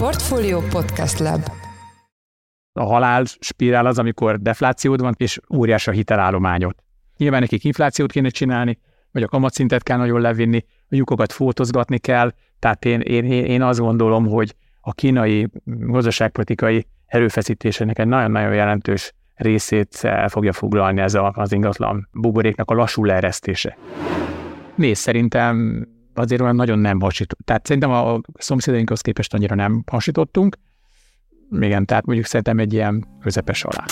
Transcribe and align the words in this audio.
Portfolio 0.00 0.60
Podcast 0.60 1.18
Lab 1.18 1.40
A 2.72 2.84
halál 2.84 3.24
spirál 3.24 3.86
az, 3.86 3.98
amikor 3.98 4.40
deflációd 4.40 5.00
van, 5.00 5.14
és 5.16 5.40
óriás 5.54 5.86
a 5.86 5.90
hitelállományot. 5.90 6.82
Nyilván 7.16 7.40
nekik 7.40 7.64
inflációt 7.64 8.12
kéne 8.12 8.28
csinálni, 8.28 8.78
vagy 9.12 9.22
a 9.22 9.28
kamatszintet 9.28 9.82
kell 9.82 9.96
nagyon 9.96 10.20
levinni, 10.20 10.64
a 10.66 10.84
lyukokat 10.88 11.32
fótozgatni 11.32 11.98
kell, 11.98 12.32
tehát 12.58 12.84
én, 12.84 13.00
én, 13.00 13.24
én 13.24 13.62
azt 13.62 13.78
gondolom, 13.78 14.26
hogy 14.26 14.54
a 14.80 14.92
kínai 14.92 15.48
gazdaságpolitikai 15.64 16.86
erőfeszítésének 17.06 17.98
egy 17.98 18.08
nagyon-nagyon 18.08 18.54
jelentős 18.54 19.14
részét 19.34 19.98
el 20.02 20.28
fogja 20.28 20.52
foglalni 20.52 21.00
ez 21.00 21.14
a, 21.14 21.32
az 21.36 21.52
ingatlan 21.52 22.08
buboréknak 22.12 22.70
a 22.70 22.74
lassú 22.74 23.04
leeresztése. 23.04 23.76
Nézd, 24.74 25.00
szerintem 25.00 25.86
azért 26.14 26.40
olyan 26.40 26.54
nagyon 26.54 26.78
nem 26.78 27.00
hasított. 27.00 27.38
Tehát 27.44 27.66
szerintem 27.66 27.90
a 27.90 28.20
szomszédainkhoz 28.34 29.00
képest 29.00 29.34
annyira 29.34 29.54
nem 29.54 29.82
hasítottunk. 29.86 30.56
Igen, 31.60 31.86
tehát 31.86 32.06
mondjuk 32.06 32.26
szerintem 32.26 32.58
egy 32.58 32.72
ilyen 32.72 33.04
közepes 33.20 33.64
alá. 33.64 33.84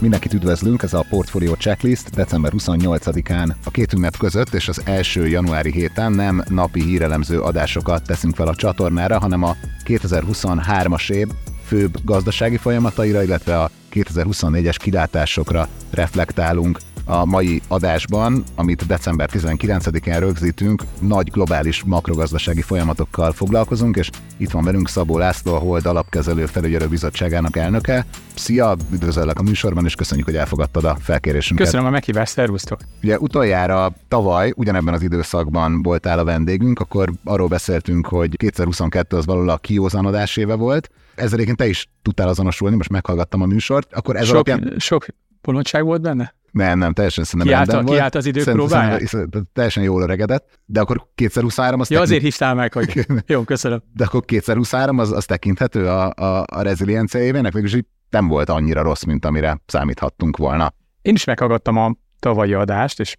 Mindenkit 0.00 0.32
üdvözlünk, 0.32 0.82
ez 0.82 0.94
a 0.94 1.04
Portfolio 1.08 1.54
Checklist 1.54 2.10
december 2.10 2.52
28-án 2.56 3.54
a 3.64 3.70
két 3.70 3.92
ünnep 3.92 4.16
között 4.16 4.54
és 4.54 4.68
az 4.68 4.82
első 4.84 5.28
januári 5.28 5.72
héten 5.72 6.12
nem 6.12 6.42
napi 6.48 6.82
hírelemző 6.82 7.40
adásokat 7.40 8.02
teszünk 8.02 8.34
fel 8.34 8.46
a 8.46 8.54
csatornára, 8.54 9.18
hanem 9.18 9.42
a 9.42 9.56
2023-as 9.84 11.10
év 11.10 11.28
főbb 11.68 11.98
gazdasági 12.04 12.56
folyamataira, 12.56 13.22
illetve 13.22 13.60
a 13.60 13.70
2024-es 13.92 14.76
kilátásokra 14.78 15.68
reflektálunk 15.90 16.78
a 17.04 17.24
mai 17.24 17.62
adásban, 17.68 18.42
amit 18.54 18.86
december 18.86 19.28
19-én 19.32 20.18
rögzítünk, 20.18 20.82
nagy 21.00 21.30
globális 21.30 21.82
makrogazdasági 21.86 22.60
folyamatokkal 22.60 23.32
foglalkozunk, 23.32 23.96
és 23.96 24.10
itt 24.36 24.50
van 24.50 24.64
velünk 24.64 24.88
Szabó 24.88 25.18
László, 25.18 25.54
a 25.54 25.58
Hold 25.58 25.86
Alapkezelő 25.86 26.46
Felügyelő 26.46 26.86
Bizottságának 26.86 27.56
elnöke. 27.56 28.06
Szia, 28.34 28.76
üdvözöllek 28.92 29.38
a 29.38 29.42
műsorban, 29.42 29.84
és 29.84 29.94
köszönjük, 29.94 30.26
hogy 30.26 30.36
elfogadtad 30.36 30.84
a 30.84 30.96
felkérésünket. 31.00 31.64
Köszönöm 31.64 31.86
a 31.86 31.90
meghívást, 31.90 32.32
szervusztok! 32.32 32.80
Ugye 33.02 33.18
utoljára 33.18 33.92
tavaly, 34.08 34.52
ugyanebben 34.56 34.94
az 34.94 35.02
időszakban 35.02 35.82
voltál 35.82 36.18
a 36.18 36.24
vendégünk, 36.24 36.80
akkor 36.80 37.12
arról 37.24 37.48
beszéltünk, 37.48 38.06
hogy 38.06 38.36
2022 38.36 39.16
az 39.16 39.26
valahol 39.26 39.48
a 39.48 39.56
kiózanodás 39.56 40.36
éve 40.36 40.54
volt, 40.54 40.90
ezzel 41.18 41.54
te 41.54 41.66
is 41.66 41.88
tudtál 42.02 42.28
azonosulni, 42.28 42.76
most 42.76 42.90
meghallgattam 42.90 43.42
a 43.42 43.46
műsort, 43.46 43.92
akkor 43.92 44.16
ez 44.16 44.24
sok, 44.24 44.34
alapján... 44.34 44.74
Sok 44.78 45.06
bolondság 45.42 45.84
volt 45.84 46.00
benne? 46.00 46.34
Nem, 46.50 46.78
nem, 46.78 46.92
teljesen 46.92 47.24
szerintem 47.24 47.48
kiállt, 47.48 47.70
rendben 47.70 47.94
kiállt 47.94 48.14
az 48.14 48.26
idők 48.26 48.44
próbáján? 48.44 49.08
Teljesen 49.52 49.82
jól 49.82 50.02
öregedett, 50.02 50.58
de 50.66 50.80
akkor 50.80 51.06
2023 51.14 51.80
az... 51.80 51.90
Ja, 51.90 52.00
azért 52.00 52.22
hívtál 52.22 52.54
meg, 52.54 52.72
hogy 52.72 53.06
jó, 53.26 53.42
köszönöm. 53.42 53.82
De 53.94 54.04
akkor 54.04 54.24
2023 54.24 54.98
az, 54.98 55.12
az 55.12 55.24
tekinthető 55.24 55.86
a, 55.88 56.12
a, 56.14 56.44
a 56.46 56.62
reziliencia 56.62 57.20
évének, 57.20 57.52
végülis 57.52 57.74
így 57.74 57.86
nem 58.10 58.28
volt 58.28 58.48
annyira 58.48 58.82
rossz, 58.82 59.02
mint 59.02 59.24
amire 59.24 59.60
számíthattunk 59.66 60.36
volna. 60.36 60.74
Én 61.02 61.14
is 61.14 61.24
meghallgattam 61.24 61.76
a 61.76 61.94
tavalyi 62.18 62.54
adást, 62.54 63.00
és 63.00 63.16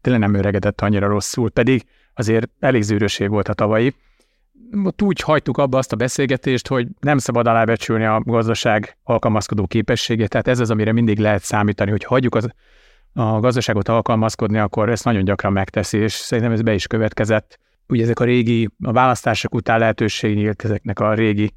tényleg 0.00 0.22
nem 0.22 0.34
öregedett 0.34 0.80
annyira 0.80 1.06
rosszul, 1.06 1.50
pedig 1.50 1.84
azért 2.14 2.50
elég 2.60 2.82
zűröség 2.82 3.28
volt 3.28 3.48
a 3.48 3.54
tavalyi 3.54 3.94
ott 4.84 5.02
úgy 5.02 5.20
hagytuk 5.20 5.58
abba 5.58 5.78
azt 5.78 5.92
a 5.92 5.96
beszélgetést, 5.96 6.68
hogy 6.68 6.88
nem 7.00 7.18
szabad 7.18 7.46
alábecsülni 7.46 8.04
a 8.04 8.20
gazdaság 8.24 8.96
alkalmazkodó 9.02 9.66
képességét, 9.66 10.28
tehát 10.28 10.48
ez 10.48 10.60
az, 10.60 10.70
amire 10.70 10.92
mindig 10.92 11.18
lehet 11.18 11.42
számítani, 11.42 11.90
hogy 11.90 12.04
hagyjuk 12.04 12.34
az, 12.34 12.48
a 13.12 13.40
gazdaságot 13.40 13.88
alkalmazkodni, 13.88 14.58
akkor 14.58 14.90
ezt 14.90 15.04
nagyon 15.04 15.24
gyakran 15.24 15.52
megteszi, 15.52 15.98
és 15.98 16.12
szerintem 16.12 16.52
ez 16.52 16.62
be 16.62 16.74
is 16.74 16.86
következett. 16.86 17.58
Ugye 17.88 18.02
ezek 18.02 18.20
a 18.20 18.24
régi, 18.24 18.68
a 18.84 18.92
választások 18.92 19.54
után 19.54 19.78
lehetőség 19.78 20.36
nyílt 20.36 20.64
ezeknek 20.64 21.00
a 21.00 21.14
régi 21.14 21.54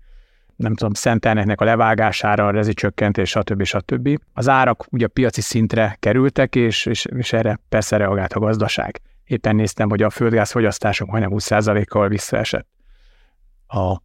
nem 0.56 0.76
tudom, 0.76 0.94
szentelneknek 0.94 1.62
a 1.62 1.66
levágására, 1.66 2.48
a 2.48 2.52
rezsicsökkentés, 2.52 3.30
stb. 3.30 3.64
stb. 3.64 4.20
Az 4.34 4.50
árak 4.50 4.86
ugye 4.92 5.06
a 5.06 5.10
piaci 5.10 5.42
szintre 5.42 5.98
kerültek, 6.00 6.56
és, 6.56 6.86
és, 6.86 7.06
és 7.06 7.34
erre 7.34 7.60
persze 7.70 7.98
reagált 7.98 8.34
a 8.34 8.40
gazdaság. 8.40 9.02
Éppen 9.26 9.56
néztem, 9.56 9.90
hogy 9.90 10.02
a 10.02 10.10
földgázfogyasztások 10.10 11.10
majdnem 11.10 11.32
20%-kal 11.34 12.08
visszaesett 12.08 12.68
a 13.70 14.02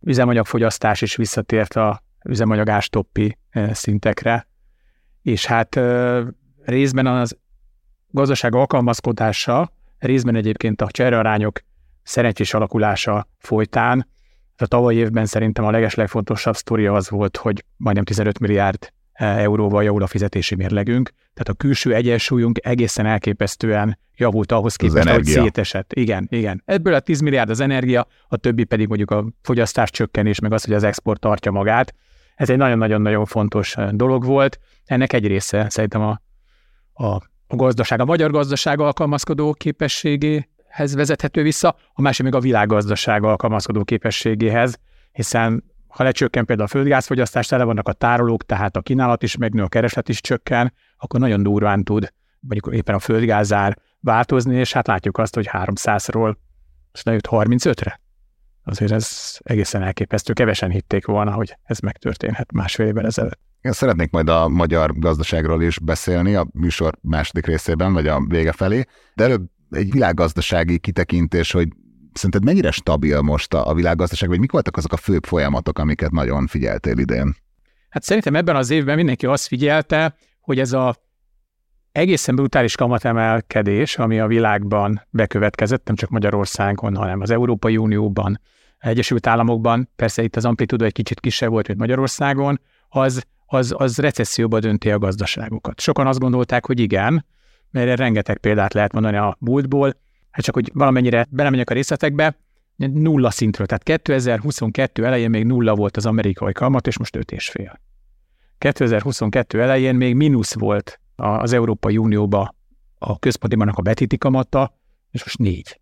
üzemanyagfogyasztás 0.00 1.00
is 1.02 1.16
visszatért 1.16 1.74
a 1.74 2.02
üzemanyag 2.24 2.68
ástoppi 2.68 3.38
szintekre, 3.72 4.48
és 5.22 5.46
hát 5.46 5.80
részben 6.64 7.06
az 7.06 7.36
gazdaság 8.10 8.54
alkalmazkodása, 8.54 9.72
részben 9.98 10.34
egyébként 10.34 10.82
a 10.82 10.90
cserearányok 10.90 11.60
szerencsés 12.02 12.54
alakulása 12.54 13.28
folytán, 13.38 14.10
a 14.56 14.66
tavalyi 14.66 14.96
évben 14.96 15.26
szerintem 15.26 15.64
a 15.64 15.70
legeslegfontosabb 15.70 16.56
sztoria 16.56 16.92
az 16.92 17.10
volt, 17.10 17.36
hogy 17.36 17.64
majdnem 17.76 18.04
15 18.04 18.38
milliárd 18.38 18.92
euróval 19.22 19.82
javul 19.82 20.02
a 20.02 20.06
fizetési 20.06 20.54
mérlegünk, 20.54 21.10
tehát 21.10 21.48
a 21.48 21.52
külső 21.52 21.94
egyensúlyunk 21.94 22.58
egészen 22.62 23.06
elképesztően 23.06 23.98
javult 24.16 24.52
ahhoz 24.52 24.76
képest, 24.76 25.08
hogy 25.08 25.24
szétesett. 25.24 25.92
Igen, 25.92 26.26
igen. 26.30 26.62
Ebből 26.64 26.94
a 26.94 27.00
10 27.00 27.20
milliárd 27.20 27.50
az 27.50 27.60
energia, 27.60 28.06
a 28.28 28.36
többi 28.36 28.64
pedig 28.64 28.88
mondjuk 28.88 29.10
a 29.10 29.24
fogyasztás 29.42 29.90
csökkenés, 29.90 30.38
meg 30.38 30.52
az, 30.52 30.64
hogy 30.64 30.74
az 30.74 30.82
export 30.82 31.20
tartja 31.20 31.50
magát. 31.50 31.94
Ez 32.34 32.50
egy 32.50 32.56
nagyon-nagyon-nagyon 32.56 33.24
fontos 33.24 33.74
dolog 33.90 34.24
volt. 34.24 34.58
Ennek 34.84 35.12
egy 35.12 35.26
része 35.26 35.66
szerintem 35.68 36.00
a, 36.00 36.20
a, 36.92 37.06
a 37.46 37.56
gazdaság, 37.56 38.00
a 38.00 38.04
magyar 38.04 38.30
gazdaság 38.30 38.80
alkalmazkodó 38.80 39.52
képességéhez 39.52 40.94
vezethető 40.94 41.42
vissza, 41.42 41.76
a 41.92 42.00
másik 42.00 42.24
még 42.24 42.34
a 42.34 42.40
világgazdaság 42.40 43.24
alkalmazkodó 43.24 43.84
képességéhez, 43.84 44.78
hiszen 45.12 45.64
ha 45.92 46.04
lecsökken 46.04 46.44
például 46.44 46.68
a 46.68 46.70
földgázfogyasztás, 46.70 47.46
tele 47.46 47.64
vannak 47.64 47.88
a 47.88 47.92
tárolók, 47.92 48.44
tehát 48.44 48.76
a 48.76 48.80
kínálat 48.80 49.22
is 49.22 49.36
megnő, 49.36 49.62
a 49.62 49.68
kereslet 49.68 50.08
is 50.08 50.20
csökken, 50.20 50.72
akkor 50.96 51.20
nagyon 51.20 51.42
durván 51.42 51.84
tud 51.84 52.12
mondjuk 52.42 52.74
éppen 52.74 52.94
a 52.94 52.98
földgázár 52.98 53.78
változni, 54.00 54.56
és 54.56 54.72
hát 54.72 54.86
látjuk 54.86 55.18
azt, 55.18 55.34
hogy 55.34 55.48
300-ról 55.52 56.34
lejött 57.02 57.28
35-re. 57.30 58.00
Azért 58.64 58.92
ez 58.92 59.36
egészen 59.38 59.82
elképesztő. 59.82 60.32
Kevesen 60.32 60.70
hitték 60.70 61.06
volna, 61.06 61.32
hogy 61.32 61.56
ez 61.62 61.78
megtörténhet 61.78 62.52
másfél 62.52 62.86
évvel 62.86 63.06
ezelőtt. 63.06 63.40
Én 63.60 63.72
szeretnék 63.72 64.10
majd 64.10 64.28
a 64.28 64.48
magyar 64.48 64.98
gazdaságról 64.98 65.62
is 65.62 65.78
beszélni 65.78 66.34
a 66.34 66.46
műsor 66.52 66.94
második 67.00 67.46
részében, 67.46 67.92
vagy 67.92 68.06
a 68.06 68.24
vége 68.28 68.52
felé, 68.52 68.84
de 69.14 69.24
előbb 69.24 69.50
egy 69.70 69.90
világgazdasági 69.90 70.78
kitekintés, 70.78 71.52
hogy 71.52 71.68
szerinted 72.16 72.44
mennyire 72.44 72.70
stabil 72.70 73.20
most 73.20 73.54
a, 73.54 73.68
a 73.68 73.74
világgazdaság, 73.74 74.28
vagy 74.28 74.38
mik 74.38 74.52
voltak 74.52 74.76
azok 74.76 74.92
a 74.92 74.96
főbb 74.96 75.24
folyamatok, 75.24 75.78
amiket 75.78 76.10
nagyon 76.10 76.46
figyeltél 76.46 76.98
idén? 76.98 77.36
Hát 77.88 78.02
szerintem 78.02 78.36
ebben 78.36 78.56
az 78.56 78.70
évben 78.70 78.96
mindenki 78.96 79.26
azt 79.26 79.46
figyelte, 79.46 80.14
hogy 80.40 80.58
ez 80.58 80.72
a 80.72 80.96
egészen 81.92 82.34
brutális 82.34 82.76
kamatemelkedés, 82.76 83.98
ami 83.98 84.20
a 84.20 84.26
világban 84.26 85.06
bekövetkezett, 85.10 85.86
nem 85.86 85.96
csak 85.96 86.10
Magyarországon, 86.10 86.96
hanem 86.96 87.20
az 87.20 87.30
Európai 87.30 87.76
Unióban, 87.76 88.40
Egyesült 88.78 89.26
Államokban, 89.26 89.90
persze 89.96 90.22
itt 90.22 90.36
az 90.36 90.44
amplitúda 90.44 90.84
egy 90.84 90.92
kicsit 90.92 91.20
kisebb 91.20 91.50
volt, 91.50 91.66
mint 91.66 91.78
Magyarországon, 91.78 92.60
az, 92.88 93.24
az, 93.46 93.74
az 93.76 93.98
recesszióba 93.98 94.60
dönti 94.60 94.90
a 94.90 94.98
gazdaságokat. 94.98 95.80
Sokan 95.80 96.06
azt 96.06 96.18
gondolták, 96.18 96.66
hogy 96.66 96.80
igen, 96.80 97.26
mert 97.70 97.98
rengeteg 97.98 98.38
példát 98.38 98.72
lehet 98.72 98.92
mondani 98.92 99.16
a 99.16 99.36
múltból, 99.38 100.01
hát 100.32 100.44
csak 100.44 100.54
hogy 100.54 100.70
valamennyire 100.74 101.26
belemegyek 101.30 101.70
a 101.70 101.74
részletekbe, 101.74 102.36
nulla 102.76 103.30
szintről, 103.30 103.66
tehát 103.66 103.82
2022 103.82 105.06
elején 105.06 105.30
még 105.30 105.44
nulla 105.44 105.74
volt 105.74 105.96
az 105.96 106.06
amerikai 106.06 106.52
kamat, 106.52 106.86
és 106.86 106.98
most 106.98 107.16
öt 107.16 107.32
és 107.32 107.48
fél. 107.48 107.80
2022 108.58 109.62
elején 109.62 109.94
még 109.94 110.14
mínusz 110.14 110.54
volt 110.54 111.00
az 111.16 111.52
Európai 111.52 111.96
Unióba 111.96 112.54
a 112.98 113.18
központi 113.18 113.56
banknak 113.56 113.78
a 113.78 113.82
betéti 113.82 114.18
kamata, 114.18 114.78
és 115.10 115.24
most 115.24 115.38
négy. 115.38 115.80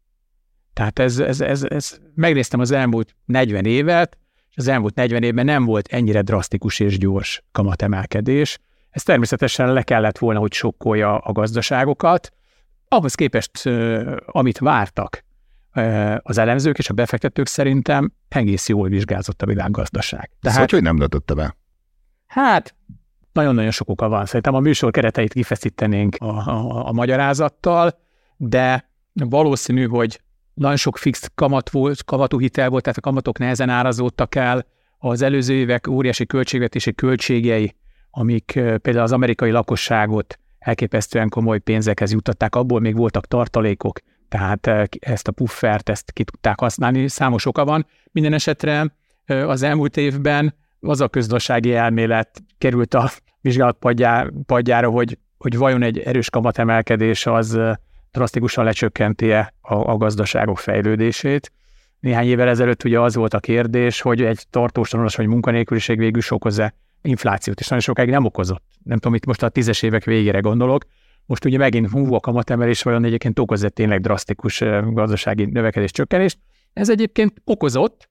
Tehát 0.72 0.98
ez, 0.98 1.18
ez, 1.18 1.40
ez, 1.40 1.62
ez, 1.62 1.98
megnéztem 2.14 2.60
az 2.60 2.70
elmúlt 2.70 3.16
40 3.24 3.64
évet, 3.64 4.18
és 4.50 4.56
az 4.56 4.68
elmúlt 4.68 4.94
40 4.94 5.22
évben 5.22 5.44
nem 5.44 5.64
volt 5.64 5.88
ennyire 5.88 6.22
drasztikus 6.22 6.80
és 6.80 6.98
gyors 6.98 7.42
kamatemelkedés. 7.52 8.58
Ez 8.90 9.02
természetesen 9.02 9.72
le 9.72 9.82
kellett 9.82 10.18
volna, 10.18 10.40
hogy 10.40 10.52
sokkolja 10.52 11.18
a 11.18 11.32
gazdaságokat, 11.32 12.32
ahhoz 12.92 13.14
képest, 13.14 13.66
amit 14.26 14.58
vártak 14.58 15.24
az 16.18 16.38
elemzők 16.38 16.78
és 16.78 16.88
a 16.88 16.94
befektetők 16.94 17.46
szerintem 17.46 18.12
egész 18.28 18.68
jól 18.68 18.88
vizsgázott 18.88 19.42
a 19.42 19.46
világgazdaság. 19.46 20.30
Tehát, 20.40 20.58
szóval, 20.58 20.68
hogy 20.70 20.82
nem 20.82 20.98
döntötte 20.98 21.34
be? 21.34 21.56
Hát, 22.26 22.74
nagyon-nagyon 23.32 23.70
sok 23.70 23.88
oka 23.88 24.08
van. 24.08 24.26
Szerintem 24.26 24.54
a 24.54 24.60
műsor 24.60 24.90
kereteit 24.90 25.32
kifeszítenénk 25.32 26.16
a, 26.18 26.26
a, 26.26 26.86
a 26.88 26.92
magyarázattal, 26.92 27.98
de 28.36 28.90
valószínű, 29.12 29.86
hogy 29.86 30.20
nagyon 30.54 30.76
sok 30.76 30.98
fix 30.98 31.30
kamat 31.34 31.70
volt, 31.70 32.04
kamatú 32.04 32.38
hitel 32.38 32.68
volt, 32.68 32.82
tehát 32.82 32.98
a 32.98 33.00
kamatok 33.00 33.38
nehezen 33.38 33.68
árazódtak 33.68 34.34
el, 34.34 34.66
az 34.98 35.22
előző 35.22 35.54
évek 35.54 35.86
óriási 35.86 36.26
költségvetési 36.26 36.94
költségei, 36.94 37.76
amik 38.10 38.52
például 38.52 39.04
az 39.04 39.12
amerikai 39.12 39.50
lakosságot 39.50 40.38
elképesztően 40.60 41.28
komoly 41.28 41.58
pénzekhez 41.58 42.12
juttatták, 42.12 42.54
abból 42.54 42.80
még 42.80 42.96
voltak 42.96 43.26
tartalékok, 43.26 43.98
tehát 44.28 44.66
ezt 44.98 45.28
a 45.28 45.32
puffert, 45.32 45.88
ezt 45.88 46.12
ki 46.12 46.24
tudták 46.24 46.60
használni, 46.60 47.08
számos 47.08 47.46
oka 47.46 47.64
van. 47.64 47.86
Minden 48.12 48.32
esetre 48.32 48.94
az 49.26 49.62
elmúlt 49.62 49.96
évben 49.96 50.54
az 50.80 51.00
a 51.00 51.08
közgazdasági 51.08 51.74
elmélet 51.74 52.42
került 52.58 52.94
a 52.94 53.10
vizsgálat 53.40 53.78
padjára, 54.46 54.90
hogy, 54.90 55.18
hogy 55.38 55.56
vajon 55.56 55.82
egy 55.82 55.98
erős 55.98 56.30
kamatemelkedés 56.30 57.26
az 57.26 57.58
drasztikusan 58.10 58.64
lecsökkenti 58.64 59.32
-e 59.32 59.54
a, 59.60 59.74
a 59.74 59.96
gazdaságok 59.96 60.58
fejlődését. 60.58 61.52
Néhány 62.00 62.26
évvel 62.26 62.48
ezelőtt 62.48 62.84
ugye 62.84 63.00
az 63.00 63.14
volt 63.14 63.34
a 63.34 63.40
kérdés, 63.40 64.00
hogy 64.00 64.22
egy 64.22 64.46
tartós 64.50 64.88
tanulás 64.88 65.16
vagy 65.16 65.26
munkanélküliség 65.26 65.98
végül 65.98 66.18
is 66.18 66.30
okoz-e 66.30 66.74
inflációt, 67.02 67.60
és 67.60 67.68
nagyon 67.68 67.84
sokáig 67.84 68.08
nem 68.08 68.24
okozott. 68.24 68.64
Nem 68.82 68.98
tudom, 68.98 69.14
itt 69.14 69.26
most 69.26 69.42
a 69.42 69.48
tízes 69.48 69.82
évek 69.82 70.04
végére 70.04 70.40
gondolok. 70.40 70.84
Most 71.26 71.44
ugye 71.44 71.58
megint 71.58 71.90
hú 71.90 72.14
a 72.14 72.20
kamatemelés 72.20 72.82
vajon 72.82 73.04
egyébként 73.04 73.38
okoz 73.38 73.66
tényleg 73.68 74.00
drasztikus 74.00 74.64
gazdasági 74.82 75.44
növekedés 75.44 75.90
csökkenést. 75.90 76.38
Ez 76.72 76.90
egyébként 76.90 77.42
okozott, 77.44 78.08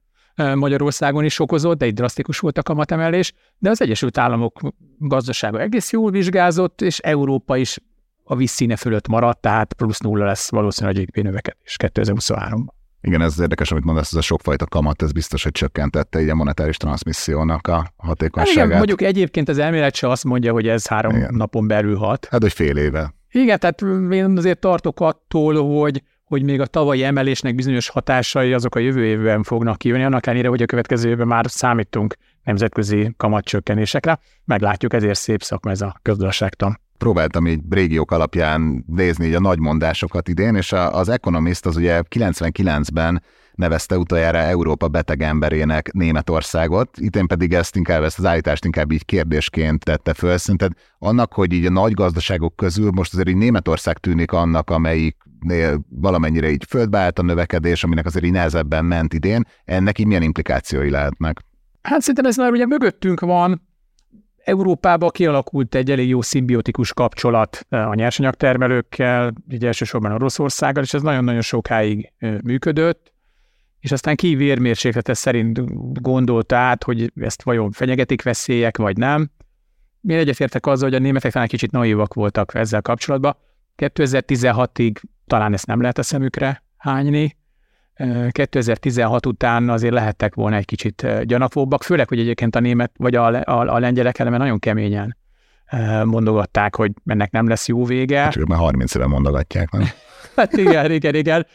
Magyarországon 0.56 1.24
is 1.24 1.40
okozott, 1.40 1.78
de 1.78 1.86
egy 1.86 1.94
drasztikus 1.94 2.40
volt 2.40 2.58
a 2.58 2.62
kamatemelés, 2.64 3.34
de 3.58 3.70
az 3.70 3.82
Egyesült 3.82 4.18
Államok 4.18 4.60
gazdasága 4.98 5.60
egész 5.60 5.92
jól 5.92 6.12
vizsgázott, 6.12 6.82
és 6.82 7.00
Európa 7.00 7.58
is 7.58 7.78
a 8.24 8.36
vízszíne 8.36 8.76
fölött 8.76 9.08
maradt, 9.08 9.42
tehát 9.42 9.74
plusz 9.74 10.00
nulla 10.00 10.26
lesz 10.26 10.52
valószínűleg 10.52 10.98
a 10.98 11.02
GDP 11.02 11.24
növekedés 11.24 11.76
2023-ban. 11.84 12.79
Igen, 13.02 13.22
ez 13.22 13.40
érdekes, 13.40 13.72
amit 13.72 13.84
mondasz, 13.84 14.12
ez 14.12 14.18
a 14.18 14.22
sokfajta 14.22 14.66
kamat, 14.66 15.02
ez 15.02 15.12
biztos, 15.12 15.44
hogy 15.44 15.52
csökkentette 15.52 16.22
így 16.22 16.30
a 16.30 16.36
monetáris 16.36 16.78
transmissziónak 16.78 17.68
a 17.68 17.94
hatékonyságát. 17.98 18.58
Hát 18.58 18.66
igen, 18.66 18.78
mondjuk 18.78 19.02
egyébként 19.02 19.50
az 19.50 19.58
elmélet 19.58 19.96
se 19.96 20.10
azt 20.10 20.24
mondja, 20.24 20.52
hogy 20.52 20.68
ez 20.68 20.88
három 20.88 21.16
igen. 21.16 21.34
napon 21.34 21.68
belül 21.68 21.96
hat. 21.96 22.28
Hát, 22.32 22.42
hogy 22.42 22.54
fél 22.54 22.78
éve. 22.78 23.14
Igen, 23.32 23.60
tehát 23.60 23.82
én 24.12 24.38
azért 24.38 24.60
tartok 24.60 25.00
attól, 25.00 25.80
hogy, 25.80 26.04
hogy 26.24 26.44
még 26.44 26.62
a 26.62 26.66
tavalyi 26.66 27.04
emelésnek 27.04 27.56
bizonyos 27.56 27.90
hatásai 27.90 28.54
azok 28.54 28.76
a 28.76 28.80
jövő 28.80 29.06
évben 29.06 29.44
fognak 29.44 29.78
kijönni, 29.78 30.04
annak 30.04 30.26
ellenére, 30.26 30.50
hogy 30.50 30.62
a 30.62 30.66
következő 30.66 31.10
évben 31.10 31.28
már 31.28 31.46
számítunk 31.48 32.16
nemzetközi 32.44 33.14
kamatcsökkenésekre. 33.18 34.20
Meglátjuk, 34.46 34.94
ezért 34.94 35.20
szép 35.20 35.44
szakma 35.44 35.72
ez 35.72 35.82
a 35.82 36.00
gazdaságtan 36.02 36.80
próbáltam 37.00 37.48
így 37.48 37.60
régiók 37.70 38.12
alapján 38.12 38.84
nézni 38.88 39.26
így 39.26 39.34
a 39.34 39.40
nagy 39.40 39.60
mondásokat 39.60 40.28
idén, 40.28 40.56
és 40.56 40.72
az 40.72 41.10
Economist 41.10 41.66
az 41.66 41.76
ugye 41.76 42.02
99-ben 42.16 43.24
nevezte 43.54 43.98
utoljára 43.98 44.38
Európa 44.38 44.88
beteg 44.88 45.22
emberének 45.22 45.92
Németországot, 45.92 46.98
én 46.98 47.28
pedig 47.28 47.54
ezt 47.54 47.76
inkább, 47.76 48.04
ezt 48.04 48.20
az 48.20 48.26
állítást 48.26 48.66
inkább 48.66 48.92
így 48.92 49.06
kérdésként 49.06 49.84
tette 49.84 50.14
föl. 50.14 50.38
Szerinted 50.38 50.72
annak, 51.00 51.34
hogy 51.34 51.54
így 51.54 51.66
a 51.66 51.70
nagy 51.70 51.94
gazdaságok 51.94 52.56
közül 52.56 52.92
most 52.92 53.14
azért 53.14 53.30
így 53.30 53.36
Németország 53.36 53.98
tűnik 53.98 54.32
annak, 54.32 54.70
amelyik 54.70 55.18
valamennyire 55.90 56.50
így 56.50 56.66
földbe 56.68 56.98
állt 57.00 57.20
a 57.20 57.24
növekedés, 57.24 57.84
aminek 57.84 58.06
azért 58.06 58.26
így 58.26 58.32
nehezebben 58.32 58.86
ment 58.86 59.14
idén, 59.14 59.46
ennek 59.66 60.00
így 60.00 60.06
milyen 60.06 60.22
implikációi 60.22 60.90
lehetnek? 60.90 61.40
Hát 61.82 62.00
szerintem 62.00 62.26
ez 62.26 62.38
már 62.38 62.52
ugye 62.52 62.66
mögöttünk 62.66 63.20
van, 63.20 63.69
Európában 64.50 65.10
kialakult 65.10 65.76
egy 65.76 65.92
elég 65.92 66.08
jó 66.08 66.22
szimbiotikus 66.22 66.94
kapcsolat 66.94 67.66
a 67.70 67.94
nyersanyagtermelőkkel, 67.94 69.34
így 69.52 69.66
elsősorban 69.66 70.12
Oroszországgal, 70.12 70.84
és 70.84 70.94
ez 70.94 71.02
nagyon-nagyon 71.02 71.42
sokáig 71.42 72.14
működött, 72.44 73.14
és 73.80 73.92
aztán 73.92 74.16
ki 74.16 74.36
vérmérséklete 74.36 75.14
szerint 75.14 75.62
gondolta 76.02 76.56
át, 76.56 76.84
hogy 76.84 77.12
ezt 77.16 77.44
vajon 77.44 77.72
fenyegetik 77.72 78.22
veszélyek, 78.24 78.78
vagy 78.78 78.98
nem. 78.98 79.32
Én 80.08 80.18
egyetértek 80.18 80.66
azzal, 80.66 80.90
hogy 80.90 80.98
a 80.98 81.02
németek 81.02 81.32
talán 81.32 81.48
kicsit 81.48 81.72
naívak 81.72 82.14
voltak 82.14 82.54
ezzel 82.56 82.82
kapcsolatban. 82.82 83.36
2016-ig 83.78 84.96
talán 85.28 85.54
ezt 85.54 85.66
nem 85.66 85.82
lehet 85.82 85.98
a 85.98 86.04
szemükre 86.04 86.64
hányni, 86.78 87.38
2016 88.30 89.26
után 89.26 89.70
azért 89.70 89.94
lehettek 89.94 90.36
volna 90.36 90.56
egy 90.56 90.66
kicsit 90.66 91.08
gyanakvóbbak, 91.24 91.84
főleg, 91.84 92.08
hogy 92.08 92.20
egyébként 92.20 92.56
a 92.56 92.60
német 92.60 92.92
vagy 92.98 93.16
a, 93.16 93.26
a, 93.26 93.76
a 93.76 93.80
lengyelek 93.80 94.20
eleme 94.20 94.38
nagyon 94.38 94.60
keményen 94.60 95.18
mondogatták, 96.04 96.76
hogy 96.76 96.92
ennek 97.06 97.32
nem 97.32 97.48
lesz 97.48 97.68
jó 97.68 97.86
vége. 97.86 98.20
Hát, 98.20 98.32
csak 98.32 98.48
már 98.48 98.60
30 98.60 98.96
éve 98.96 99.08
mondogatják, 99.08 99.72
nem? 99.72 99.88
hát 100.36 100.54
igen, 100.54 100.92
igen, 100.92 101.16
igen. 101.16 101.48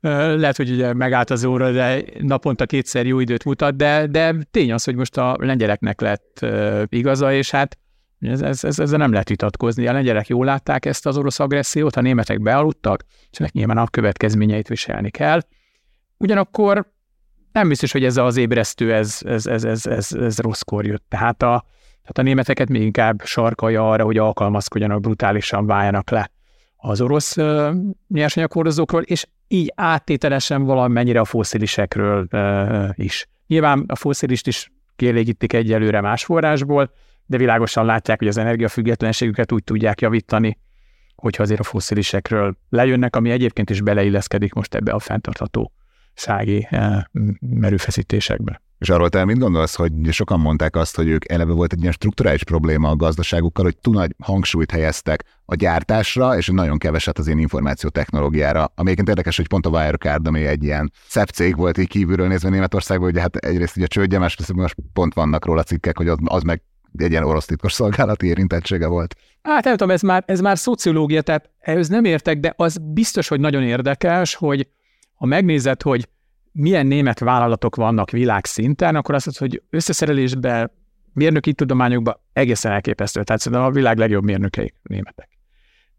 Lehet, 0.00 0.56
hogy 0.56 0.70
ugye 0.70 0.92
megállt 0.92 1.30
az 1.30 1.44
óra, 1.44 1.70
de 1.70 2.02
naponta 2.20 2.66
kétszer 2.66 3.06
jó 3.06 3.20
időt 3.20 3.44
mutat, 3.44 3.76
de, 3.76 4.06
de 4.06 4.34
tény 4.50 4.72
az, 4.72 4.84
hogy 4.84 4.94
most 4.94 5.16
a 5.16 5.36
lengyeleknek 5.40 6.00
lett 6.00 6.46
igaza, 6.88 7.32
és 7.32 7.50
hát 7.50 7.78
ez, 8.20 8.42
ez, 8.42 8.64
ez, 8.64 8.78
ezzel 8.78 8.98
nem 8.98 9.12
lehet 9.12 9.28
vitatkozni. 9.28 9.86
A 9.86 9.92
lengyelek 9.92 10.28
jól 10.28 10.44
látták 10.44 10.84
ezt 10.84 11.06
az 11.06 11.16
orosz 11.16 11.40
agressziót, 11.40 11.96
a 11.96 12.00
németek 12.00 12.40
bealudtak, 12.40 13.04
és 13.30 13.38
ennek 13.38 13.52
nyilván 13.52 13.78
a 13.78 13.86
következményeit 13.86 14.68
viselni 14.68 15.10
kell. 15.10 15.40
Ugyanakkor 16.22 16.92
nem 17.52 17.68
biztos, 17.68 17.92
hogy 17.92 18.04
ez 18.04 18.16
az 18.16 18.36
ébresztő, 18.36 18.94
ez, 18.94 19.18
ez, 19.24 19.46
ez, 19.46 19.64
ez, 19.64 19.86
ez, 19.86 20.12
ez 20.12 20.38
rosszkor 20.38 20.86
jött. 20.86 21.04
Tehát 21.08 21.42
a, 21.42 21.64
tehát 22.00 22.18
a 22.18 22.22
németeket 22.22 22.68
még 22.68 22.82
inkább 22.82 23.22
sarkalja 23.24 23.90
arra, 23.90 24.04
hogy 24.04 24.18
alkalmazkodjanak, 24.18 25.00
brutálisan 25.00 25.66
váljanak 25.66 26.10
le 26.10 26.30
az 26.76 27.00
orosz 27.00 27.36
uh, 27.36 27.74
nyersanyaghordozókról, 28.08 29.02
és 29.02 29.26
így 29.48 29.72
áttételesen 29.74 30.64
valamennyire 30.64 31.20
a 31.20 31.24
foszilisekről 31.24 32.26
uh, 32.30 32.88
is. 32.94 33.26
Nyilván 33.46 33.84
a 33.86 33.96
foszilist 33.96 34.46
is 34.46 34.72
kielégítik 34.96 35.52
egyelőre 35.52 36.00
más 36.00 36.24
forrásból, 36.24 36.90
de 37.26 37.36
világosan 37.36 37.84
látják, 37.84 38.18
hogy 38.18 38.28
az 38.28 38.36
energiafüggetlenségüket 38.36 39.52
úgy 39.52 39.64
tudják 39.64 40.00
javítani, 40.00 40.58
hogyha 41.14 41.42
azért 41.42 41.60
a 41.60 41.64
foszilisekről 41.64 42.56
lejönnek, 42.68 43.16
ami 43.16 43.30
egyébként 43.30 43.70
is 43.70 43.80
beleilleszkedik 43.80 44.52
most 44.52 44.74
ebbe 44.74 44.92
a 44.92 44.98
fenntartható 44.98 45.72
sági 46.14 46.66
eh, 46.70 47.02
merőfeszítésekbe. 47.40 48.62
És 48.82 48.90
arról 48.90 49.08
te 49.08 49.24
mit 49.24 49.38
gondolsz, 49.38 49.74
hogy 49.74 49.92
sokan 50.10 50.40
mondták 50.40 50.76
azt, 50.76 50.96
hogy 50.96 51.08
ők 51.08 51.30
eleve 51.32 51.52
volt 51.52 51.72
egy 51.72 51.80
ilyen 51.80 51.92
strukturális 51.92 52.44
probléma 52.44 52.88
a 52.88 52.96
gazdaságukkal, 52.96 53.64
hogy 53.64 53.76
túl 53.76 53.94
nagy 53.94 54.14
hangsúlyt 54.18 54.70
helyeztek 54.70 55.24
a 55.44 55.54
gyártásra, 55.54 56.36
és 56.36 56.46
nagyon 56.46 56.78
keveset 56.78 57.18
az 57.18 57.26
én 57.26 57.38
információtechnológiára. 57.38 58.60
Ami 58.60 58.84
egyébként 58.84 59.08
érdekes, 59.08 59.36
hogy 59.36 59.48
pont 59.48 59.66
a 59.66 59.70
Wirecard, 59.70 60.26
ami 60.26 60.46
egy 60.46 60.64
ilyen 60.64 60.92
szebb 61.08 61.28
cég 61.28 61.56
volt 61.56 61.78
így 61.78 61.88
kívülről 61.88 62.28
nézve 62.28 62.48
Németországban, 62.48 63.10
hogy 63.10 63.20
hát 63.20 63.36
egyrészt 63.36 63.76
ugye 63.76 63.84
a 63.84 63.88
csődje, 63.88 64.18
másrészt 64.18 64.52
most 64.52 64.76
pont 64.92 65.14
vannak 65.14 65.44
róla 65.44 65.62
cikkek, 65.62 65.96
hogy 65.96 66.08
az, 66.08 66.16
az 66.24 66.42
meg 66.42 66.62
egy 66.96 67.10
ilyen 67.10 67.24
orosz 67.24 67.46
titkos 67.46 67.72
szolgálati 67.72 68.26
érintettsége 68.26 68.86
volt. 68.86 69.14
Hát 69.42 69.64
nem 69.64 69.76
tudom, 69.76 69.90
ez 69.90 70.02
már, 70.02 70.22
ez 70.26 70.40
már 70.40 70.58
szociológia, 70.58 71.22
tehát 71.22 71.50
ehhez 71.60 71.88
nem 71.88 72.04
értek, 72.04 72.38
de 72.38 72.52
az 72.56 72.78
biztos, 72.82 73.28
hogy 73.28 73.40
nagyon 73.40 73.62
érdekes, 73.62 74.34
hogy 74.34 74.68
ha 75.22 75.28
megnézed, 75.28 75.82
hogy 75.82 76.08
milyen 76.52 76.86
német 76.86 77.18
vállalatok 77.18 77.76
vannak 77.76 78.10
világszinten, 78.10 78.96
akkor 78.96 79.14
azt 79.14 79.26
mondod, 79.26 79.50
hogy 79.50 79.62
összeszerelésben, 79.70 80.70
mérnöki 81.12 81.52
tudományokban 81.52 82.20
egészen 82.32 82.72
elképesztő. 82.72 83.22
Tehát 83.22 83.40
szerintem 83.42 83.68
a 83.68 83.70
világ 83.70 83.98
legjobb 83.98 84.24
mérnökei 84.24 84.74
németek. 84.82 85.28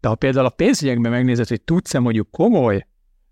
De 0.00 0.08
ha 0.08 0.14
például 0.14 0.46
a 0.46 0.50
pénzügyekben 0.50 1.10
megnézed, 1.10 1.48
hogy 1.48 1.62
tudsz-e 1.62 1.98
mondjuk 1.98 2.30
komoly 2.30 2.86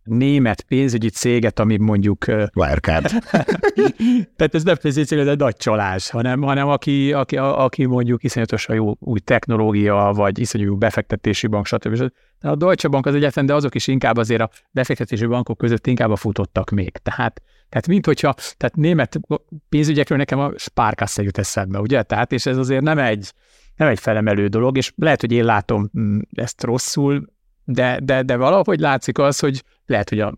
német 0.04 0.62
pénzügyi 0.62 1.08
céget, 1.08 1.58
ami 1.58 1.76
mondjuk... 1.76 2.24
Wirecard. 2.54 3.06
tehát 4.36 4.54
ez 4.54 4.62
nem 4.62 4.76
pénzügyi 4.82 5.06
cég, 5.06 5.18
ez 5.18 5.26
egy 5.26 5.38
nagy 5.38 5.56
csalás, 5.56 6.10
hanem, 6.10 6.42
hanem 6.42 6.68
aki, 6.68 7.12
aki, 7.12 7.36
aki 7.36 7.84
mondjuk 7.84 8.24
iszonyatosan 8.24 8.74
jó 8.74 8.94
új 8.98 9.18
technológia, 9.18 10.12
vagy 10.14 10.38
iszonyú 10.38 10.64
jó 10.64 10.76
befektetési 10.76 11.46
bank, 11.46 11.66
stb. 11.66 12.10
De 12.40 12.48
a 12.48 12.54
Deutsche 12.54 12.88
Bank 12.88 13.06
az 13.06 13.14
egyetlen, 13.14 13.46
de 13.46 13.54
azok 13.54 13.74
is 13.74 13.86
inkább 13.86 14.16
azért 14.16 14.40
a 14.40 14.50
befektetési 14.70 15.26
bankok 15.26 15.58
között 15.58 15.86
inkább 15.86 16.10
a 16.10 16.16
futottak 16.16 16.70
még. 16.70 16.90
Tehát, 16.90 17.42
tehát 17.68 17.86
mint 17.86 18.06
hogyha, 18.06 18.34
tehát 18.56 18.76
német 18.76 19.20
pénzügyekről 19.68 20.18
nekem 20.18 20.38
a 20.38 20.52
Sparkasse 20.56 21.22
jut 21.22 21.38
eszembe, 21.38 21.78
ugye? 21.78 22.02
Tehát, 22.02 22.32
és 22.32 22.46
ez 22.46 22.56
azért 22.56 22.82
nem 22.82 22.98
egy, 22.98 23.32
nem 23.76 23.88
egy 23.88 23.98
felemelő 23.98 24.46
dolog, 24.46 24.76
és 24.76 24.92
lehet, 24.96 25.20
hogy 25.20 25.32
én 25.32 25.44
látom 25.44 25.90
mm, 25.98 26.18
ezt 26.34 26.62
rosszul, 26.62 27.26
de, 27.64 27.98
de, 28.02 28.22
de 28.22 28.36
valahogy 28.36 28.80
látszik 28.80 29.18
az, 29.18 29.38
hogy 29.38 29.64
lehet, 29.86 30.08
hogy 30.08 30.20
a 30.20 30.34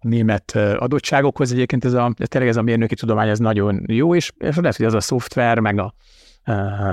német 0.00 0.56
adottságokhoz 0.56 1.52
egyébként 1.52 1.84
ez 1.84 1.92
a, 1.92 2.14
tényleg 2.16 2.50
ez 2.50 2.56
a 2.56 2.62
mérnöki 2.62 2.94
tudomány 2.94 3.28
ez 3.28 3.38
nagyon 3.38 3.84
jó, 3.86 4.14
és, 4.14 4.32
és 4.38 4.56
lehet, 4.56 4.76
hogy 4.76 4.86
az 4.86 4.94
a 4.94 5.00
szoftver, 5.00 5.58
meg 5.58 5.78
a, 5.78 5.94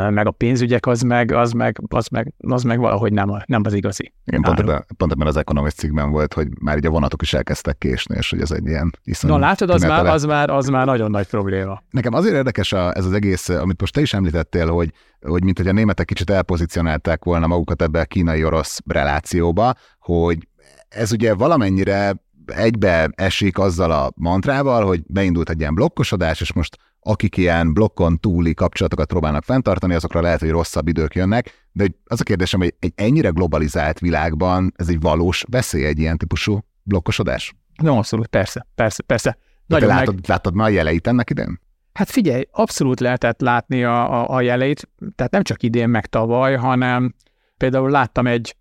meg 0.10 0.28
a 0.28 0.32
pénzügyek, 0.32 0.86
az 0.86 1.02
meg, 1.02 1.32
az 1.32 1.52
meg, 1.52 1.82
az 1.88 2.08
meg, 2.08 2.34
az 2.38 2.64
meg 2.64 2.80
valahogy 2.80 3.14
nem, 3.14 3.30
a, 3.30 3.44
nem 3.46 3.62
az 3.66 3.74
igazi. 3.74 4.14
Igen, 4.26 4.42
pont 4.42 4.60
ebben, 4.60 4.86
pont 4.98 5.12
ebben 5.12 5.28
az 5.28 5.38
Economist 5.38 5.78
cikkben 5.78 6.12
volt, 6.12 6.34
hogy 6.34 6.48
már 6.60 6.78
így 6.78 6.86
a 6.86 6.90
vonatok 6.90 7.22
is 7.22 7.34
elkezdtek 7.34 7.78
késni, 7.78 8.16
és 8.16 8.30
hogy 8.30 8.42
ez 8.42 8.52
egy 8.52 8.66
ilyen 8.66 8.92
iszonyú 9.04 9.34
Na 9.34 9.40
látod, 9.40 9.70
az 9.70 9.82
már, 9.82 10.06
az, 10.06 10.24
már, 10.24 10.50
az 10.50 10.68
már 10.68 10.86
nagyon 10.86 11.12
nagy 11.12 11.28
probléma. 11.28 11.82
Nekem 11.90 12.14
azért 12.14 12.36
érdekes 12.36 12.74
a, 12.74 12.94
ez 12.96 13.06
az 13.06 13.14
egész, 13.14 13.50
amit 13.50 13.80
most 13.80 13.94
te 13.94 14.02
is 14.02 14.14
említettél, 14.14 14.68
hogy, 14.68 14.92
hogy 15.22 15.44
mint 15.44 15.58
hogy 15.58 15.68
a 15.68 15.72
németek 15.72 16.06
kicsit 16.06 16.30
elpozícionálták 16.30 17.24
volna 17.24 17.48
magukat 17.48 17.82
ebbe 17.82 18.00
a 18.00 18.06
kínai-orosz 18.06 18.80
relációba, 18.86 19.74
hogy 20.00 20.48
ez 20.90 21.12
ugye 21.12 21.34
valamennyire 21.34 22.16
egybe 22.46 23.10
esik 23.16 23.58
azzal 23.58 23.92
a 23.92 24.12
mantrával, 24.16 24.86
hogy 24.86 25.04
beindult 25.08 25.50
egy 25.50 25.60
ilyen 25.60 25.76
blokkosodás, 25.76 26.42
és 26.42 26.54
most 26.54 26.78
akik 27.08 27.38
ilyen 27.38 27.74
blokkon 27.74 28.20
túli 28.20 28.54
kapcsolatokat 28.54 29.08
próbálnak 29.08 29.44
fenntartani, 29.44 29.94
azokra 29.94 30.22
lehet, 30.22 30.40
hogy 30.40 30.50
rosszabb 30.50 30.88
idők 30.88 31.16
jönnek, 31.16 31.68
de 31.72 31.88
az 32.06 32.22
a 32.22 32.24
kérdésem, 32.24 32.60
hogy 32.60 32.76
egy 32.80 32.94
ennyire 32.96 33.30
globalizált 33.30 34.00
világban 34.00 34.74
ez 34.76 34.90
egy 34.90 35.00
valós 35.00 35.44
veszély 35.50 35.86
egy 35.86 36.00
ilyen 36.00 36.18
típusú 36.18 36.60
blokkosodás? 36.84 37.56
No, 37.82 37.98
abszolút, 37.98 38.28
persze, 38.28 38.68
persze, 38.76 39.04
persze. 39.04 39.38
Nagyon 39.66 39.88
te 39.88 39.96
látod, 39.96 40.14
meg... 40.14 40.24
látod 40.28 40.54
már 40.54 40.68
a 40.68 40.72
jeleit 40.72 41.08
ennek 41.08 41.30
idén? 41.30 41.60
Hát 41.94 42.10
figyelj, 42.10 42.44
abszolút 42.52 43.00
lehetett 43.00 43.42
látni 43.42 43.84
a, 43.84 44.22
a, 44.22 44.36
a 44.36 44.42
jeleit, 44.42 44.90
tehát 45.16 45.32
nem 45.32 45.44
csak 45.44 45.64
idén 45.64 45.90
meg 45.90 46.06
tavaly, 46.06 46.56
hanem 46.56 47.16
például 47.58 47.90
láttam 47.90 48.28
egy 48.28 48.56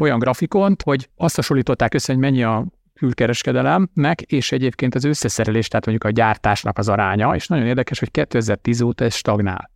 olyan 0.00 0.18
grafikont, 0.18 0.82
hogy 0.82 1.08
azt 1.16 1.36
hasonlították 1.36 1.94
össze, 1.94 2.12
hogy 2.12 2.22
mennyi 2.22 2.42
a 2.42 2.66
külkereskedelemnek, 2.98 4.22
és 4.22 4.52
egyébként 4.52 4.94
az 4.94 5.04
összeszerelés, 5.04 5.68
tehát 5.68 5.86
mondjuk 5.86 6.12
a 6.12 6.16
gyártásnak 6.16 6.78
az 6.78 6.88
aránya, 6.88 7.34
és 7.34 7.46
nagyon 7.46 7.66
érdekes, 7.66 7.98
hogy 7.98 8.10
2010 8.10 8.80
óta 8.80 9.04
ez 9.04 9.14
stagnál. 9.14 9.70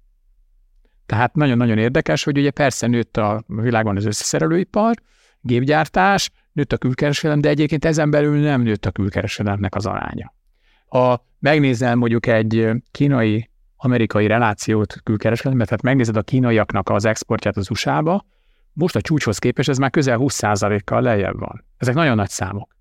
Tehát 1.07 1.35
nagyon-nagyon 1.35 1.79
érdekes, 1.79 2.25
hogy 2.25 2.39
ugye 2.39 2.51
persze 2.51 2.87
nőtt 2.87 3.17
a 3.17 3.45
világban 3.47 3.97
az 3.97 4.05
összeszerelőipar, 4.05 4.95
gépgyártás, 5.41 6.31
nőtt 6.53 6.73
a 6.73 6.77
külkereskedelem, 6.77 7.41
de 7.41 7.49
egyébként 7.49 7.85
ezen 7.85 8.11
belül 8.11 8.41
nem 8.41 8.63
nőtt 8.63 8.87
a 8.87 8.91
külkereskedelemnek 8.91 9.75
az 9.75 9.87
aránya. 9.87 10.35
Ha 10.87 11.27
megnézel 11.39 11.95
mondjuk 11.95 12.27
egy 12.27 12.69
kínai 12.91 13.51
amerikai 13.77 14.27
relációt 14.27 15.01
külkereskedelemben, 15.03 15.67
tehát 15.67 15.83
megnézed 15.83 16.17
a 16.17 16.23
kínaiaknak 16.23 16.89
az 16.89 17.05
exportját 17.05 17.57
az 17.57 17.71
USA-ba, 17.71 18.25
most 18.73 18.97
a 18.97 19.01
csúcshoz 19.01 19.39
képest 19.39 19.69
ez 19.69 19.79
már 19.79 19.91
közel 19.91 20.19
20%-kal 20.21 21.03
lejjebb 21.03 21.39
van. 21.39 21.65
Ezek 21.77 21.95
nagyon 21.95 22.17
nagy 22.17 22.29
számok. 22.29 22.77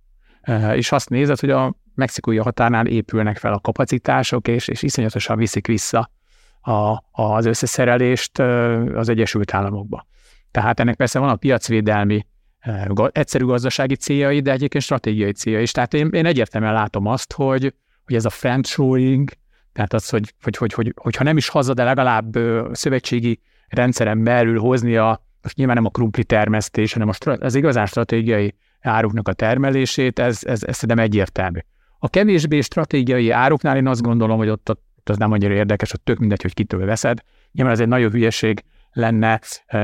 És 0.73 0.91
azt 0.91 1.09
nézed, 1.09 1.39
hogy 1.39 1.49
a 1.49 1.75
mexikói 1.95 2.37
határnál 2.37 2.85
épülnek 2.85 3.37
fel 3.37 3.53
a 3.53 3.59
kapacitások, 3.59 4.47
és, 4.47 4.67
és 4.67 4.81
iszonyatosan 4.81 5.37
viszik 5.37 5.67
vissza 5.67 6.11
a, 6.61 7.03
az 7.11 7.45
összeszerelést 7.45 8.39
az 8.95 9.09
Egyesült 9.09 9.53
Államokba. 9.53 10.05
Tehát 10.51 10.79
ennek 10.79 10.95
persze 10.95 11.19
van 11.19 11.29
a 11.29 11.35
piacvédelmi 11.35 12.25
egyszerű 13.11 13.45
gazdasági 13.45 13.95
céljai, 13.95 14.39
de 14.39 14.51
egyébként 14.51 14.83
stratégiai 14.83 15.31
célja 15.31 15.61
is. 15.61 15.71
Tehát 15.71 15.93
én, 15.93 16.07
én 16.07 16.25
egyértelműen 16.25 16.73
látom 16.73 17.05
azt, 17.05 17.33
hogy, 17.33 17.73
hogy 18.05 18.15
ez 18.15 18.25
a 18.25 18.29
friendshoring, 18.29 19.29
tehát 19.73 19.93
az, 19.93 20.09
hogy, 20.09 20.33
hogy, 20.41 20.57
hogy, 20.57 20.73
hogy, 20.73 20.93
hogyha 20.95 21.23
nem 21.23 21.37
is 21.37 21.49
haza, 21.49 21.73
de 21.73 21.83
legalább 21.83 22.37
szövetségi 22.71 23.39
rendszeren 23.67 24.23
belül 24.23 24.59
hozni 24.59 24.95
a, 24.95 25.23
most 25.41 25.55
nyilván 25.55 25.75
nem 25.75 25.85
a 25.85 25.89
krumpli 25.89 26.23
termesztés, 26.23 26.93
hanem 26.93 27.09
a, 27.09 27.29
az 27.39 27.55
igazán 27.55 27.85
stratégiai 27.85 28.55
áruknak 28.81 29.27
a 29.27 29.33
termelését, 29.33 30.19
ez, 30.19 30.39
ez, 30.43 30.63
ez 30.63 30.75
szerintem 30.75 31.05
egyértelmű. 31.05 31.59
A 31.99 32.09
kevésbé 32.09 32.61
stratégiai 32.61 33.29
áruknál 33.29 33.77
én 33.77 33.87
azt 33.87 34.01
gondolom, 34.01 34.37
hogy 34.37 34.49
ott, 34.49 34.69
ott 34.69 35.09
az 35.09 35.17
nem 35.17 35.31
annyira 35.31 35.53
érdekes, 35.53 35.91
hogy 35.91 36.01
tök 36.01 36.17
mindegy, 36.17 36.41
hogy 36.41 36.53
kitől 36.53 36.85
veszed. 36.85 37.19
Nyilván 37.51 37.73
ez 37.73 37.79
egy 37.79 37.87
nagyon 37.87 38.11
hülyeség 38.11 38.63
lenne 38.91 39.39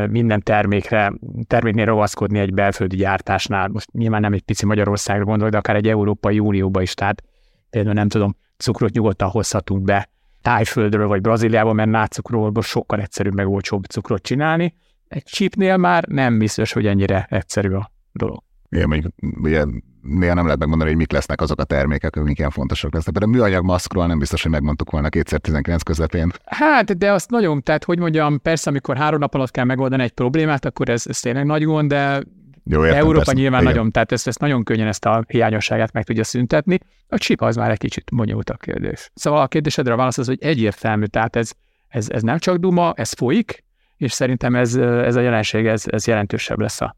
minden 0.10 0.42
termékre, 0.44 1.14
terméknél 1.48 1.86
rovaszkodni 1.86 2.40
egy 2.40 2.54
belföldi 2.54 2.96
gyártásnál. 2.96 3.68
Most 3.68 3.92
nyilván 3.92 4.22
nem 4.22 4.34
egy 4.34 4.42
pici 4.42 4.66
Magyarországra 4.66 5.24
gondolok, 5.24 5.52
de 5.52 5.58
akár 5.58 5.76
egy 5.76 5.88
Európai 5.88 6.40
Unióba 6.40 6.82
is. 6.82 6.94
Tehát 6.94 7.24
például 7.70 7.94
nem 7.94 8.08
tudom, 8.08 8.36
cukrot 8.58 8.94
nyugodtan 8.94 9.30
hozhatunk 9.30 9.84
be 9.84 10.10
Tájföldről 10.42 11.08
vagy 11.08 11.22
Brazíliából, 11.22 11.74
mert 11.74 11.90
nátszukról 11.90 12.52
sokkal 12.62 13.00
egyszerűbb 13.00 13.34
meg 13.34 13.48
olcsóbb 13.48 13.84
cukrot 13.84 14.22
csinálni. 14.22 14.76
Egy 15.08 15.24
chipnél 15.24 15.78
már 15.78 16.04
nem 16.04 16.38
biztos, 16.38 16.74
hogy 16.74 16.86
ennyire 16.86 17.28
egyszerű 17.30 17.74
a 17.74 17.92
dolog. 18.12 18.44
Igen, 18.70 18.88
mondjuk 18.88 19.14
ugye 19.42 19.66
néha 20.02 20.34
nem 20.34 20.44
lehet 20.44 20.60
megmondani, 20.60 20.90
hogy 20.90 21.00
mik 21.00 21.12
lesznek 21.12 21.42
azok 21.42 21.60
a 21.60 21.64
termékek, 21.64 22.16
amik 22.16 22.38
ilyen 22.38 22.50
fontosak 22.50 22.94
lesznek. 22.94 23.14
Például 23.14 23.34
a 23.34 23.38
műanyag 23.38 23.66
maszkról 23.66 24.08
nem 24.08 24.20
biztos, 24.20 24.42
hogy 24.42 24.52
megmondtuk 24.52 24.92
volna 24.92 25.10
2019 25.10 25.82
közepén. 25.82 26.32
Hát, 26.46 26.98
de 26.98 27.12
azt 27.12 27.30
nagyon, 27.30 27.64
tehát 27.64 27.84
hogy 27.84 28.00
mondjam, 28.00 28.42
persze, 28.42 28.70
amikor 28.70 28.98
három 28.98 29.20
nap 29.20 29.34
alatt 29.34 29.52
kell 29.52 29.66
megoldani 29.66 30.04
egy 30.04 30.12
problémát, 30.12 30.66
akkor 30.66 30.90
ez, 30.90 31.08
ez 31.08 31.20
tényleg 31.20 31.46
nagy 31.46 31.64
gond, 31.64 31.90
de 31.90 32.22
jó, 32.64 32.84
értem, 32.84 33.00
Európa 33.00 33.16
persze. 33.16 33.34
nyilván 33.34 33.62
Igen. 33.62 33.74
nagyon, 33.74 33.92
tehát 33.92 34.12
ezt, 34.12 34.28
ezt 34.28 34.40
nagyon 34.40 34.64
könnyen 34.64 34.88
ezt 34.88 35.06
a 35.06 35.24
hiányosságát 35.28 35.94
meg 35.94 36.04
tudja 36.04 36.24
szüntetni. 36.24 36.80
A 37.08 37.18
chip 37.18 37.42
az 37.42 37.56
már 37.56 37.72
egy 37.72 37.78
kicsit 37.78 38.10
bonyolult 38.12 38.58
kérdés. 38.60 39.12
Szóval 39.14 39.42
a 39.42 39.48
kérdésedre 39.48 39.94
a 39.94 39.96
válasz 39.96 40.18
az, 40.18 40.28
hogy 40.28 40.38
egyértelmű, 40.42 41.06
tehát 41.06 41.36
ez, 41.36 41.52
ez, 41.88 42.10
ez 42.10 42.22
nem 42.22 42.38
csak 42.38 42.58
duma, 42.58 42.94
ez 42.96 43.12
folyik, 43.14 43.64
és 43.98 44.12
szerintem 44.12 44.56
ez, 44.56 44.76
ez 44.76 45.16
a 45.16 45.20
jelenség 45.20 45.66
ez, 45.66 45.84
ez 45.86 46.08
jelentősebb 46.08 46.60
lesz 46.60 46.82
a, 46.82 46.96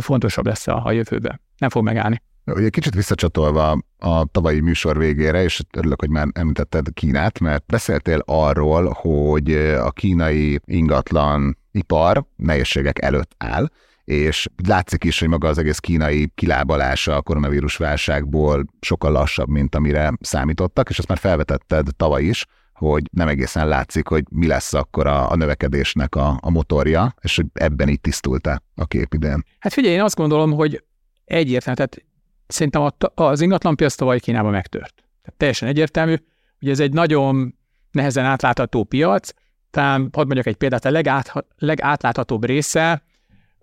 fontosabb 0.00 0.46
lesz 0.46 0.66
a, 0.66 0.84
a 0.84 0.92
jövőben. 0.92 1.40
Nem 1.58 1.68
fog 1.68 1.84
megállni. 1.84 2.22
Ugye 2.44 2.68
kicsit 2.68 2.94
visszacsatolva 2.94 3.78
a 3.98 4.24
tavalyi 4.24 4.60
műsor 4.60 4.98
végére, 4.98 5.42
és 5.42 5.60
örülök, 5.76 6.00
hogy 6.00 6.10
már 6.10 6.26
említetted 6.32 6.86
Kínát, 6.94 7.40
mert 7.40 7.66
beszéltél 7.66 8.22
arról, 8.26 8.92
hogy 8.92 9.52
a 9.76 9.90
kínai 9.90 10.60
ingatlan 10.64 11.58
ipar 11.72 12.24
nehézségek 12.36 13.02
előtt 13.02 13.34
áll, 13.38 13.68
és 14.04 14.46
látszik 14.66 15.04
is, 15.04 15.18
hogy 15.20 15.28
maga 15.28 15.48
az 15.48 15.58
egész 15.58 15.78
kínai 15.78 16.32
kilábalása 16.34 17.16
a 17.16 17.22
koronavírus 17.22 17.76
válságból 17.76 18.64
sokkal 18.80 19.12
lassabb, 19.12 19.48
mint 19.48 19.74
amire 19.74 20.12
számítottak, 20.20 20.90
és 20.90 20.98
ezt 20.98 21.08
már 21.08 21.18
felvetetted 21.18 21.86
tavaly 21.96 22.22
is, 22.22 22.46
hogy 22.80 23.02
nem 23.12 23.28
egészen 23.28 23.68
látszik, 23.68 24.08
hogy 24.08 24.24
mi 24.30 24.46
lesz 24.46 24.74
akkor 24.74 25.06
a, 25.06 25.30
a 25.30 25.36
növekedésnek 25.36 26.14
a, 26.14 26.38
a 26.40 26.50
motorja, 26.50 27.14
és 27.20 27.36
hogy 27.36 27.46
ebben 27.52 27.88
itt 27.88 28.02
tisztult-e 28.02 28.62
a 28.74 28.86
kép 28.86 29.14
idén. 29.14 29.44
Hát 29.58 29.72
figyelj, 29.72 29.94
én 29.94 30.02
azt 30.02 30.16
gondolom, 30.16 30.52
hogy 30.52 30.84
egyértelmű, 31.24 31.76
tehát 31.76 32.04
szerintem 32.46 32.90
az 33.14 33.40
ingatlanpiac 33.40 33.94
tavaly 33.94 34.20
Kínában 34.20 34.50
megtört. 34.50 34.94
Tehát 34.94 35.36
teljesen 35.36 35.68
egyértelmű, 35.68 36.14
hogy 36.58 36.68
ez 36.68 36.80
egy 36.80 36.92
nagyon 36.92 37.54
nehezen 37.90 38.24
átlátható 38.24 38.84
piac, 38.84 39.30
talán 39.70 40.08
hadd 40.12 40.24
mondjak 40.24 40.46
egy 40.46 40.56
példát, 40.56 40.84
a 40.84 40.90
legát, 40.90 41.32
legátláthatóbb 41.58 42.44
része 42.44 43.02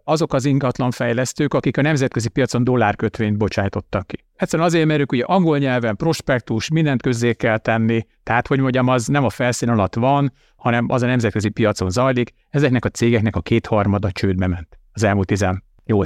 azok 0.10 0.34
az 0.34 0.46
ingatlanfejlesztők, 0.46 1.54
akik 1.54 1.78
a 1.78 1.82
nemzetközi 1.82 2.30
piacon 2.30 2.64
dollárkötvényt 2.64 3.38
bocsájtottak 3.38 4.08
ki. 4.08 4.26
Egyszerűen 4.36 4.68
azért, 4.68 4.86
mert 4.86 5.00
ők 5.00 5.12
ugye 5.12 5.24
angol 5.24 5.58
nyelven, 5.58 5.96
prospektus, 5.96 6.70
mindent 6.70 7.02
közzé 7.02 7.34
kell 7.34 7.58
tenni, 7.58 8.06
tehát 8.24 8.48
hogy 8.48 8.60
mondjam, 8.60 8.88
az 8.88 9.08
nem 9.08 9.24
a 9.24 9.30
felszín 9.30 9.70
alatt 9.70 9.96
van, 9.96 10.34
hanem 10.56 10.86
az 10.90 11.02
a 11.02 11.06
nemzetközi 11.06 11.50
piacon 11.50 11.90
zajlik. 11.90 12.34
Ezeknek 12.50 12.86
a 12.86 12.90
cégeknek 12.90 13.36
a 13.36 13.42
kétharmada 13.42 14.12
csődbe 14.12 14.48
ment 14.48 14.80
az 14.92 15.04
elmúlt 15.04 15.28
18 15.28 15.62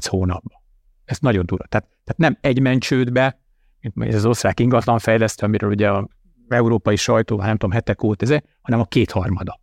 hónapban. 0.08 0.62
Ez 1.06 1.18
nagyon 1.20 1.46
durva. 1.46 1.66
Tehát, 1.70 1.88
tehát 2.04 2.18
nem 2.18 2.38
egy 2.42 2.62
ment 2.62 2.82
csődbe, 2.82 3.40
mint 3.80 4.10
ez 4.10 4.16
az 4.16 4.26
osztrák 4.26 4.60
ingatlanfejlesztő, 4.60 5.46
amiről 5.46 5.70
ugye 5.70 5.90
a 5.90 6.08
európai 6.50 6.96
sajtó, 6.96 7.38
nem 7.38 7.58
tudom, 7.58 7.72
hetek 7.72 8.04
óta 8.04 8.26
ez, 8.26 8.42
hanem 8.62 8.80
a 8.80 8.86
kétharmada. 8.86 9.60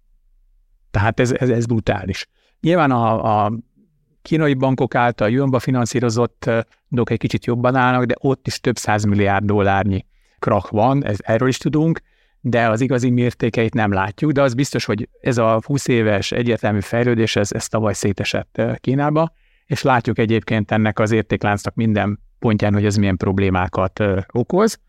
Tehát 0.90 1.20
ez, 1.20 1.32
ez, 1.32 1.48
ez 1.48 1.66
brutális. 1.66 2.26
Nyilván 2.60 2.90
a, 2.90 3.44
a 3.44 3.52
kínai 4.28 4.54
bankok 4.54 4.94
által 4.94 5.30
jönba 5.30 5.58
finanszírozott 5.58 6.50
dolgok 6.88 7.10
egy 7.10 7.18
kicsit 7.18 7.44
jobban 7.46 7.74
állnak, 7.74 8.04
de 8.04 8.14
ott 8.18 8.46
is 8.46 8.60
több 8.60 8.76
milliárd 9.08 9.44
dollárnyi 9.44 10.04
krak 10.38 10.68
van, 10.68 11.04
ez, 11.04 11.16
erről 11.22 11.48
is 11.48 11.58
tudunk, 11.58 12.00
de 12.40 12.68
az 12.68 12.80
igazi 12.80 13.10
mértékeit 13.10 13.74
nem 13.74 13.92
látjuk, 13.92 14.30
de 14.32 14.42
az 14.42 14.54
biztos, 14.54 14.84
hogy 14.84 15.08
ez 15.20 15.38
a 15.38 15.60
20 15.64 15.88
éves 15.88 16.32
egyértelmű 16.32 16.80
fejlődés, 16.80 17.36
ez, 17.36 17.52
ez 17.52 17.68
tavaly 17.68 17.94
szétesett 17.94 18.62
Kínába, 18.76 19.32
és 19.66 19.82
látjuk 19.82 20.18
egyébként 20.18 20.70
ennek 20.70 20.98
az 20.98 21.10
értékláncnak 21.10 21.74
minden 21.74 22.20
pontján, 22.38 22.72
hogy 22.72 22.84
ez 22.84 22.96
milyen 22.96 23.16
problémákat 23.16 24.04
okoz, 24.32 24.80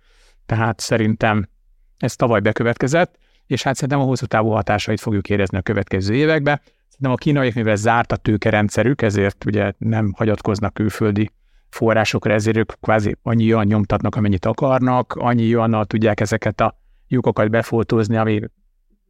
tehát 0.46 0.80
szerintem 0.80 1.50
ez 1.98 2.16
tavaly 2.16 2.40
bekövetkezett, 2.40 3.18
és 3.48 3.64
hát 3.64 3.76
szerintem 3.76 4.00
a 4.00 4.04
hosszú 4.04 4.26
távú 4.26 4.50
hatásait 4.50 5.00
fogjuk 5.00 5.30
érezni 5.30 5.58
a 5.58 5.62
következő 5.62 6.14
években. 6.14 6.62
Szerintem 7.00 7.12
a 7.12 7.32
kínaiak, 7.32 7.54
mivel 7.54 7.76
zárt 7.76 8.12
a 8.12 8.16
tőkerendszerük, 8.16 9.02
ezért 9.02 9.46
ugye 9.46 9.72
nem 9.78 10.14
hagyatkoznak 10.18 10.74
külföldi 10.74 11.32
forrásokra, 11.70 12.34
ezért 12.34 12.58
ők 12.58 12.74
kvázi 12.82 13.16
annyi 13.22 13.44
nyomtatnak, 13.44 14.16
amennyit 14.16 14.46
akarnak, 14.46 15.14
annyi 15.14 15.54
annal 15.54 15.86
tudják 15.86 16.20
ezeket 16.20 16.62
a 16.62 16.80
lyukokat 17.08 17.50
befotózni, 17.50 18.18
ami, 18.18 18.42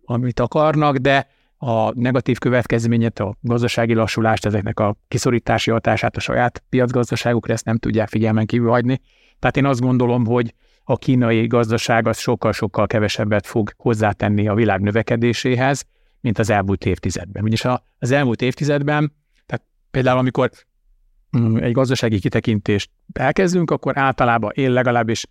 amit 0.05 0.39
akarnak, 0.39 0.96
de 0.96 1.27
a 1.58 2.00
negatív 2.00 2.38
következményet, 2.38 3.19
a 3.19 3.36
gazdasági 3.41 3.93
lassulást, 3.93 4.46
ezeknek 4.46 4.79
a 4.79 4.96
kiszorítási 5.08 5.72
hatását 5.72 6.15
a 6.15 6.19
saját 6.19 6.63
piacgazdaságukra, 6.69 7.53
ezt 7.53 7.65
nem 7.65 7.77
tudják 7.77 8.10
figyelmen 8.10 8.46
kívül 8.46 8.69
hagyni. 8.69 9.01
Tehát 9.39 9.58
én 9.58 9.65
azt 9.65 9.81
gondolom, 9.81 10.25
hogy 10.25 10.53
a 10.84 10.98
kínai 10.98 11.48
gazdaság 11.48 12.08
az 12.08 12.19
sokkal-sokkal 12.19 12.88
kevesebbet 12.88 13.46
fog 13.46 13.72
hozzátenni 13.77 14.48
a 14.48 14.53
világ 14.53 14.81
növekedéséhez, 14.81 15.86
mint 16.22 16.40
az 16.40 16.50
elmúlt 16.50 16.86
évtizedben. 16.86 17.42
Ugyanis 17.44 17.66
az 18.00 18.12
elmúlt 18.12 18.42
évtizedben, 18.42 19.14
tehát 19.46 19.66
például 19.92 20.18
amikor 20.18 20.50
mm, 21.38 21.58
egy 21.58 21.72
gazdasági 21.72 22.20
kitekintést 22.20 22.90
elkezdünk, 23.14 23.72
akkor 23.72 23.98
általában 23.98 24.52
én 24.54 24.72
legalábbis 24.72 25.26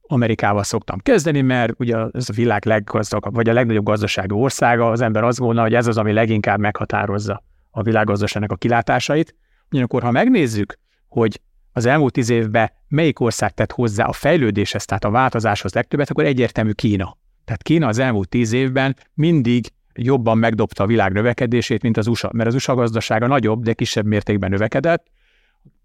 Amerikával 0.00 0.62
szoktam 0.62 0.98
kezdeni, 0.98 1.40
mert 1.40 1.72
ugye 1.78 1.96
ez 2.12 2.28
a 2.28 2.32
világ 2.32 2.64
leggazdagabb, 2.64 3.34
vagy 3.34 3.48
a 3.48 3.52
legnagyobb 3.52 3.84
gazdasági 3.84 4.34
országa, 4.34 4.90
az 4.90 5.00
ember 5.00 5.24
azt 5.24 5.38
gondolja, 5.38 5.62
hogy 5.62 5.74
ez 5.74 5.86
az, 5.86 5.98
ami 5.98 6.12
leginkább 6.12 6.58
meghatározza 6.58 7.44
a 7.70 7.82
világgazdaságnak 7.82 8.52
a 8.52 8.56
kilátásait. 8.56 9.34
Ugyanakkor, 9.70 10.02
ha 10.02 10.10
megnézzük, 10.10 10.78
hogy 11.08 11.40
az 11.72 11.86
elmúlt 11.86 12.12
tíz 12.12 12.30
évben 12.30 12.70
melyik 12.88 13.20
ország 13.20 13.54
tett 13.54 13.72
hozzá 13.72 14.04
a 14.04 14.12
fejlődéshez, 14.12 14.84
tehát 14.84 15.04
a 15.04 15.10
változáshoz 15.10 15.72
legtöbbet, 15.72 16.10
akkor 16.10 16.24
egyértelmű 16.24 16.72
Kína. 16.72 17.16
Tehát 17.44 17.62
Kína 17.62 17.86
az 17.86 17.98
elmúlt 17.98 18.28
tíz 18.28 18.52
évben 18.52 18.96
mindig 19.14 19.66
jobban 19.94 20.38
megdobta 20.38 20.82
a 20.82 20.86
világ 20.86 21.12
növekedését, 21.12 21.82
mint 21.82 21.96
az 21.96 22.06
USA, 22.06 22.30
mert 22.32 22.48
az 22.48 22.54
USA 22.54 22.74
gazdasága 22.74 23.26
nagyobb, 23.26 23.62
de 23.62 23.72
kisebb 23.72 24.06
mértékben 24.06 24.50
növekedett, 24.50 25.06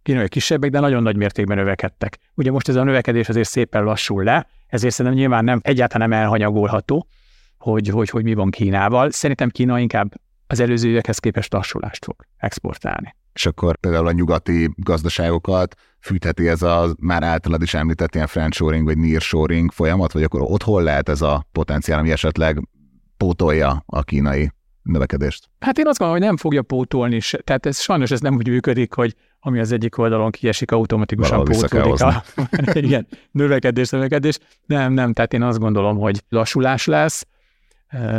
kínai 0.03 0.27
kisebbek, 0.27 0.69
de 0.69 0.79
nagyon 0.79 1.03
nagy 1.03 1.15
mértékben 1.15 1.57
növekedtek. 1.57 2.17
Ugye 2.33 2.51
most 2.51 2.69
ez 2.69 2.75
a 2.75 2.83
növekedés 2.83 3.29
azért 3.29 3.49
szépen 3.49 3.83
lassul 3.83 4.23
le, 4.23 4.47
ezért 4.67 4.93
szerintem 4.93 5.19
nyilván 5.19 5.43
nem, 5.43 5.59
egyáltalán 5.63 6.09
nem 6.09 6.19
elhanyagolható, 6.19 7.07
hogy, 7.57 7.87
hogy, 7.87 8.09
hogy 8.09 8.23
mi 8.23 8.33
van 8.33 8.49
Kínával. 8.49 9.11
Szerintem 9.11 9.49
Kína 9.49 9.79
inkább 9.79 10.13
az 10.47 10.59
előző 10.59 10.89
évekhez 10.89 11.17
képest 11.17 11.53
lassulást 11.53 12.05
fog 12.05 12.15
exportálni. 12.37 13.15
És 13.33 13.45
akkor 13.45 13.77
például 13.77 14.07
a 14.07 14.11
nyugati 14.11 14.69
gazdaságokat 14.75 15.75
fűtheti 15.99 16.47
ez 16.47 16.61
a 16.61 16.95
már 16.99 17.23
általad 17.23 17.61
is 17.61 17.73
említett 17.73 18.15
ilyen 18.15 18.27
friendshoring 18.27 18.85
vagy 18.85 18.97
nearshoring 18.97 19.71
folyamat, 19.71 20.11
vagy 20.11 20.23
akkor 20.23 20.41
ott 20.41 20.63
hol 20.63 20.83
lehet 20.83 21.09
ez 21.09 21.21
a 21.21 21.45
potenciál, 21.51 21.99
ami 21.99 22.11
esetleg 22.11 22.67
pótolja 23.17 23.83
a 23.85 24.03
kínai 24.03 24.51
növekedést? 24.81 25.49
Hát 25.59 25.77
én 25.77 25.87
azt 25.87 25.97
gondolom, 25.97 26.21
hogy 26.21 26.29
nem 26.29 26.37
fogja 26.37 26.61
pótolni, 26.61 27.19
tehát 27.43 27.65
ez 27.65 27.79
sajnos 27.79 28.11
ez 28.11 28.19
nem 28.19 28.35
úgy 28.35 28.47
működik, 28.47 28.93
hogy 28.93 29.15
ami 29.39 29.59
az 29.59 29.71
egyik 29.71 29.97
oldalon 29.97 30.31
kiesik, 30.31 30.71
automatikusan 30.71 31.43
pótolódik 31.43 32.01
a 32.01 32.23
igen, 32.73 33.07
növekedés, 33.31 33.89
növekedés. 33.89 34.37
Nem, 34.65 34.93
nem, 34.93 35.13
tehát 35.13 35.33
én 35.33 35.41
azt 35.41 35.59
gondolom, 35.59 35.97
hogy 35.97 36.23
lassulás 36.29 36.85
lesz. 36.85 37.27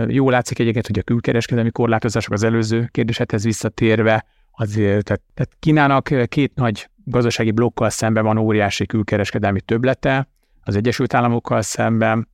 Jó 0.06 0.30
látszik 0.30 0.58
egyébként, 0.58 0.86
hogy 0.86 0.98
a 0.98 1.02
külkereskedelmi 1.02 1.70
korlátozások 1.70 2.32
az 2.32 2.42
előző 2.42 2.88
kérdésethez 2.90 3.44
visszatérve, 3.44 4.24
azért, 4.50 5.04
tehát, 5.04 5.22
tehát 5.34 5.50
Kínának 5.58 6.10
két 6.26 6.54
nagy 6.54 6.88
gazdasági 7.04 7.50
blokkal 7.50 7.90
szemben 7.90 8.24
van 8.24 8.38
óriási 8.38 8.86
külkereskedelmi 8.86 9.60
töblete, 9.60 10.28
az 10.62 10.76
Egyesült 10.76 11.14
Államokkal 11.14 11.62
szemben, 11.62 12.28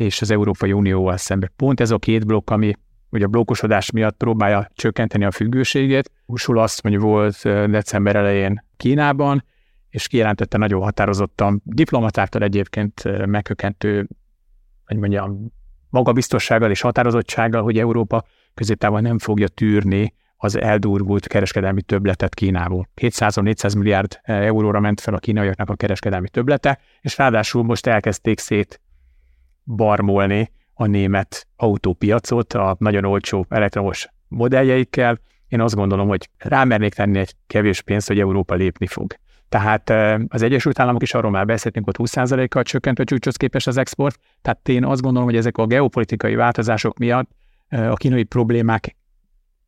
és 0.00 0.20
az 0.20 0.30
Európai 0.30 0.72
Unióval 0.72 1.16
szemben. 1.16 1.52
Pont 1.56 1.80
ez 1.80 1.90
a 1.90 1.98
két 1.98 2.26
blokk, 2.26 2.50
ami 2.50 2.72
ugye 3.10 3.24
a 3.24 3.28
blokkosodás 3.28 3.90
miatt 3.90 4.16
próbálja 4.16 4.68
csökkenteni 4.74 5.24
a 5.24 5.30
függőségét. 5.30 6.10
Usul 6.26 6.58
azt 6.58 6.82
mondja, 6.82 7.00
volt 7.00 7.42
december 7.70 8.16
elején 8.16 8.64
Kínában, 8.76 9.44
és 9.88 10.08
kijelentette 10.08 10.58
nagyon 10.58 10.82
határozottan, 10.82 11.62
diplomatától 11.64 12.42
egyébként 12.42 13.26
megkökentő, 13.26 14.08
hogy 14.86 14.96
mondjam, 14.96 15.52
magabiztossággal 15.88 16.70
és 16.70 16.80
határozottsággal, 16.80 17.62
hogy 17.62 17.78
Európa 17.78 18.24
középtávon 18.54 19.02
nem 19.02 19.18
fogja 19.18 19.48
tűrni 19.48 20.14
az 20.36 20.60
eldurvult 20.60 21.26
kereskedelmi 21.26 21.82
többletet 21.82 22.34
Kínából. 22.34 22.88
200-400 23.00 23.76
milliárd 23.76 24.20
euróra 24.22 24.80
ment 24.80 25.00
fel 25.00 25.14
a 25.14 25.18
kínaiaknak 25.18 25.70
a 25.70 25.74
kereskedelmi 25.74 26.28
töblete, 26.28 26.78
és 27.00 27.16
ráadásul 27.16 27.62
most 27.62 27.86
elkezdték 27.86 28.38
szét 28.38 28.80
barmolni 29.74 30.52
a 30.74 30.86
német 30.86 31.46
autópiacot 31.56 32.52
a 32.52 32.76
nagyon 32.78 33.04
olcsó 33.04 33.46
elektromos 33.48 34.08
modelljeikkel. 34.28 35.18
Én 35.48 35.60
azt 35.60 35.74
gondolom, 35.74 36.08
hogy 36.08 36.28
rámernék 36.38 36.94
tenni 36.94 37.18
egy 37.18 37.34
kevés 37.46 37.82
pénzt, 37.82 38.08
hogy 38.08 38.20
Európa 38.20 38.54
lépni 38.54 38.86
fog. 38.86 39.14
Tehát 39.48 39.90
az 40.28 40.42
Egyesült 40.42 40.78
Államok 40.78 41.02
is 41.02 41.14
arról 41.14 41.30
már 41.30 41.46
beszéltünk, 41.46 41.84
hogy 41.84 42.08
20%-kal 42.08 42.62
csökkent 42.62 42.98
a 42.98 43.04
csúcshoz 43.04 43.36
képest 43.36 43.66
az 43.66 43.76
export, 43.76 44.18
tehát 44.42 44.68
én 44.68 44.84
azt 44.84 45.00
gondolom, 45.00 45.28
hogy 45.28 45.36
ezek 45.36 45.58
a 45.58 45.66
geopolitikai 45.66 46.34
változások 46.34 46.98
miatt 46.98 47.30
a 47.68 47.94
kínai 47.94 48.22
problémák 48.22 48.96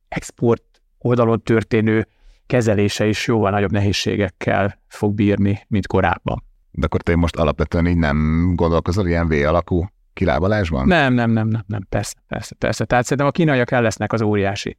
export 0.08 0.62
oldalon 0.98 1.42
történő 1.42 2.06
kezelése 2.46 3.06
is 3.06 3.26
jóval 3.26 3.50
nagyobb 3.50 3.72
nehézségekkel 3.72 4.78
fog 4.88 5.14
bírni, 5.14 5.64
mint 5.68 5.86
korábban. 5.86 6.44
De 6.72 6.86
akkor 6.86 7.02
te 7.02 7.16
most 7.16 7.36
alapvetően 7.36 7.86
így 7.86 7.96
nem 7.96 8.52
gondolkozol 8.56 9.06
ilyen 9.06 9.28
V 9.28 9.32
alakú 9.32 9.86
kilábalásban? 10.12 10.86
Nem, 10.86 11.14
nem, 11.14 11.30
nem, 11.30 11.48
nem, 11.48 11.64
nem, 11.66 11.86
persze, 11.88 12.14
persze, 12.28 12.54
persze. 12.54 12.84
Tehát 12.84 13.04
szerintem 13.04 13.26
a 13.26 13.30
kínaiak 13.30 13.70
el 13.70 13.82
lesznek 13.82 14.12
az 14.12 14.22
óriási. 14.22 14.78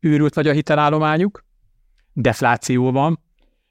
Őrült 0.00 0.34
vagy 0.34 0.48
a 0.48 0.52
hitelállományuk, 0.52 1.44
defláció 2.12 2.90
van, 2.90 3.20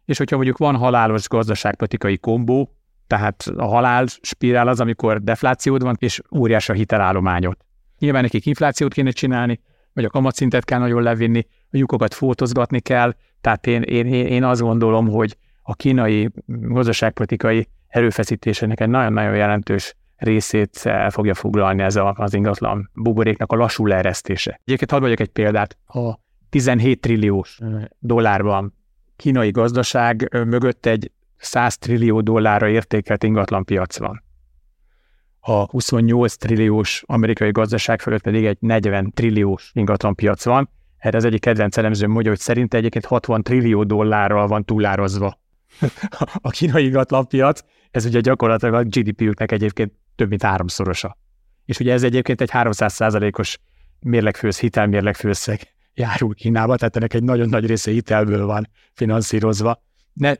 és 0.05 0.17
hogyha 0.17 0.35
mondjuk 0.35 0.57
van 0.57 0.75
halálos 0.75 1.27
gazdaságpolitikai 1.27 2.17
kombó, 2.17 2.75
tehát 3.07 3.43
a 3.55 3.65
halál 3.65 4.05
spirál 4.21 4.67
az, 4.67 4.79
amikor 4.79 5.23
deflációd 5.23 5.83
van, 5.83 5.95
és 5.99 6.21
óriási 6.35 6.71
a 6.71 6.75
hitelállományot. 6.75 7.65
Nyilván 7.99 8.21
nekik 8.21 8.45
inflációt 8.45 8.93
kéne 8.93 9.11
csinálni, 9.11 9.59
vagy 9.93 10.05
a 10.05 10.09
kamatszintet 10.09 10.65
kell 10.65 10.79
nagyon 10.79 11.03
levinni, 11.03 11.45
a 11.49 11.77
lyukokat 11.77 12.13
fótozgatni 12.13 12.79
kell, 12.79 13.13
tehát 13.41 13.67
én, 13.67 13.81
én, 13.81 14.05
én 14.05 14.43
azt 14.43 14.61
gondolom, 14.61 15.07
hogy 15.07 15.37
a 15.63 15.75
kínai 15.75 16.29
gazdaságpolitikai 16.45 17.67
erőfeszítésének 17.87 18.79
egy 18.79 18.89
nagyon-nagyon 18.89 19.35
jelentős 19.35 19.95
részét 20.15 20.81
el 20.83 21.09
fogja 21.09 21.33
foglalni 21.33 21.81
ez 21.81 21.95
a, 21.95 22.13
az 22.17 22.33
ingatlan 22.33 22.89
buboréknak 22.93 23.51
a 23.51 23.55
lassú 23.55 23.85
leeresztése. 23.85 24.59
Egyébként 24.63 24.91
hadd 24.91 25.01
vagyok 25.01 25.19
egy 25.19 25.29
példát. 25.29 25.77
A 25.85 26.13
17 26.49 27.01
trilliós 27.01 27.59
dollárban 27.99 28.73
kínai 29.15 29.51
gazdaság 29.51 30.29
mögött 30.45 30.85
egy 30.85 31.11
100 31.37 31.77
trillió 31.77 32.21
dollárra 32.21 32.67
értékelt 32.67 33.23
ingatlanpiac 33.23 33.97
van. 33.97 34.23
A 35.39 35.65
28 35.65 36.35
trilliós 36.35 37.03
amerikai 37.05 37.51
gazdaság 37.51 38.01
fölött 38.01 38.21
pedig 38.21 38.45
egy 38.45 38.57
40 38.59 39.11
trilliós 39.11 39.71
ingatlanpiac 39.73 40.45
van. 40.45 40.69
Erre 40.97 41.17
az 41.17 41.25
egyik 41.25 41.41
kedvenc 41.41 41.77
elemzőm 41.77 42.11
mondja, 42.11 42.31
hogy 42.31 42.39
szerint 42.39 42.73
egyébként 42.73 43.05
60 43.05 43.43
trillió 43.43 43.83
dollárral 43.83 44.47
van 44.47 44.65
túlározva 44.65 45.41
a 46.41 46.49
kínai 46.49 46.85
ingatlanpiac. 46.85 47.61
Ez 47.91 48.05
ugye 48.05 48.19
gyakorlatilag 48.19 48.73
a 48.73 48.83
GDP-üknek 48.83 49.51
egyébként 49.51 49.93
több 50.15 50.29
mint 50.29 50.43
háromszorosa. 50.43 51.17
És 51.65 51.79
ugye 51.79 51.93
ez 51.93 52.03
egyébként 52.03 52.41
egy 52.41 52.49
300% 52.53 53.39
os 53.39 53.59
mérlegfősz, 53.99 54.59
hitelmérlegfőszeg 54.59 55.73
járul 55.93 56.33
Kínába, 56.33 56.75
tehát 56.75 56.95
ennek 56.95 57.13
egy 57.13 57.23
nagyon 57.23 57.49
nagy 57.49 57.65
része 57.65 57.91
hitelből 57.91 58.45
van 58.45 58.69
finanszírozva. 58.93 59.83
Ne, 60.13 60.33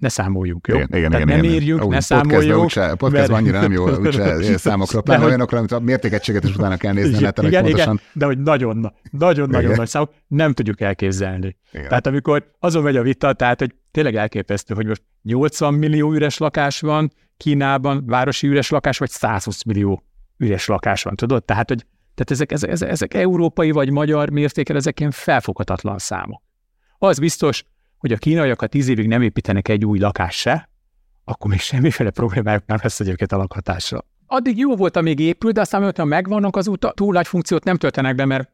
ne 0.00 0.08
számoljunk, 0.08 0.66
jó? 0.66 0.74
Igen, 0.74 0.88
igen, 0.90 1.10
Tehát 1.10 1.26
igen, 1.26 1.36
nem 1.36 1.44
igen. 1.44 1.60
írjuk, 1.60 1.84
Ó, 1.84 1.90
ne 1.90 2.00
számoljunk. 2.00 2.64
Úgyse, 2.64 2.94
podcast 2.94 3.28
mert... 3.28 3.40
annyira 3.40 3.60
nem 3.60 3.72
jó, 3.72 3.90
úgyse 3.98 4.58
számokra, 4.58 5.00
pláne 5.00 5.18
hogy... 5.18 5.28
olyanokra, 5.28 5.58
amit 5.58 5.72
a 5.72 5.80
mértékegységet 5.80 6.44
is 6.44 6.54
utána 6.54 6.76
kell 6.76 6.92
nézni, 6.92 7.16
igen, 7.16 7.32
igen, 7.42 7.62
pontosan. 7.62 7.94
Igen, 7.94 8.00
de 8.12 8.24
hogy 8.24 8.38
nagyon, 8.38 8.92
nagyon, 9.10 9.48
nagyon 9.48 9.74
nagy 9.74 9.88
számok, 9.88 10.12
nem 10.26 10.52
tudjuk 10.52 10.80
elképzelni. 10.80 11.56
Igen. 11.72 11.88
Tehát 11.88 12.06
amikor 12.06 12.50
azon 12.58 12.82
megy 12.82 12.96
a 12.96 13.02
vita, 13.02 13.32
tehát 13.32 13.58
hogy 13.58 13.74
tényleg 13.90 14.16
elképesztő, 14.16 14.74
hogy 14.74 14.86
most 14.86 15.02
80 15.22 15.74
millió 15.74 16.12
üres 16.12 16.38
lakás 16.38 16.80
van 16.80 17.12
Kínában, 17.36 18.02
városi 18.06 18.46
üres 18.46 18.70
lakás, 18.70 18.98
vagy 18.98 19.10
120 19.10 19.62
millió 19.62 20.04
üres 20.36 20.66
lakás 20.66 21.02
van, 21.02 21.16
tudod? 21.16 21.44
Tehát, 21.44 21.68
hogy 21.68 21.86
tehát 22.14 22.30
ezek, 22.30 22.52
ezek, 22.52 22.70
ezek, 22.70 22.90
ezek 22.90 23.14
európai 23.14 23.70
vagy 23.70 23.90
magyar 23.90 24.30
mértéken, 24.30 24.76
ezek 24.76 25.00
ilyen 25.00 25.10
felfoghatatlan 25.10 25.98
számok. 25.98 26.42
Az 26.98 27.18
biztos, 27.18 27.64
hogy 28.00 28.12
a 28.12 28.16
kínaiak, 28.16 28.60
ha 28.60 28.66
tíz 28.66 28.88
évig 28.88 29.06
nem 29.06 29.22
építenek 29.22 29.68
egy 29.68 29.84
új 29.84 29.98
lakást 29.98 30.38
se, 30.38 30.68
akkor 31.24 31.50
még 31.50 31.60
semmiféle 31.60 32.10
problémájuk 32.10 32.66
nem 32.66 32.78
lesz 32.82 33.00
egyébként 33.00 33.32
a 33.32 33.36
lakhatásra. 33.36 34.04
Addig 34.26 34.58
jó 34.58 34.76
volt, 34.76 34.96
amíg 34.96 35.18
épült, 35.18 35.54
de 35.54 35.60
aztán, 35.60 35.82
hogyha 35.82 36.04
megvannak 36.04 36.56
az 36.56 36.68
út, 36.68 36.92
túl 36.94 37.12
nagy 37.12 37.26
funkciót 37.26 37.64
nem 37.64 37.76
töltenek 37.76 38.14
be, 38.14 38.24
mert 38.24 38.50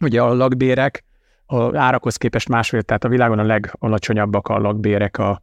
ugye 0.00 0.22
a 0.22 0.34
lakbérek 0.34 1.04
a 1.46 1.76
árakhoz 1.76 2.16
képest 2.16 2.48
másfél, 2.48 2.82
tehát 2.82 3.04
a 3.04 3.08
világon 3.08 3.38
a 3.38 3.42
legalacsonyabbak 3.42 4.48
a 4.48 4.58
lakbérek 4.58 5.18
a 5.18 5.42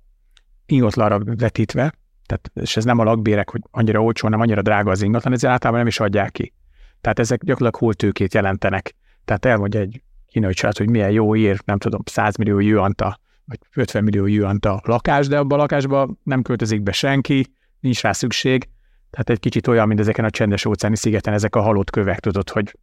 ingatlanra 0.66 1.20
vetítve, 1.24 1.94
tehát, 2.26 2.52
és 2.54 2.78
ez 2.78 2.84
nem 2.84 3.00
a 3.00 3.04
lakbérek, 3.04 3.50
hogy 3.50 3.62
annyira 3.72 4.04
olcsó, 4.04 4.24
hanem 4.24 4.40
annyira 4.40 4.62
drága 4.62 4.92
az 4.92 5.02
ingatlan, 5.02 5.34
ezért 5.34 5.54
általában 5.54 5.80
nem 5.80 5.90
is 5.90 6.00
adják 6.00 6.32
ki. 6.32 6.54
Tehát 7.02 7.20
ezek 7.20 7.44
gyakorlatilag 7.44 7.76
holtőkét 7.76 8.34
jelentenek. 8.34 8.96
Tehát 9.26 9.46
elmondja 9.46 9.80
egy 9.80 10.02
kínai 10.28 10.54
család, 10.54 10.78
hogy 10.78 10.90
milyen 10.90 11.12
jó 11.12 11.36
ír, 11.36 11.62
nem 11.66 11.78
tudom, 11.78 12.02
100 12.06 12.36
millió 12.36 12.60
juanta, 12.60 13.20
vagy 13.46 13.60
50 13.74 14.04
millió 14.04 14.26
juanta 14.26 14.82
lakás, 14.84 15.28
de 15.28 15.38
abban 15.38 15.58
a 15.58 15.62
lakásban 15.62 16.20
nem 16.24 16.42
költözik 16.42 16.82
be 16.82 16.92
senki, 16.92 17.46
nincs 17.80 18.02
rá 18.02 18.12
szükség. 18.12 18.70
Tehát 19.10 19.30
egy 19.30 19.40
kicsit 19.40 19.68
olyan, 19.68 19.88
mint 19.88 20.00
ezeken 20.00 20.26
a 20.26 20.30
csendes 20.30 20.66
óceáni 20.66 20.96
szigeten 20.96 21.34
ezek 21.34 21.56
a 21.56 21.62
halott 21.62 21.90
kövek, 21.90 22.20
tudod, 22.20 22.50
hogy 22.50 22.78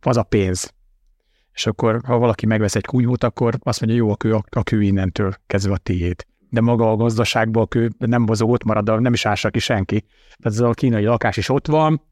az 0.00 0.16
a 0.16 0.22
pénz. 0.22 0.74
És 1.52 1.66
akkor, 1.66 2.00
ha 2.04 2.18
valaki 2.18 2.46
megvesz 2.46 2.74
egy 2.74 2.84
kunyhót, 2.84 3.24
akkor 3.24 3.54
azt 3.60 3.80
mondja, 3.80 3.98
jó, 3.98 4.10
a 4.10 4.16
kő, 4.16 4.34
a 4.50 4.62
kő 4.62 4.82
innentől 4.82 5.34
kezdve 5.46 5.72
a 5.72 5.78
tiéd. 5.78 6.26
De 6.48 6.60
maga 6.60 6.90
a 6.90 6.96
gazdaságban 6.96 7.62
a 7.62 7.66
kő 7.66 7.90
nem 7.98 8.22
mozog, 8.22 8.50
ott 8.50 8.64
marad, 8.64 9.00
nem 9.00 9.12
is 9.12 9.26
ássa 9.26 9.50
ki 9.50 9.58
senki. 9.58 10.00
Tehát 10.00 10.58
ez 10.58 10.60
a 10.60 10.70
kínai 10.70 11.04
lakás 11.04 11.36
is 11.36 11.48
ott 11.48 11.66
van, 11.66 12.02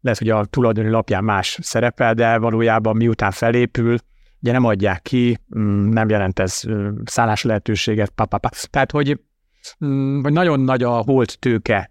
lehet, 0.00 0.18
hogy 0.18 0.28
a 0.28 0.44
tulajdoni 0.44 0.88
lapján 0.88 1.24
más 1.24 1.58
szerepel, 1.62 2.14
de 2.14 2.38
valójában 2.38 2.96
miután 2.96 3.30
felépül, 3.30 3.98
ugye 4.42 4.52
nem 4.52 4.64
adják 4.64 5.02
ki, 5.02 5.38
mm, 5.58 5.88
nem 5.88 6.08
jelent 6.08 6.38
ez 6.38 6.62
szállás 7.04 7.42
lehetőséget, 7.42 8.10
papapa. 8.10 8.50
Tehát, 8.70 8.90
hogy, 8.90 9.20
mm, 9.84 10.22
hogy 10.22 10.32
nagyon 10.32 10.60
nagy 10.60 10.82
a 10.82 10.90
holt 10.90 11.38
tőke 11.38 11.90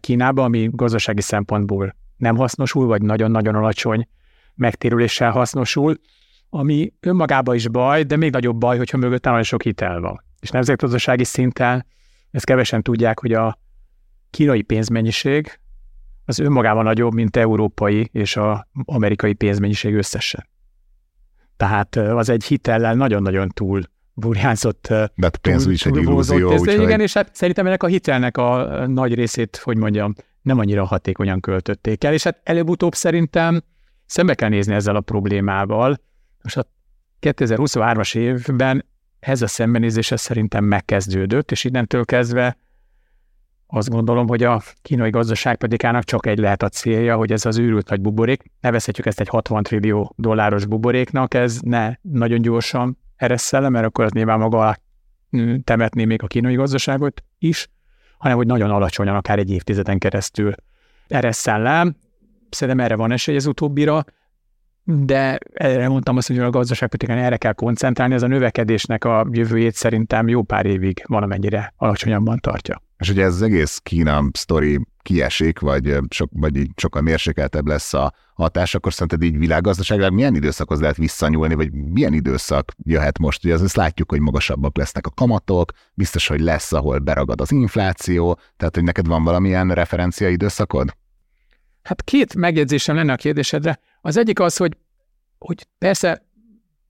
Kínában, 0.00 0.44
ami 0.44 0.68
gazdasági 0.72 1.20
szempontból 1.20 1.96
nem 2.16 2.36
hasznosul, 2.36 2.86
vagy 2.86 3.02
nagyon-nagyon 3.02 3.54
alacsony 3.54 4.08
megtérüléssel 4.54 5.30
hasznosul, 5.30 6.00
ami 6.50 6.92
önmagában 7.00 7.54
is 7.54 7.68
baj, 7.68 8.02
de 8.02 8.16
még 8.16 8.32
nagyobb 8.32 8.58
baj, 8.58 8.76
hogyha 8.76 8.96
mögött 8.96 9.24
nagyon 9.24 9.42
sok 9.42 9.62
hitel 9.62 10.00
van. 10.00 10.24
És 10.40 10.50
nemzetgazdasági 10.50 11.24
szinten 11.24 11.86
ezt 12.30 12.44
kevesen 12.44 12.82
tudják, 12.82 13.20
hogy 13.20 13.32
a 13.32 13.58
kínai 14.30 14.62
pénzmennyiség 14.62 15.60
az 16.24 16.38
önmagában 16.38 16.84
nagyobb, 16.84 17.14
mint 17.14 17.36
európai 17.36 18.08
és 18.12 18.36
a 18.36 18.68
amerikai 18.84 19.32
pénzmennyiség 19.32 19.94
összesen. 19.94 20.46
Tehát 21.56 21.96
az 21.96 22.28
egy 22.28 22.44
hitellel 22.44 22.94
nagyon-nagyon 22.94 23.48
túl 23.48 23.82
burjánzott. 24.14 24.86
De 24.88 25.10
hát 25.20 25.36
pénzügy 25.36 25.72
is 25.72 25.86
egy 25.86 25.96
illúzió. 25.96 26.50
Ez, 26.50 26.60
úgyhogy... 26.60 26.82
Igen, 26.82 27.00
és 27.00 27.12
hát 27.12 27.34
szerintem 27.34 27.66
ennek 27.66 27.82
a 27.82 27.86
hitelnek 27.86 28.36
a 28.36 28.86
nagy 28.86 29.14
részét, 29.14 29.56
hogy 29.56 29.76
mondjam, 29.76 30.14
nem 30.42 30.58
annyira 30.58 30.84
hatékonyan 30.84 31.40
költötték 31.40 32.04
el, 32.04 32.12
és 32.12 32.22
hát 32.22 32.40
előbb-utóbb 32.42 32.94
szerintem 32.94 33.62
szembe 34.06 34.34
kell 34.34 34.48
nézni 34.48 34.74
ezzel 34.74 34.96
a 34.96 35.00
problémával. 35.00 36.00
Most 36.42 36.56
a 36.56 36.66
2023-as 37.20 38.16
évben 38.16 38.84
ez 39.20 39.42
a 39.42 39.46
szembenézés 39.46 40.12
szerintem 40.14 40.64
megkezdődött, 40.64 41.50
és 41.50 41.64
innentől 41.64 42.04
kezdve 42.04 42.56
azt 43.66 43.90
gondolom, 43.90 44.28
hogy 44.28 44.42
a 44.42 44.62
kínai 44.82 45.10
gazdaságpolitikának 45.10 46.04
csak 46.04 46.26
egy 46.26 46.38
lehet 46.38 46.62
a 46.62 46.68
célja, 46.68 47.16
hogy 47.16 47.32
ez 47.32 47.46
az 47.46 47.58
őrült 47.58 47.88
nagy 47.88 48.00
buborék, 48.00 48.42
nevezhetjük 48.60 49.06
ezt 49.06 49.20
egy 49.20 49.28
60 49.28 49.62
trillió 49.62 50.14
dolláros 50.16 50.66
buboréknak, 50.66 51.34
ez 51.34 51.58
ne 51.60 51.92
nagyon 52.02 52.42
gyorsan 52.42 52.98
eresszel 53.16 53.70
mert 53.70 53.86
akkor 53.86 54.04
az 54.04 54.12
nyilván 54.12 54.38
maga 54.38 54.76
temetné 55.64 56.04
még 56.04 56.22
a 56.22 56.26
kínai 56.26 56.54
gazdaságot 56.54 57.24
is, 57.38 57.68
hanem 58.18 58.36
hogy 58.36 58.46
nagyon 58.46 58.70
alacsonyan, 58.70 59.16
akár 59.16 59.38
egy 59.38 59.50
évtizeden 59.50 59.98
keresztül 59.98 60.54
eresszel 61.08 61.62
le. 61.62 61.86
Szerintem 62.50 62.84
erre 62.84 62.96
van 62.96 63.12
esély 63.12 63.36
az 63.36 63.46
utóbbira, 63.46 64.04
de 64.84 65.38
erre 65.52 65.88
mondtam 65.88 66.16
azt, 66.16 66.28
hogy 66.28 66.38
a 66.38 66.50
gazdaságpolitikán 66.50 67.18
erre 67.18 67.36
kell 67.36 67.52
koncentrálni, 67.52 68.14
ez 68.14 68.22
a 68.22 68.26
növekedésnek 68.26 69.04
a 69.04 69.26
jövőjét 69.30 69.74
szerintem 69.74 70.28
jó 70.28 70.42
pár 70.42 70.66
évig 70.66 71.02
valamennyire 71.06 71.72
alacsonyabban 71.76 72.38
tartja. 72.38 72.82
És 72.98 73.10
ugye 73.10 73.24
ez 73.24 73.34
az 73.34 73.42
egész 73.42 73.78
Kína 73.78 74.24
sztori 74.32 74.80
kiesik, 75.02 75.58
vagy, 75.58 75.98
sok, 76.08 76.30
vagy 76.32 76.56
így 76.56 76.70
sokkal 76.76 77.02
mérsékeltebb 77.02 77.66
lesz 77.66 77.94
a 77.94 78.14
hatás, 78.34 78.74
akkor 78.74 78.92
szerinted 78.92 79.22
így 79.22 79.38
világgazdaságra 79.38 80.10
milyen 80.10 80.34
időszakhoz 80.34 80.80
lehet 80.80 80.96
visszanyúlni, 80.96 81.54
vagy 81.54 81.72
milyen 81.72 82.12
időszak 82.12 82.72
jöhet 82.82 83.18
most? 83.18 83.44
Ugye 83.44 83.54
azt 83.54 83.76
látjuk, 83.76 84.10
hogy 84.10 84.20
magasabbak 84.20 84.76
lesznek 84.76 85.06
a 85.06 85.10
kamatok, 85.10 85.72
biztos, 85.94 86.26
hogy 86.26 86.40
lesz, 86.40 86.72
ahol 86.72 86.98
beragad 86.98 87.40
az 87.40 87.52
infláció, 87.52 88.38
tehát 88.56 88.74
hogy 88.74 88.84
neked 88.84 89.06
van 89.06 89.24
valamilyen 89.24 89.70
referencia 89.70 90.28
időszakod? 90.28 90.96
Hát 91.82 92.02
két 92.02 92.34
megjegyzésem 92.34 92.96
lenne 92.96 93.12
a 93.12 93.16
kérdésedre. 93.16 93.78
Az 94.00 94.16
egyik 94.16 94.40
az, 94.40 94.56
hogy, 94.56 94.76
hogy 95.38 95.66
persze 95.78 96.26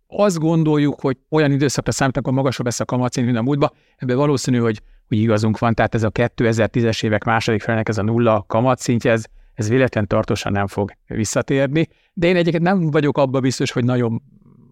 azt 0.06 0.38
gondoljuk, 0.38 1.00
hogy 1.00 1.18
olyan 1.30 1.52
időszakra 1.52 1.92
számítanak, 1.92 2.28
hogy 2.28 2.36
magasabb 2.36 2.66
lesz 2.66 2.80
a 2.80 2.84
kamatszint, 2.84 3.26
mint 3.26 3.38
a 3.38 3.42
múltban, 3.42 3.72
ebben 3.96 4.16
valószínű, 4.16 4.58
hogy, 4.58 4.82
hogy 5.08 5.18
igazunk 5.18 5.58
van, 5.58 5.74
tehát 5.74 5.94
ez 5.94 6.02
a 6.02 6.10
2010-es 6.10 7.04
évek 7.04 7.24
második 7.24 7.62
felének 7.62 7.88
ez 7.88 7.98
a 7.98 8.02
nulla 8.02 8.44
kamatszintje, 8.48 9.12
ez, 9.12 9.24
ez 9.54 9.68
véletlen 9.68 10.06
tartósan 10.06 10.52
nem 10.52 10.66
fog 10.66 10.92
visszatérni, 11.06 11.88
de 12.12 12.26
én 12.26 12.36
egyébként 12.36 12.62
nem 12.62 12.90
vagyok 12.90 13.18
abban 13.18 13.40
biztos, 13.40 13.70
hogy 13.70 13.84
nagyon 13.84 14.22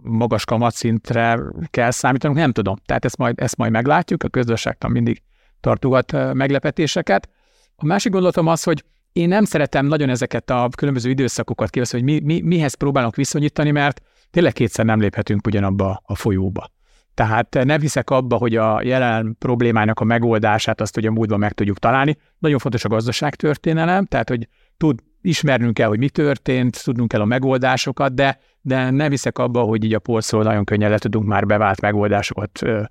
magas 0.02 0.44
kamatszintre 0.44 1.38
kell 1.70 1.90
számítanunk, 1.90 2.38
nem 2.38 2.52
tudom. 2.52 2.76
Tehát 2.86 3.04
ezt 3.04 3.16
majd, 3.16 3.40
ezt 3.40 3.56
majd 3.56 3.72
meglátjuk, 3.72 4.22
a 4.22 4.28
közösségtan 4.28 4.90
mindig 4.90 5.22
tartogat 5.60 6.34
meglepetéseket. 6.34 7.28
A 7.76 7.84
másik 7.84 8.12
gondolatom 8.12 8.46
az, 8.46 8.62
hogy 8.62 8.84
én 9.12 9.28
nem 9.28 9.44
szeretem 9.44 9.86
nagyon 9.86 10.08
ezeket 10.08 10.50
a 10.50 10.68
különböző 10.76 11.10
időszakokat 11.10 11.70
kiveszni, 11.70 11.98
hogy 11.98 12.12
mi, 12.12 12.20
mi, 12.20 12.40
mihez 12.40 12.74
próbálunk 12.74 13.16
viszonyítani, 13.16 13.70
mert 13.70 14.02
tényleg 14.30 14.52
kétszer 14.52 14.84
nem 14.84 15.00
léphetünk 15.00 15.46
ugyanabba 15.46 16.02
a 16.04 16.14
folyóba. 16.14 16.70
Tehát 17.14 17.64
nem 17.64 17.80
hiszek 17.80 18.10
abba, 18.10 18.36
hogy 18.36 18.56
a 18.56 18.82
jelen 18.82 19.36
problémának 19.38 20.00
a 20.00 20.04
megoldását 20.04 20.80
azt 20.80 20.96
ugye 20.96 21.10
múltban 21.10 21.38
meg 21.38 21.52
tudjuk 21.52 21.78
találni. 21.78 22.16
Nagyon 22.38 22.58
fontos 22.58 22.84
a 22.84 22.88
gazdaságtörténelem, 22.88 24.04
tehát 24.04 24.28
hogy 24.28 24.48
tud, 24.76 25.00
ismernünk 25.20 25.74
kell, 25.74 25.88
hogy 25.88 25.98
mi 25.98 26.08
történt, 26.08 26.84
tudnunk 26.84 27.08
kell 27.08 27.20
a 27.20 27.24
megoldásokat, 27.24 28.14
de, 28.14 28.38
de 28.60 28.90
nem 28.90 29.10
hiszek 29.10 29.38
abba, 29.38 29.60
hogy 29.60 29.84
így 29.84 29.94
a 29.94 29.98
polcról 29.98 30.42
nagyon 30.42 30.64
könnyen 30.64 30.90
le 30.90 30.98
tudunk 30.98 31.26
már 31.26 31.46
bevált 31.46 31.80
megoldásokat 31.80 32.62
ö, 32.62 32.82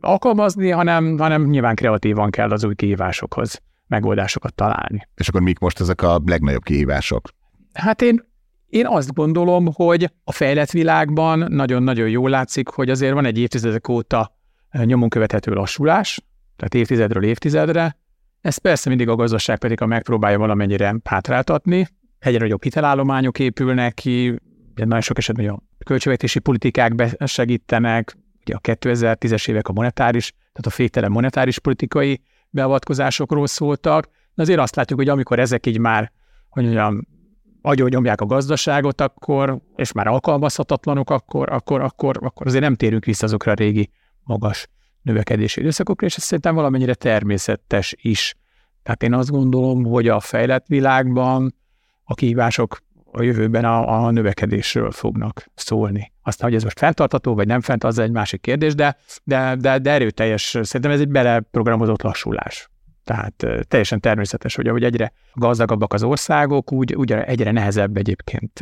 alkalmazni, 0.00 0.70
hanem, 0.70 1.18
hanem 1.18 1.46
nyilván 1.46 1.74
kreatívan 1.74 2.30
kell 2.30 2.50
az 2.50 2.64
új 2.64 2.74
kihívásokhoz 2.74 3.60
megoldásokat 3.86 4.54
találni. 4.54 5.08
És 5.14 5.28
akkor 5.28 5.40
mik 5.40 5.58
most 5.58 5.80
ezek 5.80 6.02
a 6.02 6.20
legnagyobb 6.26 6.62
kihívások? 6.62 7.28
Hát 7.72 8.02
én 8.02 8.31
én 8.72 8.86
azt 8.86 9.14
gondolom, 9.14 9.68
hogy 9.72 10.10
a 10.24 10.32
fejlett 10.32 10.70
világban 10.70 11.38
nagyon-nagyon 11.48 12.08
jól 12.08 12.30
látszik, 12.30 12.68
hogy 12.68 12.90
azért 12.90 13.12
van 13.12 13.24
egy 13.24 13.38
évtizedek 13.38 13.88
óta 13.88 14.36
nyomon 14.84 15.08
követhető 15.08 15.52
lassulás, 15.52 16.20
tehát 16.56 16.74
évtizedről 16.74 17.24
évtizedre. 17.24 17.96
Ez 18.40 18.56
persze 18.56 18.88
mindig 18.88 19.08
a 19.08 19.14
gazdaság 19.14 19.58
pedig 19.58 19.80
a 19.80 19.86
megpróbálja 19.86 20.38
valamennyire 20.38 20.96
hátráltatni. 21.04 21.88
Egyre 22.18 22.38
nagyobb 22.38 22.62
hitelállományok 22.62 23.38
épülnek 23.38 23.94
ki, 23.94 24.28
ugye 24.72 24.84
nagyon 24.84 25.00
sok 25.00 25.18
esetben 25.18 25.48
a 25.48 25.58
költségvetési 25.84 26.38
politikák 26.38 27.16
segítenek, 27.24 28.16
ugye 28.40 28.54
a 28.54 28.60
2010-es 28.60 29.48
évek 29.48 29.68
a 29.68 29.72
monetáris, 29.72 30.30
tehát 30.30 30.66
a 30.66 30.70
féktelen 30.70 31.10
monetáris 31.10 31.58
politikai 31.58 32.22
beavatkozásokról 32.50 33.46
szóltak, 33.46 34.08
de 34.34 34.42
azért 34.42 34.60
azt 34.60 34.76
látjuk, 34.76 34.98
hogy 34.98 35.08
amikor 35.08 35.38
ezek 35.38 35.66
így 35.66 35.78
már, 35.78 36.12
hogy 36.48 36.62
mondjam, 36.62 37.06
nyomják 37.62 38.20
a 38.20 38.26
gazdaságot, 38.26 39.00
akkor, 39.00 39.58
és 39.76 39.92
már 39.92 40.06
alkalmazhatatlanok, 40.06 41.10
akkor, 41.10 41.52
akkor, 41.52 41.80
akkor, 41.80 42.18
akkor 42.20 42.46
azért 42.46 42.62
nem 42.62 42.74
térünk 42.74 43.04
vissza 43.04 43.24
azokra 43.24 43.52
a 43.52 43.54
régi 43.54 43.90
magas 44.24 44.68
növekedési 45.02 45.60
időszakokra, 45.60 46.06
és 46.06 46.16
ez 46.16 46.22
szerintem 46.22 46.54
valamennyire 46.54 46.94
természetes 46.94 47.94
is. 48.00 48.34
Tehát 48.82 49.02
én 49.02 49.14
azt 49.14 49.30
gondolom, 49.30 49.84
hogy 49.84 50.08
a 50.08 50.20
fejlett 50.20 50.66
világban 50.66 51.54
a 52.04 52.14
kihívások 52.14 52.78
a 53.12 53.22
jövőben 53.22 53.64
a, 53.64 54.04
a 54.04 54.10
növekedésről 54.10 54.90
fognak 54.90 55.50
szólni. 55.54 56.12
Aztán, 56.22 56.48
hogy 56.48 56.56
ez 56.56 56.64
most 56.64 56.78
fenntartható, 56.78 57.34
vagy 57.34 57.46
nem 57.46 57.60
fent, 57.60 57.84
az 57.84 57.98
egy 57.98 58.10
másik 58.10 58.40
kérdés, 58.40 58.74
de, 58.74 58.96
de, 59.24 59.56
de, 59.56 59.78
de 59.78 59.90
erőteljes, 59.90 60.42
szerintem 60.42 60.90
ez 60.90 61.00
egy 61.00 61.08
beleprogramozott 61.08 62.02
lassulás. 62.02 62.70
Tehát 63.04 63.46
teljesen 63.68 64.00
természetes, 64.00 64.54
hogy 64.54 64.66
ahogy 64.66 64.84
egyre 64.84 65.12
gazdagabbak 65.34 65.92
az 65.92 66.02
országok, 66.02 66.72
úgy, 66.72 66.94
úgy 66.94 67.12
egyre 67.12 67.50
nehezebb 67.50 67.96
egyébként 67.96 68.60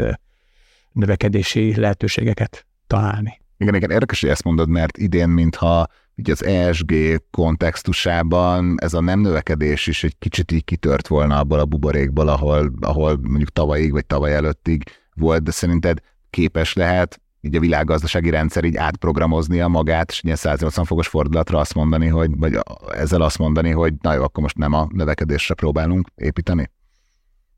növekedési 0.93 1.81
lehetőségeket 1.81 2.67
találni. 2.87 3.41
Igen, 3.59 3.75
igen, 3.75 3.91
érdekes, 3.91 4.21
hogy 4.21 4.31
ezt 4.31 4.45
mondod, 4.45 4.69
mert 4.69 4.99
idén, 4.99 5.29
mintha 5.29 5.87
így 6.15 6.31
az 6.31 6.45
ESG 6.45 6.95
kontextusában 7.31 8.75
ez 8.81 8.95
a 8.95 9.01
nem 9.01 9.21
növekedés 9.21 9.87
is 9.87 10.05
egy 10.05 10.19
kicsit 10.19 10.53
így 10.53 10.65
kitört 10.65 11.09
volna 11.09 11.39
abból 11.39 11.59
a 11.59 11.65
buborékból, 11.65 12.29
ahol, 12.29 12.73
ahol 12.81 13.19
mondjuk 13.23 13.49
tavalyig 13.51 13.93
vagy 13.93 14.07
tavaly 14.07 14.35
előttig 14.35 14.83
volt, 15.15 15.43
de 15.43 15.51
szerinted 15.51 15.99
képes 16.31 16.73
lehet 16.73 17.21
így 17.41 17.57
a 17.57 17.61
világgazdasági 17.61 18.31
rendszer 18.31 18.65
így 18.65 18.77
átprogramoznia 18.77 19.69
magát, 19.69 20.11
és 20.11 20.23
ilyen 20.23 20.37
180 20.37 20.85
fokos 20.85 21.09
fordulatra 21.09 21.59
azt 21.59 21.75
mondani, 21.75 22.07
hogy, 22.07 22.31
vagy 22.37 22.59
ezzel 22.91 23.23
azt 23.23 23.39
mondani, 23.39 23.71
hogy 23.71 23.95
na 24.01 24.15
jó, 24.15 24.23
akkor 24.23 24.43
most 24.43 24.57
nem 24.57 24.73
a 24.73 24.89
növekedésre 24.93 25.55
próbálunk 25.55 26.09
építeni? 26.15 26.71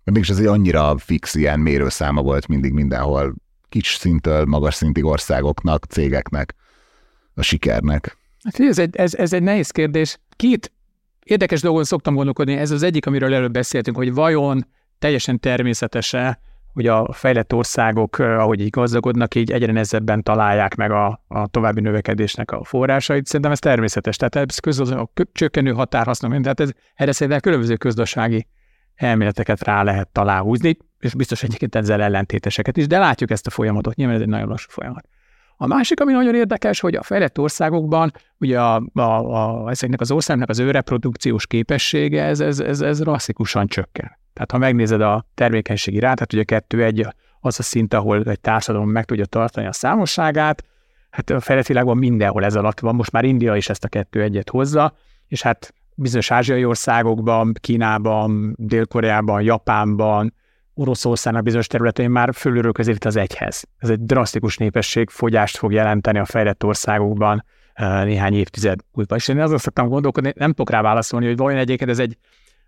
Mégis 0.04 0.28
ez 0.28 0.38
egy 0.38 0.46
annyira 0.46 0.98
fix 0.98 1.34
ilyen 1.34 1.60
mérőszáma 1.60 2.22
volt 2.22 2.48
mindig 2.48 2.72
mindenhol, 2.72 3.34
kis 3.68 3.94
szintől 3.94 4.44
magas 4.44 4.74
szintig 4.74 5.04
országoknak, 5.04 5.84
cégeknek, 5.84 6.54
a 7.34 7.42
sikernek. 7.42 8.16
Hát 8.42 8.60
ez 8.60 8.78
egy, 8.78 8.96
ez, 8.96 9.14
ez 9.14 9.32
egy 9.32 9.42
nehéz 9.42 9.70
kérdés. 9.70 10.18
Két 10.36 10.72
érdekes 11.24 11.60
dolgon 11.60 11.84
szoktam 11.84 12.14
gondolkodni, 12.14 12.56
ez 12.56 12.70
az 12.70 12.82
egyik, 12.82 13.06
amiről 13.06 13.34
előbb 13.34 13.52
beszéltünk, 13.52 13.96
hogy 13.96 14.14
vajon 14.14 14.66
teljesen 14.98 15.40
természetese, 15.40 16.40
hogy 16.72 16.86
a 16.86 17.12
fejlett 17.12 17.54
országok, 17.54 18.18
ahogy 18.18 18.60
így 18.60 18.70
gazdagodnak, 18.70 19.34
így 19.34 19.52
egyre 19.52 19.72
nehezebben 19.72 20.22
találják 20.22 20.74
meg 20.74 20.90
a, 20.90 21.24
a 21.28 21.46
további 21.46 21.80
növekedésnek 21.80 22.50
a 22.50 22.64
forrásait. 22.64 23.26
Szerintem 23.26 23.50
ez 23.50 23.58
természetes. 23.58 24.16
Tehát 24.16 24.36
ez 24.50 24.58
közöz, 24.58 24.90
a 24.90 25.10
csökkenő 25.32 25.72
határhasznak, 25.72 26.40
tehát 26.40 26.60
ez, 26.60 26.70
erre 26.94 27.12
szerintem 27.12 27.40
különböző 27.40 27.76
közgazdasági 27.76 28.46
elméleteket 28.94 29.64
rá 29.64 29.82
lehet 29.82 30.08
találhúzni, 30.08 30.76
és 30.98 31.14
biztos 31.14 31.42
egyébként 31.42 31.74
ezzel 31.74 32.02
ellentéteseket 32.02 32.76
is, 32.76 32.86
de 32.86 32.98
látjuk 32.98 33.30
ezt 33.30 33.46
a 33.46 33.50
folyamatot, 33.50 33.94
nyilván 33.94 34.16
ez 34.16 34.22
egy 34.22 34.28
nagyon 34.28 34.48
lassú 34.48 34.70
folyamat. 34.70 35.08
A 35.56 35.66
másik, 35.66 36.00
ami 36.00 36.12
nagyon 36.12 36.34
érdekes, 36.34 36.80
hogy 36.80 36.94
a 36.94 37.02
fejlett 37.02 37.38
országokban 37.38 38.12
ugye 38.38 38.60
a, 38.60 38.82
a, 38.92 39.00
a, 39.00 39.70
ezeknek 39.70 40.00
az 40.00 40.10
országnak 40.10 40.48
az 40.48 40.58
ő 40.58 40.82
képessége, 41.46 42.24
ez, 42.24 42.40
ez, 42.40 42.60
ez, 42.60 42.80
ez 42.80 43.02
rasszikusan 43.02 43.66
csökken. 43.66 44.20
Tehát 44.32 44.50
ha 44.50 44.58
megnézed 44.58 45.00
a 45.00 45.26
termékenységi 45.34 45.98
rátát, 45.98 46.32
ugye 46.32 46.42
kettő 46.42 46.84
egy 46.84 47.06
az 47.40 47.58
a 47.58 47.62
szint, 47.62 47.94
ahol 47.94 48.22
egy 48.22 48.40
társadalom 48.40 48.88
meg 48.88 49.04
tudja 49.04 49.24
tartani 49.24 49.66
a 49.66 49.72
számosságát, 49.72 50.64
hát 51.10 51.30
a 51.30 51.40
fejlett 51.40 51.66
világban 51.66 51.96
mindenhol 51.96 52.44
ez 52.44 52.54
alatt 52.54 52.80
van, 52.80 52.94
most 52.94 53.12
már 53.12 53.24
India 53.24 53.56
is 53.56 53.68
ezt 53.68 53.84
a 53.84 53.88
kettő 53.88 54.22
egyet 54.22 54.50
hozza, 54.50 54.96
és 55.28 55.42
hát 55.42 55.74
bizonyos 55.94 56.30
ázsiai 56.30 56.64
országokban, 56.64 57.52
Kínában, 57.60 58.54
Dél-Koreában, 58.58 59.42
Japánban, 59.42 60.34
Oroszországnak 60.74 61.42
bizonyos 61.42 61.66
területein 61.66 62.10
már 62.10 62.34
fölülről 62.34 62.72
középít 62.72 63.04
az 63.04 63.16
egyhez. 63.16 63.64
Ez 63.78 63.90
egy 63.90 64.04
drasztikus 64.04 64.56
népességfogyást 64.56 65.56
fog 65.56 65.72
jelenteni 65.72 66.18
a 66.18 66.24
fejlett 66.24 66.64
országokban 66.64 67.44
eh, 67.72 68.04
néhány 68.04 68.34
évtized 68.34 68.80
múlva. 68.92 69.14
És 69.14 69.28
én 69.28 69.40
azon 69.40 69.58
szoktam 69.58 69.88
gondolkodni, 69.88 70.32
nem 70.36 70.50
tudok 70.50 70.70
rá 70.70 70.82
válaszolni, 70.82 71.26
hogy 71.26 71.36
vajon 71.36 71.58
egyébként 71.58 71.90
ez 71.90 71.98
egy 71.98 72.16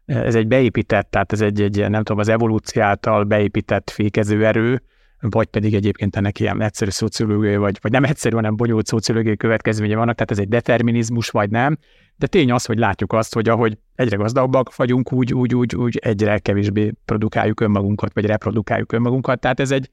ez 0.07 0.35
egy 0.35 0.47
beépített, 0.47 1.11
tehát 1.11 1.33
ez 1.33 1.41
egy, 1.41 1.61
egy 1.61 1.79
nem 1.79 2.03
tudom, 2.03 2.19
az 2.19 2.29
evolúció 2.29 2.83
által 2.83 3.25
beépített 3.25 3.91
fékező 3.91 4.47
erő, 4.47 4.83
vagy 5.21 5.47
pedig 5.47 5.75
egyébként 5.75 6.17
ennek 6.17 6.41
ilyen 6.41 6.63
egyszerű 6.63 6.91
szociológiai, 6.91 7.57
vagy, 7.57 7.79
vagy 7.81 7.91
nem 7.91 8.05
egyszerű, 8.05 8.35
hanem 8.35 8.57
bonyolult 8.57 8.87
szociológiai 8.87 9.37
következménye 9.37 9.97
vannak, 9.97 10.15
tehát 10.15 10.31
ez 10.31 10.39
egy 10.39 10.49
determinizmus, 10.49 11.29
vagy 11.29 11.51
nem. 11.51 11.79
De 12.17 12.27
tény 12.27 12.53
az, 12.53 12.65
hogy 12.65 12.79
látjuk 12.79 13.13
azt, 13.13 13.35
hogy 13.35 13.49
ahogy 13.49 13.79
egyre 13.95 14.17
gazdagabbak 14.17 14.77
vagyunk, 14.77 15.13
úgy, 15.13 15.35
úgy, 15.35 15.55
úgy, 15.55 15.77
úgy 15.77 15.97
egyre 15.97 16.39
kevésbé 16.39 16.93
produkáljuk 17.05 17.61
önmagunkat, 17.61 18.13
vagy 18.15 18.27
reprodukáljuk 18.27 18.93
önmagunkat. 18.93 19.41
Tehát 19.41 19.61
ez 19.61 19.71
egy, 19.71 19.91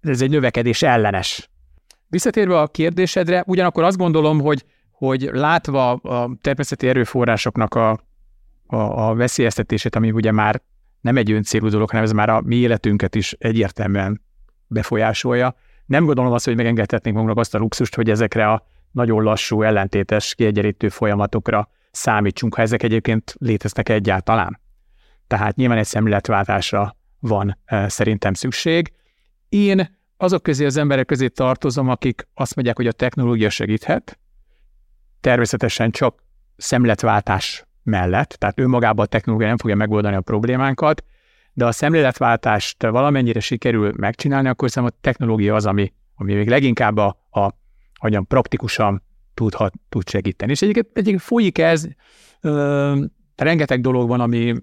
ez 0.00 0.22
egy 0.22 0.30
növekedés 0.30 0.82
ellenes. 0.82 1.50
Visszatérve 2.08 2.60
a 2.60 2.66
kérdésedre, 2.66 3.44
ugyanakkor 3.46 3.84
azt 3.84 3.96
gondolom, 3.96 4.40
hogy, 4.40 4.64
hogy 4.90 5.28
látva 5.32 5.90
a 5.92 6.30
természeti 6.40 6.88
erőforrásoknak 6.88 7.74
a, 7.74 7.98
a, 8.70 9.08
a 9.08 9.14
veszélyeztetését, 9.14 9.96
ami 9.96 10.10
ugye 10.10 10.32
már 10.32 10.62
nem 11.00 11.16
egy 11.16 11.32
öncélú 11.32 11.68
dolog, 11.68 11.90
hanem 11.90 12.04
ez 12.04 12.12
már 12.12 12.28
a 12.28 12.40
mi 12.40 12.56
életünket 12.56 13.14
is 13.14 13.32
egyértelműen 13.32 14.22
befolyásolja. 14.66 15.54
Nem 15.86 16.04
gondolom 16.04 16.32
azt, 16.32 16.44
hogy 16.44 16.56
megengedhetnénk 16.56 17.16
magunknak 17.16 17.44
azt 17.44 17.54
a 17.54 17.58
luxust, 17.58 17.94
hogy 17.94 18.10
ezekre 18.10 18.50
a 18.50 18.66
nagyon 18.90 19.22
lassú, 19.22 19.62
ellentétes, 19.62 20.34
kiegyenlítő 20.34 20.88
folyamatokra 20.88 21.68
számítsunk, 21.90 22.54
ha 22.54 22.62
ezek 22.62 22.82
egyébként 22.82 23.34
léteznek 23.38 23.88
egyáltalán. 23.88 24.60
Tehát 25.26 25.56
nyilván 25.56 25.78
egy 25.78 25.86
szemléletváltásra 25.86 26.96
van 27.18 27.58
e, 27.64 27.88
szerintem 27.88 28.34
szükség. 28.34 28.92
Én 29.48 29.98
azok 30.16 30.42
közé 30.42 30.64
az 30.64 30.76
emberek 30.76 31.06
közé 31.06 31.28
tartozom, 31.28 31.88
akik 31.88 32.28
azt 32.34 32.54
mondják, 32.54 32.76
hogy 32.76 32.86
a 32.86 32.92
technológia 32.92 33.50
segíthet, 33.50 34.18
természetesen 35.20 35.90
csak 35.90 36.22
szemléletváltás 36.56 37.64
mellett, 37.82 38.28
tehát 38.28 38.58
önmagában 38.58 39.04
a 39.04 39.08
technológia 39.08 39.46
nem 39.46 39.56
fogja 39.56 39.76
megoldani 39.76 40.16
a 40.16 40.20
problémánkat, 40.20 41.04
de 41.52 41.66
a 41.66 41.72
szemléletváltást 41.72 42.82
valamennyire 42.82 43.40
sikerül 43.40 43.92
megcsinálni, 43.96 44.48
akkor 44.48 44.70
szerintem 44.70 44.96
a 44.98 45.02
technológia 45.02 45.54
az, 45.54 45.66
ami, 45.66 45.92
ami 46.14 46.34
még 46.34 46.48
leginkább 46.48 46.96
a, 46.96 47.16
a 47.30 47.54
hogyan 47.98 48.26
praktikusan 48.26 49.02
tudhat, 49.34 49.74
tud 49.88 50.08
segíteni. 50.08 50.50
És 50.50 50.62
egyébként, 50.62 50.88
egyébként 50.92 51.20
folyik 51.20 51.58
ez, 51.58 51.86
ö, 52.40 53.04
rengeteg 53.36 53.80
dolog 53.80 54.08
van, 54.08 54.20
ami, 54.20 54.54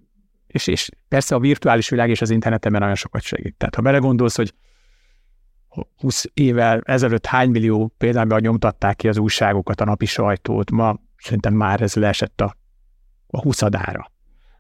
és, 0.48 0.68
és 0.68 0.90
persze 1.08 1.36
a 1.36 1.40
virtuális 1.40 1.90
világ 1.90 2.10
és 2.10 2.22
az 2.22 2.30
interneten 2.30 2.72
nagyon 2.72 2.96
sokat 2.96 3.22
segít. 3.22 3.56
Tehát 3.58 3.76
ha 3.76 3.82
belegondolsz, 3.82 4.36
hogy 4.36 4.54
20 5.98 6.26
évvel 6.34 6.82
ezelőtt 6.86 7.26
hány 7.26 7.50
millió 7.50 7.94
példányban 7.98 8.40
nyomtatták 8.42 8.96
ki 8.96 9.08
az 9.08 9.18
újságokat, 9.18 9.82
a 9.82 9.86
napi 9.86 10.06
sajtót, 10.06 10.72
ma 10.72 11.00
szerintem 11.18 11.54
már 11.54 11.82
ez 11.82 11.96
leesett 11.96 12.42
a, 12.42 12.57
a 13.28 13.42
huszadára. 13.42 14.12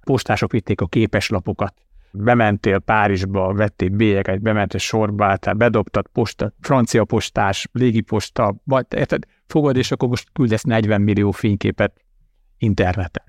Postások 0.04 0.52
vitték 0.52 0.82
a 0.82 0.88
képeslapokat, 0.88 1.74
bementél 2.12 2.80
Párizsba, 2.80 3.54
vettél 3.54 3.90
bélyeket, 3.90 4.42
bementél 4.42 4.80
sorba, 4.80 5.38
tehát 5.38 5.58
bedobtad 5.58 6.08
posta, 6.08 6.54
francia 6.62 7.04
postás, 7.04 7.68
légiposta, 7.72 8.56
vagy 8.64 8.86
érted, 8.96 9.24
fogod, 9.48 9.78
és 9.78 9.92
akkor 9.92 10.10
most 10.10 10.30
küldesz 10.34 10.64
40 10.64 11.02
millió 11.02 11.32
fényképet 11.32 12.02
interneten. 12.58 13.24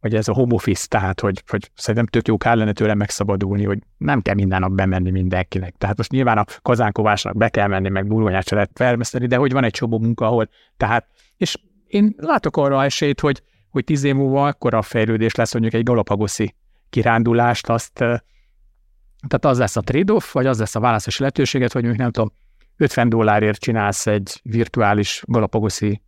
Vagy 0.00 0.14
ez 0.14 0.28
a 0.28 0.32
home 0.32 0.54
office, 0.54 0.86
tehát, 0.88 1.20
hogy, 1.20 1.42
hogy 1.46 1.70
szerintem 1.74 2.06
tök 2.06 2.28
jó 2.28 2.36
kell 2.36 2.56
lenne 2.56 2.72
tőle 2.72 2.94
megszabadulni, 2.94 3.64
hogy 3.64 3.78
nem 3.96 4.22
kell 4.22 4.34
minden 4.34 4.60
nap 4.60 4.72
bemenni 4.72 5.10
mindenkinek. 5.10 5.74
Tehát 5.78 5.96
most 5.96 6.10
nyilván 6.10 6.38
a 6.38 6.44
kazánkovásnak 6.62 7.36
be 7.36 7.48
kell 7.48 7.66
menni, 7.66 7.88
meg 7.88 8.06
burgonyát 8.06 8.48
se 8.48 8.54
lehet 8.54 8.70
felmeszteni, 8.74 9.26
de 9.26 9.36
hogy 9.36 9.52
van 9.52 9.64
egy 9.64 9.72
csomó 9.72 9.98
munka, 9.98 10.26
ahol 10.26 10.48
tehát, 10.76 11.06
és 11.36 11.58
én 11.86 12.14
látok 12.16 12.56
arra 12.56 12.84
esélyt, 12.84 13.20
hogy, 13.20 13.42
hogy 13.78 13.86
tíz 13.86 14.04
év 14.04 14.14
múlva 14.14 14.46
akkora 14.46 14.82
fejlődés 14.82 15.34
lesz, 15.34 15.52
mondjuk 15.52 15.74
egy 15.74 15.82
galapagoszi 15.82 16.54
kirándulást, 16.90 17.68
azt, 17.68 17.92
tehát 17.92 19.44
az 19.44 19.58
lesz 19.58 19.76
a 19.76 19.80
trade-off, 19.80 20.32
vagy 20.32 20.46
az 20.46 20.58
lesz 20.58 20.74
a 20.74 20.80
választási 20.80 21.18
lehetőséget, 21.18 21.72
hogy 21.72 21.82
mondjuk 21.82 22.02
nem 22.02 22.12
tudom, 22.12 22.32
50 22.76 23.08
dollárért 23.08 23.60
csinálsz 23.60 24.06
egy 24.06 24.40
virtuális 24.42 25.22
galapagoszi 25.26 26.02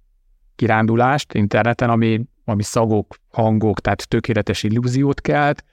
kirándulást 0.57 1.35
interneten, 1.35 1.91
ami, 1.91 2.25
ami 2.45 2.63
szagok, 2.63 3.17
hangok, 3.31 3.81
tehát 3.81 4.09
tökéletes 4.09 4.63
illúziót 4.63 5.21
kelt, 5.21 5.65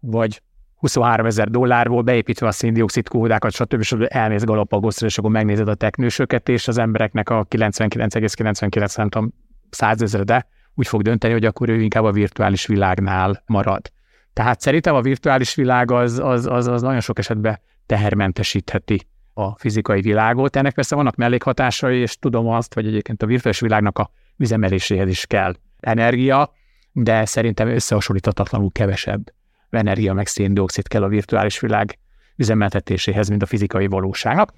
vagy 0.00 0.42
23 0.74 1.26
ezer 1.26 1.48
dollárból 1.48 2.02
beépítve 2.02 2.46
a 2.46 2.52
széndiokszid 2.52 3.08
kódákat, 3.08 3.52
stb. 3.52 3.80
és 3.80 3.92
elmész 3.92 4.44
Galapagoszra, 4.44 5.06
és 5.06 5.18
akkor 5.18 5.30
megnézed 5.30 5.68
a 5.68 5.74
teknősöket, 5.74 6.48
és 6.48 6.68
az 6.68 6.78
embereknek 6.78 7.30
a 7.30 7.46
99,99 7.46 8.96
nem 8.96 9.08
tudom, 9.08 9.32
100 9.70 10.02
ezer, 10.02 10.24
de 10.24 10.46
úgy 10.74 10.86
fog 10.86 11.02
dönteni, 11.02 11.32
hogy 11.32 11.44
akkor 11.44 11.68
ő 11.68 11.80
inkább 11.80 12.04
a 12.04 12.12
virtuális 12.12 12.66
világnál 12.66 13.42
marad. 13.46 13.92
Tehát 14.32 14.60
szerintem 14.60 14.94
a 14.94 15.00
virtuális 15.00 15.54
világ 15.54 15.90
az, 15.90 16.18
az, 16.18 16.46
az, 16.46 16.66
az 16.66 16.82
nagyon 16.82 17.00
sok 17.00 17.18
esetben 17.18 17.60
tehermentesítheti 17.86 19.06
a 19.34 19.58
fizikai 19.58 20.00
világot. 20.00 20.56
Ennek 20.56 20.74
persze 20.74 20.94
vannak 20.94 21.16
mellékhatásai, 21.16 21.98
és 21.98 22.18
tudom 22.18 22.48
azt, 22.48 22.74
hogy 22.74 22.86
egyébként 22.86 23.22
a 23.22 23.26
virtuális 23.26 23.60
világnak 23.60 23.98
a 23.98 24.10
üzemeléséhez 24.36 25.08
is 25.08 25.26
kell 25.26 25.54
energia, 25.80 26.52
de 26.92 27.24
szerintem 27.24 27.68
összehasonlíthatatlanul 27.68 28.70
kevesebb 28.72 29.32
energia 29.70 30.12
meg 30.12 30.26
széndiokszid 30.26 30.88
kell 30.88 31.02
a 31.02 31.08
virtuális 31.08 31.60
világ 31.60 31.98
üzemeltetéséhez, 32.36 33.28
mint 33.28 33.42
a 33.42 33.46
fizikai 33.46 33.86
valóságnak. 33.86 34.52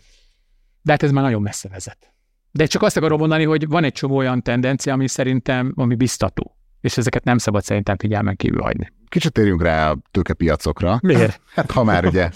De 0.83 0.93
hát 0.93 1.03
ez 1.03 1.11
már 1.11 1.25
nagyon 1.25 1.43
messze 1.43 1.69
vezet. 1.69 2.14
De 2.57 2.67
csak 2.67 2.83
azt 2.83 2.97
akarom 2.97 3.19
mondani, 3.19 3.45
hogy 3.45 3.69
van 3.69 3.85
egy 3.85 3.93
csomó 3.93 4.17
olyan 4.17 4.43
tendencia, 4.43 4.93
ami 4.93 5.09
szerintem, 5.09 5.73
ami 5.77 5.95
biztató, 5.95 6.57
és 6.81 6.97
ezeket 6.97 7.25
nem 7.25 7.39
szabad 7.39 7.63
szerintem 7.63 7.97
figyelmen 7.97 8.37
kívül 8.37 8.63
hagyni. 8.63 8.93
Kicsit 9.09 9.33
térjünk 9.33 9.63
rá 9.63 9.91
a 9.91 9.99
tőkepiacokra. 10.11 10.99
Miért? 11.03 11.41
Hát 11.55 11.71
ha 11.71 11.85
már 11.85 12.07
ugye 12.07 12.31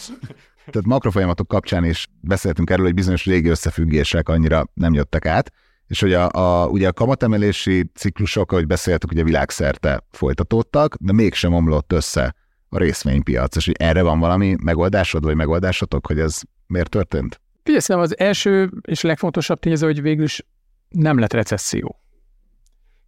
tehát 0.70 0.86
makrofolyamatok 0.86 1.48
kapcsán 1.48 1.84
is 1.84 2.06
beszéltünk 2.20 2.70
erről, 2.70 2.84
hogy 2.84 2.94
bizonyos 2.94 3.24
régi 3.24 3.48
összefüggések 3.48 4.28
annyira 4.28 4.64
nem 4.74 4.94
jöttek 4.94 5.26
át, 5.26 5.52
és 5.86 6.00
hogy 6.00 6.12
a, 6.12 6.28
a, 6.30 6.66
ugye 6.66 6.88
a 6.88 6.92
kamatemelési 6.92 7.90
ciklusok, 7.94 8.52
ahogy 8.52 8.66
beszéltük, 8.66 9.10
ugye 9.10 9.22
világszerte 9.22 10.04
folytatódtak, 10.10 10.94
de 11.00 11.12
mégsem 11.12 11.54
omlott 11.54 11.92
össze 11.92 12.34
a 12.68 12.78
részvénypiac, 12.78 13.56
és 13.56 13.64
hogy 13.64 13.76
erre 13.78 14.02
van 14.02 14.18
valami 14.18 14.56
megoldásod, 14.62 15.24
vagy 15.24 15.34
megoldásotok, 15.34 16.06
hogy 16.06 16.18
ez 16.18 16.40
miért 16.66 16.90
történt? 16.90 17.40
Figyelj, 17.68 18.00
az 18.02 18.18
első 18.18 18.70
és 18.82 19.00
legfontosabb 19.00 19.58
tényező, 19.58 19.86
hogy 19.86 20.02
végül 20.02 20.24
is 20.24 20.46
nem 20.88 21.18
lett 21.18 21.32
recesszió. 21.32 22.00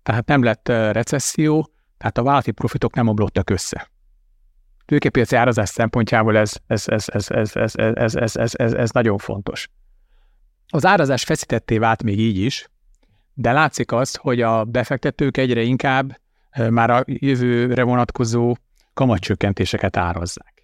Tehát 0.03 0.27
nem 0.27 0.43
lett 0.43 0.69
recesszió, 0.69 1.71
tehát 1.99 2.19
a 2.19 2.23
vállalati 2.23 2.51
profitok 2.51 2.95
nem 2.95 3.09
omlottak 3.09 3.51
össze. 3.51 3.91
Tőkepiaci 4.85 5.37
árazás 5.37 5.69
szempontjából 5.69 6.37
ez, 6.37 6.53
ez, 6.67 6.89
ez, 6.89 7.09
ez, 7.09 7.31
ez, 7.31 7.57
ez, 7.57 7.75
ez, 7.75 7.95
ez, 7.95 8.15
ez, 8.15 8.37
ez, 8.37 8.53
ez, 8.55 8.73
ez 8.73 8.91
nagyon 8.91 9.19
fontos. 9.19 9.69
Az 10.69 10.87
árazás 10.87 11.25
feszítetté 11.25 11.79
vált 11.79 12.03
még 12.03 12.19
így 12.19 12.39
is, 12.39 12.69
de 13.35 13.53
látszik 13.53 13.93
azt, 13.93 14.17
hogy 14.17 14.41
a 14.41 14.65
befektetők 14.65 15.37
egyre 15.37 15.63
inkább 15.63 16.21
már 16.71 16.91
a 16.91 17.03
jövőre 17.07 17.83
vonatkozó 17.83 18.57
kamatcsökkentéseket 18.95 19.97
árazzák. 19.97 20.60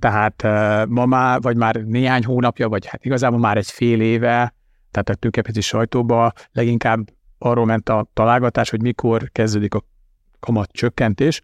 Tehát 0.00 0.42
ma 0.88 1.06
már, 1.06 1.40
vagy 1.40 1.56
már 1.56 1.74
néhány 1.74 2.24
hónapja, 2.24 2.68
vagy 2.68 2.86
hát 2.86 3.04
igazából 3.04 3.38
már 3.38 3.56
egy 3.56 3.70
fél 3.70 4.00
éve, 4.00 4.54
tehát 4.90 5.08
a 5.08 5.14
tőkepiaci 5.14 5.60
sajtóban 5.60 6.32
leginkább 6.52 7.10
arról 7.38 7.64
ment 7.64 7.88
a 7.88 8.06
találgatás, 8.12 8.70
hogy 8.70 8.82
mikor 8.82 9.30
kezdődik 9.32 9.74
a 9.74 9.84
kamat 10.40 10.72
csökkentés. 10.72 11.42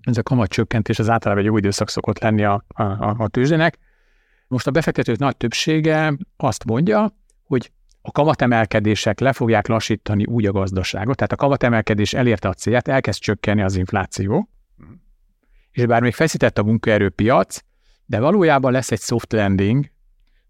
Ez 0.00 0.18
a 0.18 0.22
kamat 0.22 0.48
csökkentés 0.48 0.98
az 0.98 1.10
általában 1.10 1.44
egy 1.44 1.50
jó 1.50 1.56
időszak 1.56 1.88
szokott 1.88 2.18
lenni 2.18 2.44
a, 2.44 2.64
a, 2.68 2.82
a 3.22 3.28
tőzsdének. 3.28 3.78
Most 4.48 4.66
a 4.66 4.70
befektetők 4.70 5.18
nagy 5.18 5.36
többsége 5.36 6.16
azt 6.36 6.64
mondja, 6.64 7.12
hogy 7.42 7.70
a 8.02 8.10
kamatemelkedések 8.10 9.20
le 9.20 9.32
fogják 9.32 9.66
lassítani 9.66 10.24
úgy 10.24 10.46
a 10.46 10.52
gazdaságot, 10.52 11.16
tehát 11.16 11.32
a 11.32 11.36
kamatemelkedés 11.36 12.14
elérte 12.14 12.48
a 12.48 12.52
célját, 12.52 12.88
elkezd 12.88 13.20
csökkenni 13.20 13.62
az 13.62 13.76
infláció, 13.76 14.48
és 15.74 15.86
bár 15.86 16.02
még 16.02 16.14
feszített 16.14 16.58
a 16.58 16.62
munkaerőpiac, 16.62 17.58
de 18.06 18.20
valójában 18.20 18.72
lesz 18.72 18.90
egy 18.90 19.00
soft 19.00 19.32
landing, 19.32 19.90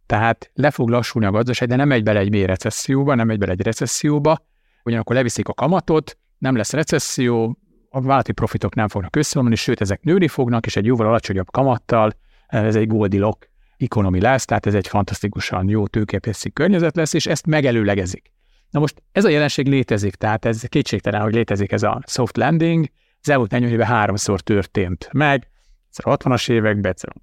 tehát 0.07 0.51
le 0.55 0.71
fog 0.71 0.89
lassulni 0.89 1.27
a 1.27 1.31
gazdaság, 1.31 1.69
de 1.69 1.77
nem 1.77 1.89
megy 1.89 2.03
bele 2.03 2.19
egy 2.19 2.31
mély 2.31 2.45
recesszióba, 2.45 3.15
nem 3.15 3.27
megy 3.27 3.39
bele 3.39 3.53
egy 3.53 3.63
recesszióba, 3.63 4.47
ugyanakkor 4.85 5.17
leviszik 5.17 5.49
a 5.49 5.53
kamatot, 5.53 6.19
nem 6.39 6.57
lesz 6.57 6.73
recesszió, 6.73 7.59
a 7.91 8.01
vállalati 8.01 8.33
profitok 8.33 8.75
nem 8.75 8.89
fognak 8.89 9.17
összeomlani, 9.17 9.57
sőt, 9.57 9.81
ezek 9.81 10.03
nőni 10.03 10.29
fognak, 10.29 10.67
és 10.67 10.77
egy 10.77 10.85
jóval 10.85 11.07
alacsonyabb 11.07 11.51
kamattal, 11.51 12.13
ez 12.47 12.77
egy 12.77 12.87
Goldilocks 12.87 13.49
economy 13.77 14.21
lesz, 14.21 14.45
tehát 14.45 14.67
ez 14.67 14.75
egy 14.75 14.89
fantasztikusan 14.89 15.69
jó 15.69 15.87
tőkepiaci 15.87 16.53
környezet 16.53 16.97
lesz, 16.97 17.13
és 17.13 17.27
ezt 17.27 17.47
megelőlegezik. 17.47 18.33
Na 18.71 18.81
most 18.81 19.03
ez 19.13 19.25
a 19.25 19.29
jelenség 19.29 19.69
létezik, 19.69 20.15
tehát 20.15 20.45
ez 20.45 20.61
kétségtelen, 20.61 21.21
hogy 21.21 21.35
létezik 21.35 21.73
ez 21.73 21.83
a 21.83 22.03
soft 22.07 22.37
landing, 22.37 22.87
az 23.25 23.31
elmúlt 23.31 23.51
40 23.51 23.71
évben 23.71 23.87
háromszor 23.87 24.41
történt 24.41 25.09
meg, 25.13 25.49
egyszer 25.87 26.13
a 26.13 26.17
60-as 26.17 26.51
években, 26.51 26.91
egyszer 26.91 27.11
a 27.15 27.21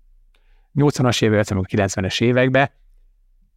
80-as 0.80 1.22
években, 1.22 1.40
egyszer 1.40 1.58
a 1.58 1.62
90-es 1.62 2.22
években. 2.22 2.72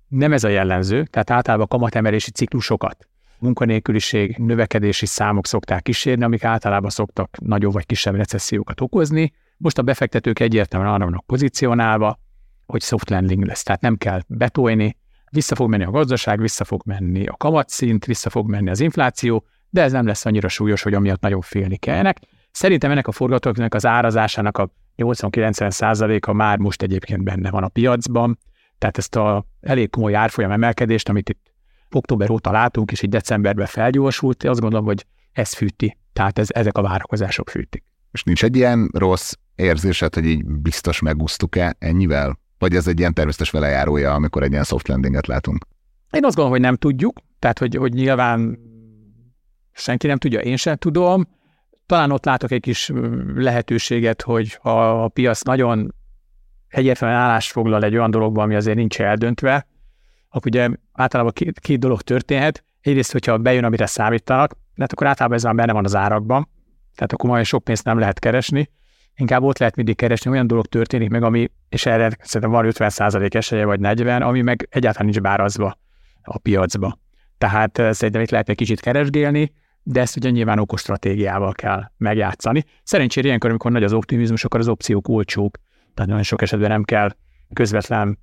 Nem 0.08 0.32
ez 0.32 0.44
a 0.44 0.48
jellemző, 0.48 1.04
tehát 1.04 1.30
általában 1.30 1.66
kamatemelési 1.66 2.30
ciklusokat 2.30 3.08
munkanélküliség, 3.38 4.36
növekedési 4.36 5.06
számok 5.06 5.46
szokták 5.46 5.82
kísérni, 5.82 6.24
amik 6.24 6.44
általában 6.44 6.90
szoktak 6.90 7.36
nagyobb 7.40 7.72
vagy 7.72 7.86
kisebb 7.86 8.14
recessziókat 8.14 8.80
okozni. 8.80 9.32
Most 9.56 9.78
a 9.78 9.82
befektetők 9.82 10.40
egyértelműen 10.40 10.92
arra 10.92 11.04
vannak 11.04 11.26
pozícionálva, 11.26 12.18
hogy 12.66 12.82
soft 12.82 13.10
landing 13.10 13.44
lesz, 13.44 13.62
tehát 13.62 13.80
nem 13.80 13.96
kell 13.96 14.20
betolni, 14.26 14.96
vissza 15.30 15.54
fog 15.54 15.70
menni 15.70 15.84
a 15.84 15.90
gazdaság, 15.90 16.40
vissza 16.40 16.64
fog 16.64 16.82
menni 16.84 17.26
a 17.26 17.36
kamatszint, 17.36 18.04
vissza 18.04 18.30
fog 18.30 18.48
menni 18.48 18.70
az 18.70 18.80
infláció, 18.80 19.44
de 19.74 19.82
ez 19.82 19.92
nem 19.92 20.06
lesz 20.06 20.26
annyira 20.26 20.48
súlyos, 20.48 20.82
hogy 20.82 20.94
amiatt 20.94 21.20
nagyon 21.20 21.40
félni 21.40 21.76
kellene. 21.76 22.14
Szerintem 22.50 22.90
ennek 22.90 23.06
a 23.06 23.12
forgatókönyvnek 23.12 23.74
az 23.74 23.86
árazásának 23.86 24.58
a 24.58 24.70
80-90 24.96 25.70
százaléka 25.70 26.32
már 26.32 26.58
most 26.58 26.82
egyébként 26.82 27.22
benne 27.22 27.50
van 27.50 27.62
a 27.62 27.68
piacban, 27.68 28.38
tehát 28.78 28.98
ezt 28.98 29.16
a 29.16 29.46
elég 29.60 29.90
komoly 29.90 30.14
árfolyam 30.14 30.50
emelkedést, 30.50 31.08
amit 31.08 31.28
itt 31.28 31.52
október 31.90 32.30
óta 32.30 32.50
látunk, 32.50 32.92
és 32.92 33.02
így 33.02 33.10
decemberben 33.10 33.66
felgyorsult, 33.66 34.44
azt 34.44 34.60
gondolom, 34.60 34.84
hogy 34.84 35.06
ez 35.32 35.54
fűti, 35.54 35.96
tehát 36.12 36.38
ez, 36.38 36.46
ezek 36.50 36.78
a 36.78 36.82
várakozások 36.82 37.50
fűtik. 37.50 37.84
És 38.12 38.22
nincs 38.22 38.44
egy 38.44 38.56
ilyen 38.56 38.90
rossz 38.92 39.32
érzésed, 39.54 40.14
hogy 40.14 40.24
így 40.24 40.44
biztos 40.44 41.00
megúsztuk-e 41.00 41.76
ennyivel? 41.78 42.38
Vagy 42.58 42.74
ez 42.74 42.86
egy 42.86 42.98
ilyen 42.98 43.14
természetes 43.14 43.50
velejárója, 43.50 44.14
amikor 44.14 44.42
egy 44.42 44.50
ilyen 44.52 44.64
soft 44.64 44.88
landinget 44.88 45.26
látunk? 45.26 45.66
Én 46.10 46.24
azt 46.24 46.34
gondolom, 46.34 46.50
hogy 46.50 46.60
nem 46.60 46.76
tudjuk, 46.76 47.18
tehát 47.38 47.58
hogy, 47.58 47.76
hogy 47.76 47.92
nyilván 47.92 48.58
senki 49.74 50.06
nem 50.06 50.18
tudja, 50.18 50.40
én 50.40 50.56
sem 50.56 50.76
tudom. 50.76 51.28
Talán 51.86 52.10
ott 52.10 52.24
látok 52.24 52.50
egy 52.50 52.60
kis 52.60 52.90
lehetőséget, 53.34 54.22
hogy 54.22 54.58
a 54.62 55.08
piac 55.08 55.42
nagyon 55.42 55.94
egyértelműen 56.68 57.20
állást 57.20 57.50
foglal 57.50 57.84
egy 57.84 57.94
olyan 57.94 58.10
dologban, 58.10 58.44
ami 58.44 58.54
azért 58.54 58.76
nincs 58.76 59.00
eldöntve, 59.00 59.66
akkor 60.28 60.46
ugye 60.46 60.68
általában 60.92 61.32
két, 61.32 61.60
két 61.60 61.78
dolog 61.78 62.02
történhet. 62.02 62.64
Egyrészt, 62.80 63.12
hogyha 63.12 63.38
bejön, 63.38 63.64
amire 63.64 63.86
számítanak, 63.86 64.56
mert 64.74 64.92
akkor 64.92 65.06
általában 65.06 65.36
ez 65.36 65.44
már 65.44 65.54
benne 65.54 65.72
van 65.72 65.84
az 65.84 65.94
árakban, 65.94 66.48
tehát 66.94 67.12
akkor 67.12 67.30
majd 67.30 67.44
sok 67.44 67.64
pénzt 67.64 67.84
nem 67.84 67.98
lehet 67.98 68.18
keresni. 68.18 68.70
Inkább 69.16 69.42
ott 69.42 69.58
lehet 69.58 69.76
mindig 69.76 69.96
keresni, 69.96 70.30
olyan 70.30 70.46
dolog 70.46 70.66
történik 70.66 71.10
meg, 71.10 71.22
ami, 71.22 71.50
és 71.68 71.86
erre 71.86 72.10
szerintem 72.20 72.50
van 72.50 72.70
50% 72.72 73.34
esélye, 73.34 73.64
vagy 73.64 73.80
40, 73.80 74.22
ami 74.22 74.42
meg 74.42 74.68
egyáltalán 74.70 75.08
nincs 75.08 75.20
bárazva 75.20 75.78
a 76.22 76.38
piacba. 76.38 76.98
Tehát 77.38 77.78
eh, 77.78 77.92
szerintem 77.92 78.22
itt 78.22 78.30
lehet 78.30 78.48
egy 78.48 78.56
kicsit 78.56 78.80
keresgélni, 78.80 79.52
de 79.86 80.00
ezt 80.00 80.16
ugye 80.16 80.30
nyilván 80.30 80.58
okos 80.58 80.80
stratégiával 80.80 81.52
kell 81.52 81.82
megjátszani. 81.96 82.64
Szerencsére 82.82 83.26
ilyenkor, 83.26 83.50
amikor 83.50 83.70
nagy 83.70 83.84
az 83.84 83.92
optimizmus, 83.92 84.44
akkor 84.44 84.60
az 84.60 84.68
opciók 84.68 85.08
olcsók, 85.08 85.56
tehát 85.94 86.10
nagyon 86.10 86.22
sok 86.22 86.42
esetben 86.42 86.70
nem 86.70 86.82
kell 86.82 87.10
közvetlen 87.52 88.18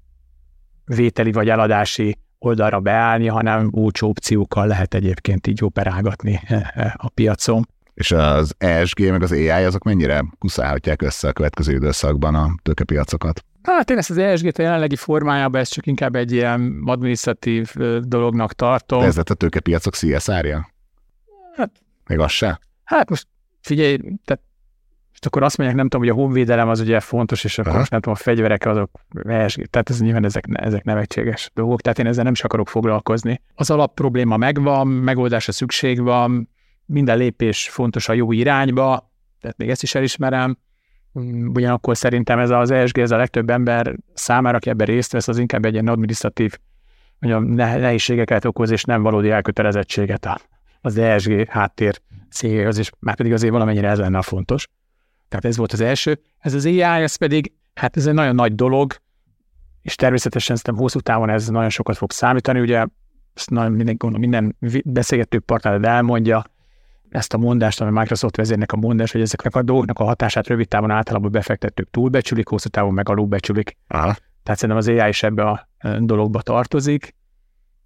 vételi 0.85 1.31
vagy 1.31 1.49
eladási 1.49 2.17
oldalra 2.39 2.79
beállni, 2.79 3.27
hanem 3.27 3.69
olcsó 3.73 4.09
opciókkal 4.09 4.67
lehet 4.67 4.93
egyébként 4.93 5.47
így 5.47 5.63
operálgatni 5.63 6.41
a 6.95 7.09
piacon. 7.09 7.67
És 7.93 8.11
az 8.11 8.55
ESG 8.57 9.09
meg 9.09 9.21
az 9.21 9.31
AI 9.31 9.49
azok 9.49 9.83
mennyire 9.83 10.23
kuszálhatják 10.39 11.01
össze 11.01 11.27
a 11.27 11.33
következő 11.33 11.73
időszakban 11.73 12.35
a 12.35 12.55
tőkepiacokat? 12.61 13.45
Hát 13.63 13.89
én 13.89 13.97
ezt 13.97 14.09
az 14.09 14.17
ESG-t 14.17 14.59
a 14.59 14.61
jelenlegi 14.61 14.95
formájában, 14.95 15.61
ez 15.61 15.69
csak 15.69 15.85
inkább 15.85 16.15
egy 16.15 16.31
ilyen 16.31 16.81
administratív 16.85 17.73
dolognak 18.01 18.53
tartom. 18.53 18.99
De 18.99 19.05
ez 19.05 19.15
lett 19.15 19.29
a 19.29 19.33
tőkepiacok 19.33 19.95
CSR-ja? 19.95 20.70
Hát, 21.61 21.81
Még 22.07 22.19
az 22.19 22.31
se? 22.31 22.59
Hát 22.83 23.09
most 23.09 23.27
figyelj, 23.61 23.97
tehát 23.97 24.43
és 25.13 25.27
akkor 25.27 25.43
azt 25.43 25.57
mondják, 25.57 25.79
nem 25.79 25.89
tudom, 25.89 26.07
hogy 26.07 26.17
a 26.17 26.21
honvédelem 26.21 26.69
az 26.69 26.79
ugye 26.79 26.99
fontos, 26.99 27.43
és 27.43 27.57
akkor 27.57 27.73
most 27.73 27.91
nem 27.91 28.01
tudom, 28.01 28.17
a 28.19 28.23
fegyverek 28.23 28.65
azok 28.65 28.91
ESG, 29.23 29.65
tehát 29.65 29.89
ez 29.89 30.01
nyilván 30.01 30.25
ezek, 30.25 30.45
ezek 30.51 30.83
nevetséges 30.83 31.51
dolgok, 31.53 31.81
tehát 31.81 31.99
én 31.99 32.05
ezzel 32.05 32.23
nem 32.23 32.33
is 32.33 32.43
akarok 32.43 32.69
foglalkozni. 32.69 33.41
Az 33.55 33.69
alap 33.69 33.93
probléma 33.93 34.37
megvan, 34.37 34.87
megoldásra 34.87 35.51
szükség 35.51 36.01
van, 36.01 36.49
minden 36.85 37.17
lépés 37.17 37.69
fontos 37.69 38.09
a 38.09 38.13
jó 38.13 38.31
irányba, 38.31 39.11
tehát 39.41 39.57
még 39.57 39.69
ezt 39.69 39.83
is 39.83 39.95
elismerem, 39.95 40.57
ugyanakkor 41.53 41.97
szerintem 41.97 42.39
ez 42.39 42.49
az 42.49 42.71
ESG, 42.71 42.99
ez 42.99 43.11
a 43.11 43.17
legtöbb 43.17 43.49
ember 43.49 43.95
számára, 44.13 44.57
aki 44.57 44.69
ebben 44.69 44.87
részt 44.87 45.11
vesz, 45.11 45.27
az 45.27 45.37
inkább 45.37 45.65
egy 45.65 45.73
ilyen 45.73 45.87
administratív 45.87 46.57
mondjam, 47.19 47.53
nehézségeket 47.53 48.45
okoz, 48.45 48.71
és 48.71 48.83
nem 48.83 49.01
valódi 49.01 49.29
elkötelezettséget 49.29 50.25
az 50.81 50.97
ESG 50.97 51.49
háttér 51.49 52.01
célhoz, 52.29 52.77
és 52.77 52.91
már 52.99 53.15
pedig 53.15 53.33
azért 53.33 53.51
valamennyire 53.51 53.89
ez 53.89 53.99
lenne 53.99 54.17
a 54.17 54.21
fontos. 54.21 54.67
Tehát 55.29 55.45
ez 55.45 55.57
volt 55.57 55.71
az 55.71 55.81
első. 55.81 56.19
Ez 56.39 56.53
az 56.53 56.65
AI, 56.65 56.81
ez 56.81 57.15
pedig, 57.15 57.53
hát 57.73 57.97
ez 57.97 58.07
egy 58.07 58.13
nagyon 58.13 58.35
nagy 58.35 58.55
dolog, 58.55 58.95
és 59.81 59.95
természetesen 59.95 60.55
szerintem 60.55 60.83
hosszú 60.83 60.99
távon 60.99 61.29
ez 61.29 61.47
nagyon 61.47 61.69
sokat 61.69 61.97
fog 61.97 62.11
számítani. 62.11 62.59
Ugye 62.59 62.85
ezt 63.33 63.49
nagyon 63.49 63.71
minden, 63.71 63.95
gondolom, 63.97 64.29
minden 64.29 64.57
beszélgető 64.85 65.39
partnered 65.39 65.85
elmondja, 65.85 66.43
ezt 67.09 67.33
a 67.33 67.37
mondást, 67.37 67.81
ami 67.81 67.99
Microsoft 67.99 68.35
vezérnek 68.35 68.71
a 68.71 68.77
mondás, 68.77 69.11
hogy 69.11 69.21
ezeknek 69.21 69.55
a 69.55 69.61
dolgoknak 69.61 69.99
a 69.99 70.03
hatását 70.03 70.47
rövid 70.47 70.67
távon 70.67 70.91
általában 70.91 71.31
befektetők 71.31 71.89
túlbecsülik, 71.89 72.47
hosszú 72.47 72.69
távon 72.69 72.93
meg 72.93 73.09
alulbecsülik. 73.09 73.77
Aha. 73.87 74.15
Tehát 74.43 74.59
szerintem 74.59 74.77
az 74.77 74.87
AI 74.87 75.09
is 75.09 75.23
ebbe 75.23 75.43
a 75.43 75.69
dologba 75.99 76.41
tartozik. 76.41 77.15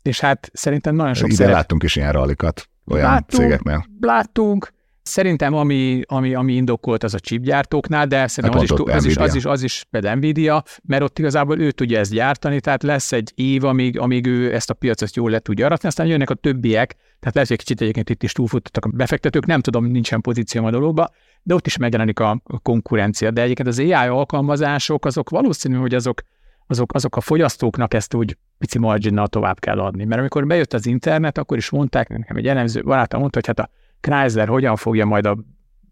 És 0.02 0.20
hát 0.20 0.50
szerintem 0.54 0.96
nagyon 0.96 1.14
sok 1.14 1.28
Ide 1.28 1.36
szerep... 1.36 1.54
láttunk 1.54 1.84
is 1.84 1.96
ilyen 1.96 2.12
rallikat 2.12 2.70
olyan 2.92 3.10
láttunk, 3.10 3.44
cégeknél. 3.44 3.86
Láttunk, 4.00 4.74
Szerintem 5.08 5.54
ami, 5.54 6.02
ami, 6.06 6.34
ami 6.34 6.54
indokolt 6.54 7.04
az 7.04 7.14
a 7.14 7.20
chipgyártóknál, 7.20 8.08
de 8.08 8.28
szerintem 8.28 8.60
hát 8.60 8.70
az, 8.72 8.80
is, 8.80 8.94
az, 8.96 9.06
is, 9.06 9.16
az, 9.16 9.36
is, 9.36 9.46
az 9.46 9.64
is 9.64 9.86
például 9.90 10.16
Nvidia, 10.16 10.64
mert 10.84 11.04
ott 11.04 11.20
igazából 11.20 11.60
ő 11.60 11.72
tudja 11.72 12.00
ezt 12.00 12.12
gyártani, 12.12 12.60
tehát 12.60 12.84
lesz 12.84 13.12
egy 13.12 13.32
év, 13.36 13.64
amíg, 13.64 14.00
amíg 14.00 14.26
ő 14.26 14.54
ezt 14.54 14.70
a 14.70 14.74
piacot 14.74 15.16
jól 15.16 15.30
le 15.30 15.40
tudja 15.40 15.66
aratni, 15.66 15.88
aztán 15.88 16.08
jönnek 16.08 16.30
a 16.30 16.34
többiek, 16.34 16.96
tehát 17.20 17.34
lehet, 17.34 17.48
hogy 17.48 17.58
kicsit 17.58 17.82
egyébként 17.82 18.10
itt 18.10 18.24
is 18.24 18.32
túlfutottak 18.32 18.86
a 18.86 18.90
befektetők, 18.90 19.46
nem 19.46 19.62
tudom, 19.62 19.86
nincsen 19.86 20.22
pozíció 20.22 20.66
a 20.66 20.72
dologba, 20.72 21.10
de 21.44 21.54
ott 21.54 21.66
is 21.66 21.78
megjelenik 21.78 22.20
a 22.20 22.42
konkurencia. 22.62 23.32
De 23.32 23.42
egyébként 23.42 23.68
az 23.68 23.80
AI 23.80 23.92
alkalmazások, 23.92 25.06
azok 25.06 25.30
valószínű, 25.30 25.76
hogy 25.76 25.96
azok, 25.96 26.22
azok, 26.68 26.94
azok 26.94 27.16
a 27.16 27.22
fogyasztóknak 27.22 27.94
ezt 27.94 28.14
úgy 28.14 28.38
pici 28.58 28.80
marginnal 28.80 29.28
tovább 29.28 29.60
kell 29.60 29.80
adni. 29.80 30.06
Mert 30.06 30.20
amikor 30.20 30.48
bejött 30.48 30.74
az 30.74 30.86
internet, 30.86 31.38
akkor 31.38 31.58
is 31.58 31.70
mondták, 31.70 32.10
nekem 32.10 32.38
egy 32.38 32.48
elemző 32.48 32.82
barátom 32.82 33.20
mondta, 33.20 33.40
hogy 33.44 33.58
hát 33.58 33.70
a 33.70 33.72
Chrysler 34.00 34.48
hogyan 34.48 34.76
fogja 34.76 35.06
majd 35.06 35.26
a 35.26 35.38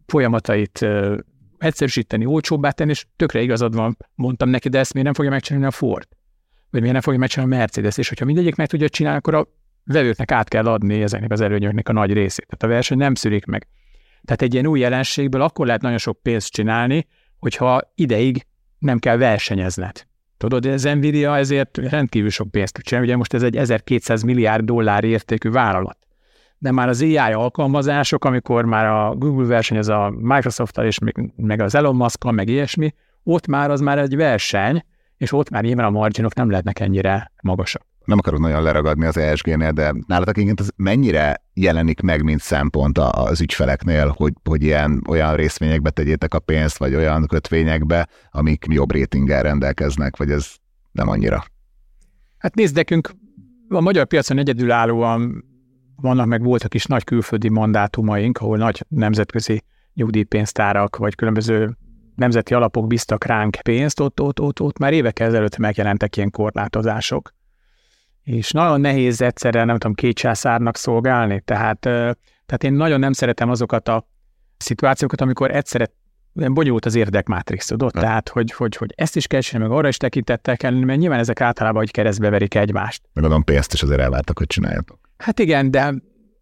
folyamatait 0.06 0.86
egyszerűsíteni, 1.58 2.26
olcsóbbá 2.26 2.72
tenni, 2.72 2.90
és 2.90 3.06
tökre 3.16 3.42
igazad 3.42 3.76
van, 3.76 3.98
mondtam 4.16 4.50
neki, 4.50 4.70
de 4.70 4.80
ezt 4.80 4.92
miért 4.92 5.06
nem 5.06 5.16
fogja 5.16 5.32
megcsinálni 5.32 5.68
a 5.68 5.72
Ford? 5.72 6.08
Vagy 6.70 6.80
miért 6.80 6.94
nem 6.94 7.02
fogja 7.02 7.20
megcsinálni 7.20 7.54
a 7.54 7.58
Mercedes? 7.58 7.98
És 7.98 8.10
hogyha 8.10 8.26
mindegyik 8.26 8.56
meg 8.56 8.68
tudja 8.68 8.90
csinálni, 8.90 9.18
akkor 9.18 9.36
a 9.36 9.48
vevőknek 9.84 10.32
át 10.32 10.48
kell 10.48 10.66
adni 10.66 11.02
ezeknek 11.02 11.32
az 11.32 11.42
előnyöknek 11.42 11.90
a 11.90 11.94
nagy 11.94 12.14
részét. 12.14 12.46
Tehát 12.48 12.64
a 12.64 12.68
verseny 12.68 12.98
nem 12.98 13.16
szűrik 13.16 13.46
meg. 13.46 13.68
Tehát 14.24 14.42
egy 14.42 14.54
ilyen 14.54 14.66
új 14.66 14.80
jelenségből 14.80 15.42
akkor 15.42 15.66
lehet 15.66 15.82
nagyon 15.82 15.98
sok 15.98 16.22
pénzt 16.22 16.52
csinálni, 16.52 17.08
hogyha 17.40 17.82
ideig 17.96 18.46
nem 18.80 19.00
kell 19.00 19.18
versenyezned. 19.18 20.06
Tudod, 20.44 20.66
ez 20.66 20.84
Nvidia 20.84 21.38
ezért 21.38 21.78
rendkívül 21.78 22.30
sok 22.30 22.52
pénzt 22.52 22.74
tud 22.74 22.84
csinálni. 22.84 23.08
Ugye 23.08 23.18
most 23.18 23.34
ez 23.34 23.44
egy 23.44 23.56
1200 23.56 24.22
milliárd 24.22 24.66
dollár 24.66 25.04
értékű 25.04 25.50
vállalat 25.50 25.98
de 26.58 26.72
már 26.72 26.88
az 26.88 27.02
AI 27.02 27.18
alkalmazások, 27.18 28.26
amikor 28.26 28.66
már 28.66 28.86
a 28.86 29.16
Google 29.16 29.48
versenyez 29.48 29.88
a 29.88 30.14
microsoft 30.18 30.78
és 30.78 30.98
meg 31.36 31.62
az 31.62 31.76
Elon 31.76 31.96
musk 31.96 32.32
meg 32.32 32.50
ilyesmi, 32.50 32.94
ott 33.24 33.48
már 33.48 33.70
az 33.70 33.82
már 33.82 33.98
egy 33.98 34.16
verseny, 34.16 34.84
és 35.18 35.32
ott 35.32 35.50
már 35.50 35.64
nyilván 35.64 35.86
a 35.86 35.90
marginok 35.90 36.34
nem 36.34 36.50
lehetnek 36.50 36.80
ennyire 36.80 37.32
magasak. 37.42 37.86
Nem 38.06 38.18
akarok 38.18 38.40
nagyon 38.40 38.64
leragadni 38.64 39.06
az 39.06 39.18
ESG-nél, 39.18 39.72
de 39.72 39.94
nálatok 40.08 40.38
igen, 40.38 40.56
ez 40.60 40.68
mennyire 40.76 41.44
jelenik 41.54 42.02
meg, 42.02 42.24
mint 42.24 42.40
szempont 42.40 42.98
az 42.98 43.42
ügyfeleknél, 43.42 44.14
hogy, 44.18 44.34
hogy 44.44 44.64
ilyen, 44.64 45.02
olyan 45.10 45.36
részvényekbe 45.36 45.90
tegyétek 45.90 46.34
a 46.34 46.40
pénzt, 46.40 46.78
vagy 46.78 46.96
olyan 46.96 47.28
kötvényekbe, 47.28 48.08
amik 48.32 48.66
jobb 48.70 48.92
rétinggel 48.92 49.44
rendelkeznek, 49.44 50.18
vagy 50.18 50.32
ez 50.32 50.52
nem 50.92 51.08
annyira? 51.08 51.44
Hát 52.38 52.56
nézd, 52.56 52.76
nekünk 52.76 53.10
a 53.70 53.82
magyar 53.82 54.06
piacon 54.06 54.38
egyedülállóan 54.38 55.46
vannak 55.96 56.26
meg 56.28 56.44
voltak 56.44 56.74
is 56.74 56.86
nagy 56.86 57.04
külföldi 57.04 57.50
mandátumaink, 57.50 58.38
ahol 58.38 58.58
nagy 58.58 58.86
nemzetközi 58.88 59.64
nyugdíjpénztárak, 59.94 60.98
vagy 60.98 61.16
különböző 61.16 61.78
nemzeti 62.16 62.54
alapok 62.54 62.88
bíztak 62.88 63.26
ránk 63.26 63.56
pénzt, 63.62 64.00
ott, 64.00 64.22
ott, 64.22 64.40
ott, 64.40 64.62
ott 64.62 64.78
már 64.78 64.94
évek 64.94 65.20
ezelőtt 65.20 65.58
megjelentek 65.58 66.18
ilyen 66.18 66.32
korlátozások. 66.32 67.34
És 68.24 68.52
nagyon 68.52 68.82
nehéz 68.82 69.22
egyszerre, 69.22 69.64
nem 69.64 69.78
tudom, 69.78 69.96
két 69.96 70.16
császárnak 70.16 70.78
szolgálni, 70.78 71.42
tehát, 71.46 71.80
tehát 72.46 72.64
én 72.64 72.74
nagyon 72.74 73.00
nem 73.00 73.14
szeretem 73.14 73.50
azokat 73.50 73.88
a 73.88 74.08
szituációkat, 74.58 75.22
amikor 75.22 75.52
egyszerre 75.52 75.92
bonyolult 76.34 76.86
az 76.86 76.96
érdekmátrix, 76.96 77.66
tudod? 77.66 77.92
Tehát, 77.92 78.30
hogy, 78.30 78.52
hogy, 78.52 78.76
hogy 78.76 78.94
ezt 78.96 79.16
is 79.16 79.28
kell 79.28 79.42
csinálni, 79.42 79.68
meg 79.68 79.78
arra 79.78 79.88
is 79.88 79.98
tekintettel 79.98 80.58
kell, 80.58 80.72
mert 80.74 81.00
nyilván 81.00 81.20
ezek 81.20 81.42
általában, 81.42 81.80
hogy 81.80 81.92
keresztbe 81.92 82.30
verik 82.30 82.56
egymást. 82.56 83.02
Megadom 83.14 83.44
pénzt 83.44 83.74
is 83.74 83.84
azért 83.84 84.00
elvártak, 84.00 84.38
hogy 84.38 84.48
csináljatok. 84.48 85.00
Hát 85.18 85.40
igen, 85.40 85.72
de 85.72 85.94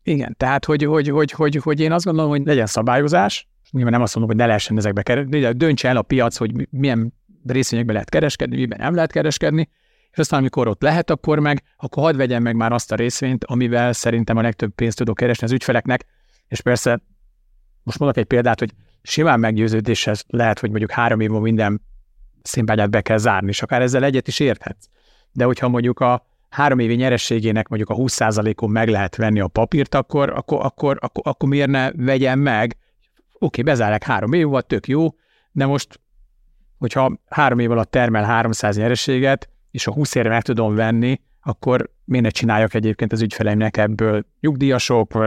igen, 0.03 0.35
tehát 0.37 0.65
hogy, 0.65 0.83
hogy, 0.83 1.07
hogy, 1.07 1.31
hogy, 1.31 1.55
hogy 1.55 1.79
én 1.79 1.91
azt 1.91 2.05
gondolom, 2.05 2.29
hogy 2.29 2.45
legyen 2.45 2.65
szabályozás, 2.65 3.47
nyilván 3.71 3.91
nem 3.91 4.01
azt 4.01 4.15
mondom, 4.15 4.35
hogy 4.35 4.41
ne 4.43 4.47
lehessen 4.47 4.77
ezekbe 4.77 5.01
kereskedni, 5.01 5.39
de 5.39 5.53
döntse 5.53 5.87
el 5.87 5.97
a 5.97 6.01
piac, 6.01 6.37
hogy 6.37 6.67
milyen 6.69 7.13
részvényekbe 7.45 7.93
lehet 7.93 8.09
kereskedni, 8.09 8.55
miben 8.55 8.79
nem 8.81 8.95
lehet 8.95 9.11
kereskedni, 9.11 9.69
és 10.11 10.17
aztán 10.17 10.39
amikor 10.39 10.67
ott 10.67 10.81
lehet, 10.81 11.09
akkor 11.09 11.39
meg, 11.39 11.63
akkor 11.77 12.03
hadd 12.03 12.15
vegyem 12.15 12.41
meg 12.41 12.55
már 12.55 12.71
azt 12.71 12.91
a 12.91 12.95
részvényt, 12.95 13.45
amivel 13.45 13.93
szerintem 13.93 14.37
a 14.37 14.41
legtöbb 14.41 14.71
pénzt 14.71 14.97
tudok 14.97 15.15
keresni 15.15 15.45
az 15.45 15.51
ügyfeleknek, 15.51 16.05
és 16.47 16.61
persze 16.61 17.01
most 17.83 17.99
mondok 17.99 18.17
egy 18.17 18.25
példát, 18.25 18.59
hogy 18.59 18.71
simán 19.01 19.39
meggyőződéshez 19.39 20.23
lehet, 20.27 20.59
hogy 20.59 20.69
mondjuk 20.69 20.91
három 20.91 21.19
év 21.19 21.29
minden 21.29 21.81
színpályát 22.41 22.89
be 22.89 23.01
kell 23.01 23.17
zárni, 23.17 23.47
és 23.49 23.61
akár 23.61 23.81
ezzel 23.81 24.03
egyet 24.03 24.27
is 24.27 24.39
érthetsz. 24.39 24.85
De 25.31 25.45
hogyha 25.45 25.67
mondjuk 25.67 25.99
a 25.99 26.25
három 26.49 26.79
évi 26.79 26.95
nyerességének 26.95 27.67
mondjuk 27.67 27.89
a 27.89 27.95
20%-on 27.95 28.69
meg 28.69 28.89
lehet 28.89 29.15
venni 29.15 29.39
a 29.39 29.47
papírt, 29.47 29.95
akkor, 29.95 30.29
akkor, 30.29 30.65
akkor, 30.65 30.97
akkor, 31.01 31.23
akkor 31.25 31.49
miért 31.49 31.69
ne 31.69 31.91
vegyem 31.91 32.39
meg? 32.39 32.77
Oké, 33.39 33.61
bezárják 33.61 34.03
három 34.03 34.33
év 34.33 34.47
alatt, 34.47 34.67
tök 34.67 34.87
jó, 34.87 35.07
de 35.51 35.65
most, 35.65 35.99
hogyha 36.77 37.17
három 37.27 37.59
év 37.59 37.71
alatt 37.71 37.91
termel 37.91 38.23
300 38.23 38.77
nyerességet, 38.77 39.49
és 39.71 39.87
a 39.87 39.91
20 39.91 40.15
évre 40.15 40.29
meg 40.29 40.41
tudom 40.41 40.75
venni, 40.75 41.21
akkor 41.41 41.89
miért 42.05 42.25
ne 42.25 42.31
csináljak 42.31 42.73
egyébként 42.73 43.11
az 43.11 43.21
ügyfeleimnek 43.21 43.77
ebből 43.77 44.25
nyugdíjasok, 44.39 45.25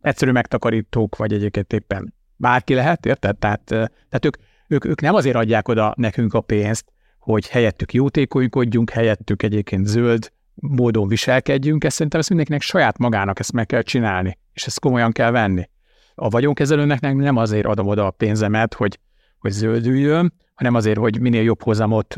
egyszerű 0.00 0.30
megtakarítók, 0.30 1.16
vagy 1.16 1.32
egyébként 1.32 1.72
éppen 1.72 2.14
bárki 2.36 2.74
lehet, 2.74 3.06
érted? 3.06 3.38
Tehát, 3.38 3.64
tehát 3.64 4.24
ők, 4.24 4.36
ők, 4.68 4.84
ők 4.84 5.00
nem 5.00 5.14
azért 5.14 5.36
adják 5.36 5.68
oda 5.68 5.94
nekünk 5.96 6.34
a 6.34 6.40
pénzt, 6.40 6.92
hogy 7.18 7.48
helyettük 7.48 7.92
jótékonykodjunk, 7.92 8.90
helyettük 8.90 9.42
egyébként 9.42 9.86
zöld 9.86 10.32
módon 10.54 11.08
viselkedjünk, 11.08 11.84
ezt 11.84 11.94
szerintem 11.94 12.20
ezt 12.20 12.28
mindenkinek 12.28 12.62
saját 12.62 12.98
magának 12.98 13.38
ezt 13.38 13.52
meg 13.52 13.66
kell 13.66 13.82
csinálni, 13.82 14.38
és 14.52 14.66
ezt 14.66 14.80
komolyan 14.80 15.12
kell 15.12 15.30
venni. 15.30 15.68
A 16.14 16.28
vagyonkezelőnek 16.28 17.00
nem 17.00 17.36
azért 17.36 17.66
adom 17.66 17.86
oda 17.86 18.06
a 18.06 18.10
pénzemet, 18.10 18.74
hogy, 18.74 18.98
hogy 19.38 19.50
zöldüljön, 19.50 20.32
hanem 20.54 20.74
azért, 20.74 20.98
hogy 20.98 21.20
minél 21.20 21.42
jobb 21.42 21.62
hozamot 21.62 22.14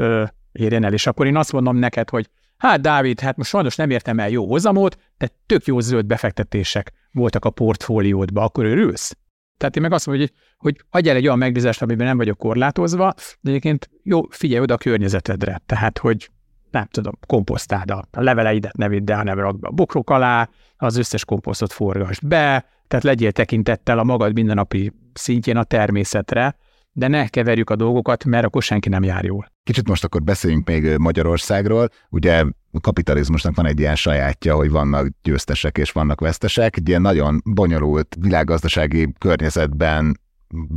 érjen 0.57 0.85
el. 0.85 0.93
És 0.93 1.07
akkor 1.07 1.27
én 1.27 1.37
azt 1.37 1.53
mondom 1.53 1.77
neked, 1.77 2.11
hogy 2.11 2.29
hát 2.57 2.81
Dávid, 2.81 3.21
hát 3.21 3.37
most 3.37 3.51
sajnos 3.51 3.77
nem 3.77 3.91
értem 3.91 4.19
el 4.19 4.29
jó 4.29 4.47
hozamot, 4.47 4.99
de 5.19 5.29
tök 5.47 5.65
jó 5.65 5.81
zöld 5.81 6.07
befektetések 6.07 6.93
voltak 7.13 7.45
a 7.45 7.51
portfóliódba, 7.51 8.43
akkor 8.43 8.65
örülsz? 8.65 9.17
Tehát 9.57 9.77
én 9.77 9.83
meg 9.83 9.93
azt 9.93 10.07
mondom, 10.07 10.27
hogy, 10.27 10.37
hogy 10.57 10.85
adj 10.91 11.09
el 11.09 11.17
egy 11.17 11.27
olyan 11.27 11.39
megbízást, 11.39 11.83
amiben 11.83 12.07
nem 12.07 12.17
vagyok 12.17 12.39
korlátozva, 12.39 13.13
de 13.41 13.51
egyébként 13.51 13.91
jó, 14.03 14.23
figyelj 14.31 14.63
oda 14.63 14.75
a 14.75 14.79
környezetedre. 14.79 15.63
Tehát, 15.67 15.99
hogy 15.99 16.31
nem 16.71 16.87
tudom, 16.91 17.13
komposztáld 17.27 17.91
a 17.91 18.07
leveleidet 18.11 18.77
ne 18.77 18.89
vidd 18.89 19.11
el, 19.11 19.17
hanem 19.17 19.39
rakd 19.39 19.61
be 19.61 19.69
a 19.69 19.71
bokrok 19.71 20.11
alá, 20.11 20.49
az 20.77 20.97
összes 20.97 21.25
komposztot 21.25 21.73
forgasd 21.73 22.27
be, 22.27 22.67
tehát 22.89 23.05
legyél 23.05 23.33
tekintettel 23.33 23.99
a 23.99 24.05
magad 24.05 24.33
mindennapi 24.33 24.93
szintjén 25.13 25.57
a 25.57 25.65
természetre, 25.65 26.57
de 26.97 27.09
ne 27.09 27.28
keverjük 27.28 27.70
a 27.70 27.76
dolgokat, 27.76 28.24
mert 28.24 28.44
akkor 28.44 28.62
senki 28.62 28.88
nem 28.88 29.03
jár 29.03 29.24
jól. 29.24 29.53
Kicsit 29.62 29.88
most 29.88 30.05
akkor 30.05 30.22
beszéljünk 30.22 30.68
még 30.68 30.97
Magyarországról. 30.97 31.88
Ugye 32.11 32.44
a 32.72 32.80
kapitalizmusnak 32.80 33.55
van 33.55 33.66
egy 33.66 33.78
ilyen 33.78 33.97
sajátja, 33.97 34.55
hogy 34.55 34.70
vannak 34.70 35.09
győztesek 35.22 35.78
és 35.78 35.92
vannak 35.92 36.20
vesztesek. 36.20 36.76
Egy 36.76 36.88
ilyen 36.88 37.01
nagyon 37.01 37.42
bonyolult 37.44 38.16
világgazdasági 38.20 39.12
környezetben 39.18 40.20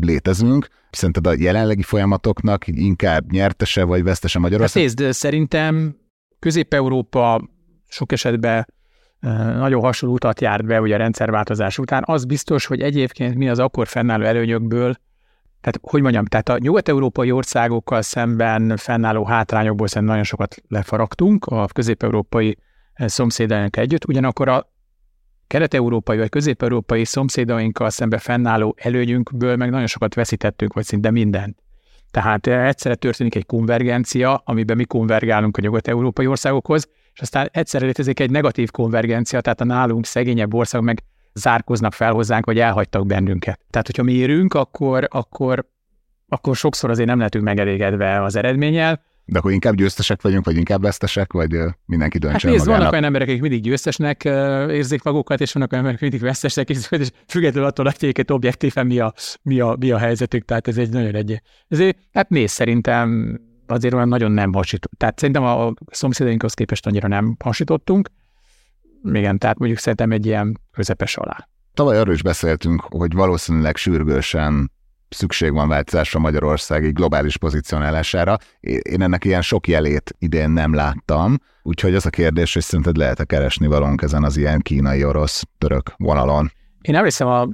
létezünk. 0.01 0.67
Szerinted 0.89 1.28
a 1.28 1.34
jelenlegi 1.38 1.82
folyamatoknak 1.82 2.67
inkább 2.67 3.32
nyertese 3.32 3.84
vagy 3.84 4.03
vesztese 4.03 4.39
Magyarország? 4.39 4.84
Hát 4.84 4.97
nézd, 4.97 5.13
szerintem 5.13 5.95
Közép-Európa 6.39 7.49
sok 7.88 8.11
esetben 8.11 8.67
nagyon 9.59 9.82
hasonló 9.82 10.15
utat 10.15 10.41
járt 10.41 10.65
be 10.65 10.82
ugye 10.82 10.93
a 10.93 10.97
rendszerváltozás 10.97 11.78
után. 11.78 12.03
Az 12.05 12.26
biztos, 12.26 12.65
hogy 12.65 12.82
egyébként 12.82 13.36
mi 13.36 13.49
az 13.49 13.59
akkor 13.59 13.88
fennálló 13.88 14.26
előnyökből 14.26 14.95
tehát, 15.62 15.80
hogy 15.82 16.01
mondjam, 16.01 16.26
tehát 16.26 16.49
a 16.49 16.57
nyugat-európai 16.57 17.32
országokkal 17.32 18.01
szemben 18.01 18.78
fennálló 18.78 19.26
hátrányokból 19.26 19.88
szerintem 19.88 20.10
nagyon 20.10 20.24
sokat 20.30 20.55
lefaragtunk 20.68 21.45
a 21.45 21.68
közép-európai 21.74 22.57
eh, 22.93 23.07
szomszédaink 23.07 23.78
együtt, 23.78 24.07
ugyanakkor 24.07 24.47
a 24.47 24.72
kelet-európai 25.47 26.18
vagy 26.18 26.30
közép-európai 26.30 27.05
szomszédainkkal 27.05 27.89
szemben 27.89 28.20
fennálló 28.20 28.76
előnyünkből 28.78 29.55
meg 29.55 29.70
nagyon 29.70 29.88
sokat 29.88 30.14
veszítettünk, 30.14 30.74
vagy 30.74 30.86
szinte 30.86 31.12
mindent. 31.12 31.57
Tehát 32.12 32.47
eh, 32.47 32.68
egyszerre 32.68 32.95
történik 32.95 33.36
egy 33.36 33.45
konvergencia, 33.45 34.41
amiben 34.45 34.78
mi 34.78 34.86
konvergálunk 34.86 35.57
a 35.57 35.62
nyugat-európai 35.62 36.28
országokhoz, 36.28 36.88
és 37.14 37.22
aztán 37.22 37.49
egyszerre 37.51 37.86
létezik 37.86 38.20
egy 38.20 38.32
negatív 38.32 38.72
konvergencia, 38.72 39.41
tehát 39.41 39.62
a 39.62 39.66
nálunk 39.66 40.05
szegényebb 40.05 40.53
országok 40.53 40.86
meg 40.86 41.03
zárkoznak 41.34 41.94
fel 41.94 42.12
hozzánk, 42.12 42.46
vagy 42.46 42.60
elhagytak 42.60 43.06
bennünket. 43.06 43.60
Tehát, 43.70 43.88
hogyha 43.88 44.04
mi 44.04 44.14
érünk, 44.14 44.54
akkor, 44.54 45.08
akkor, 45.12 45.70
akkor 46.28 46.56
sokszor 46.56 46.90
azért 46.90 47.08
nem 47.08 47.18
lehetünk 47.18 47.44
megelégedve 47.44 48.24
az 48.24 48.36
eredménnyel, 48.36 49.08
de 49.32 49.40
akkor 49.40 49.52
inkább 49.52 49.76
győztesek 49.76 50.22
vagyunk, 50.22 50.46
vagy 50.46 50.56
inkább 50.56 50.82
vesztesek, 50.82 51.34
vagy 51.34 51.58
mindenki 51.86 52.18
döntse 52.18 52.48
hát 52.48 52.52
nézd, 52.52 52.66
magának. 52.66 52.78
vannak 52.78 52.92
olyan 52.92 53.04
emberek, 53.04 53.28
akik 53.28 53.42
mindig 53.42 53.62
győztesnek 53.62 54.24
érzik 54.70 55.04
magukat, 55.04 55.42
és 55.42 55.54
vannak 55.54 55.72
olyan 55.72 55.86
emberek, 55.86 56.02
akik 56.02 56.12
mindig 56.12 56.30
vesztesek 56.30 56.70
érzik, 56.70 57.00
és 57.00 57.10
függetlenül 57.28 57.70
attól, 57.70 57.86
hogy 57.86 57.96
egyébként 57.98 58.32
objektíven 58.32 58.86
mi 58.86 59.00
a, 59.00 59.14
mi, 59.42 59.60
a, 59.60 59.76
mi 59.80 59.92
a 59.92 59.98
helyzetük, 59.98 60.46
tehát 60.46 60.68
ez 60.68 60.78
egy 60.78 60.90
nagyon 60.90 61.16
egy... 61.16 61.42
Ezért, 61.68 61.98
hát 62.14 62.30
nézd, 62.30 62.54
szerintem 62.54 63.40
azért 63.68 63.94
olyan 63.94 64.08
nagyon 64.08 64.32
nem 64.32 64.54
hasított. 64.54 64.92
Tehát 64.98 65.20
szerintem 65.20 65.44
a 65.44 65.74
szomszédainkhoz 65.92 66.54
képest 66.54 66.86
annyira 66.86 67.08
nem 67.08 67.36
hasítottunk, 67.44 68.10
igen, 69.04 69.38
tehát 69.38 69.58
mondjuk 69.58 69.80
szerintem 69.80 70.12
egy 70.12 70.26
ilyen 70.26 70.60
közepes 70.72 71.18
alá. 71.18 71.47
Tavaly 71.74 71.97
arról 71.97 72.14
is 72.14 72.22
beszéltünk, 72.22 72.82
hogy 72.82 73.14
valószínűleg 73.14 73.76
sürgősen 73.76 74.72
szükség 75.10 75.54
van 75.54 75.68
változásra 75.68 76.20
Magyarországi 76.20 76.91
globális 76.91 77.38
pozicionálására. 77.38 78.38
Én 78.60 79.02
ennek 79.02 79.26
ilyen 79.26 79.41
sok 79.41 79.68
jelét 79.68 80.16
idén 80.20 80.50
nem 80.50 80.74
láttam, 80.74 81.38
úgyhogy 81.62 81.95
az 81.95 82.06
a 82.06 82.10
kérdés, 82.10 82.54
hogy 82.54 82.64
szerinted 82.64 82.97
lehet-e 82.97 83.24
keresni 83.24 83.68
valónk 83.68 84.02
ezen 84.02 84.24
az 84.24 84.38
ilyen 84.38 84.60
kínai, 84.60 85.04
orosz, 85.04 85.43
török 85.58 85.93
vonalon? 85.97 86.52
Én 86.82 86.95
emlékszem 86.95 87.28
a 87.28 87.47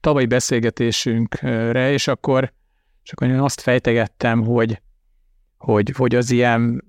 tavalyi 0.00 0.26
beszélgetésünkre, 0.26 1.92
és 1.92 2.08
akkor, 2.08 2.52
és 3.04 3.12
akkor 3.12 3.26
én 3.28 3.38
azt 3.38 3.60
fejtegettem, 3.60 4.44
hogy, 4.44 4.82
hogy, 5.56 5.92
hogy 5.96 6.14
az 6.14 6.30
ilyen 6.30 6.84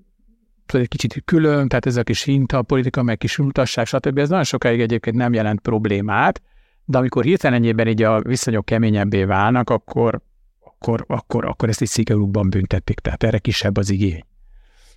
egy 0.78 0.88
kicsit 0.88 1.22
külön, 1.26 1.68
tehát 1.68 1.86
ez 1.86 1.96
a 1.96 2.04
kis 2.04 2.24
hinta, 2.24 2.62
politika, 2.62 3.04
meg 3.04 3.18
kis 3.18 3.38
utasság, 3.38 3.86
stb. 3.86 4.18
Ez 4.18 4.30
nagyon 4.30 4.44
sokáig 4.44 4.82
egyébként 4.82 5.16
nem 5.16 5.34
jelent 5.34 5.60
problémát, 5.60 6.42
de 6.86 6.98
amikor 6.98 7.24
hirtelen 7.24 7.58
ennyiben 7.58 7.88
így 7.88 8.04
a 8.04 8.22
viszonyok 8.22 8.66
keményebbé 8.66 9.24
válnak, 9.24 9.70
akkor, 9.70 10.22
akkor, 10.60 11.04
akkor, 11.08 11.46
akkor 11.46 11.70
ezt 11.70 11.82
egy 11.82 11.88
szigorúbban 11.88 12.50
büntetik, 12.50 13.00
tehát 13.00 13.24
erre 13.24 13.38
kisebb 13.38 13.78
az 13.78 13.90
igény. 13.90 14.26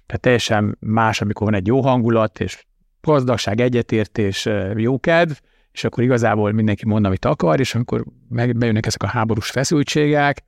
Tehát 0.07 0.23
teljesen 0.23 0.77
más, 0.81 1.20
amikor 1.20 1.47
van 1.47 1.55
egy 1.55 1.66
jó 1.66 1.81
hangulat, 1.81 2.41
és 2.41 2.64
gazdagság, 3.01 3.61
egyetértés, 3.61 4.49
jókedv, 4.75 5.33
és 5.73 5.85
akkor 5.85 6.05
igazából 6.05 6.53
mindenki 6.53 6.87
mond, 6.87 7.05
amit 7.05 7.25
akar, 7.25 7.61
és 7.61 7.75
amikor 7.75 8.05
bejönnek 8.29 8.87
ezek 8.87 9.03
a 9.03 9.07
háborús 9.07 9.51
feszültségek, 9.51 10.43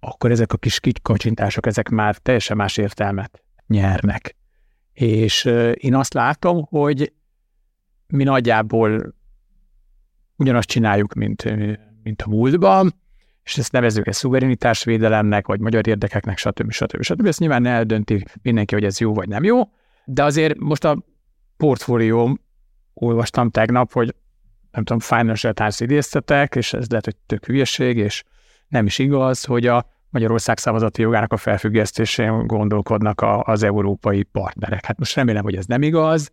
akkor 0.00 0.30
ezek 0.30 0.52
a 0.52 0.56
kis 0.56 0.80
kicskacsintások, 0.80 1.66
ezek 1.66 1.88
már 1.88 2.16
teljesen 2.16 2.56
más 2.56 2.76
értelmet 2.76 3.42
nyernek. 3.66 4.36
És 4.94 5.44
én 5.74 5.94
azt 5.94 6.14
látom, 6.14 6.62
hogy 6.62 7.12
mi 8.06 8.24
nagyjából 8.24 9.14
ugyanazt 10.36 10.68
csináljuk, 10.68 11.14
mint, 11.14 11.44
mint 12.02 12.22
a 12.22 12.28
múltban, 12.28 12.94
és 13.44 13.58
ezt 13.58 13.72
nevezük 13.72 14.06
egy 14.06 14.14
szuverenitásvédelemnek, 14.14 15.46
vagy 15.46 15.60
magyar 15.60 15.88
érdekeknek, 15.88 16.38
stb. 16.38 16.70
stb. 16.70 17.02
stb. 17.02 17.26
Ezt 17.26 17.38
nyilván 17.38 17.66
eldönti 17.66 18.24
mindenki, 18.42 18.74
hogy 18.74 18.84
ez 18.84 19.00
jó 19.00 19.14
vagy 19.14 19.28
nem 19.28 19.44
jó, 19.44 19.62
de 20.04 20.24
azért 20.24 20.58
most 20.58 20.84
a 20.84 21.04
portfólióm 21.56 22.40
olvastam 22.94 23.50
tegnap, 23.50 23.92
hogy 23.92 24.14
nem 24.70 24.84
tudom, 24.84 25.00
Financial 25.00 25.52
Times 25.52 25.80
idéztetek, 25.80 26.54
és 26.54 26.72
ez 26.72 26.88
lehet, 26.88 27.04
hogy 27.04 27.16
tök 27.26 27.46
hülyeség, 27.46 27.96
és 27.96 28.24
nem 28.68 28.86
is 28.86 28.98
igaz, 28.98 29.44
hogy 29.44 29.66
a 29.66 29.93
Magyarország 30.14 30.58
szavazati 30.58 31.02
jogának 31.02 31.32
a 31.32 31.36
felfüggesztésén 31.36 32.46
gondolkodnak 32.46 33.20
a, 33.20 33.42
az 33.42 33.62
európai 33.62 34.22
partnerek. 34.22 34.84
Hát 34.84 34.98
most 34.98 35.14
remélem, 35.14 35.42
hogy 35.42 35.56
ez 35.56 35.66
nem 35.66 35.82
igaz, 35.82 36.30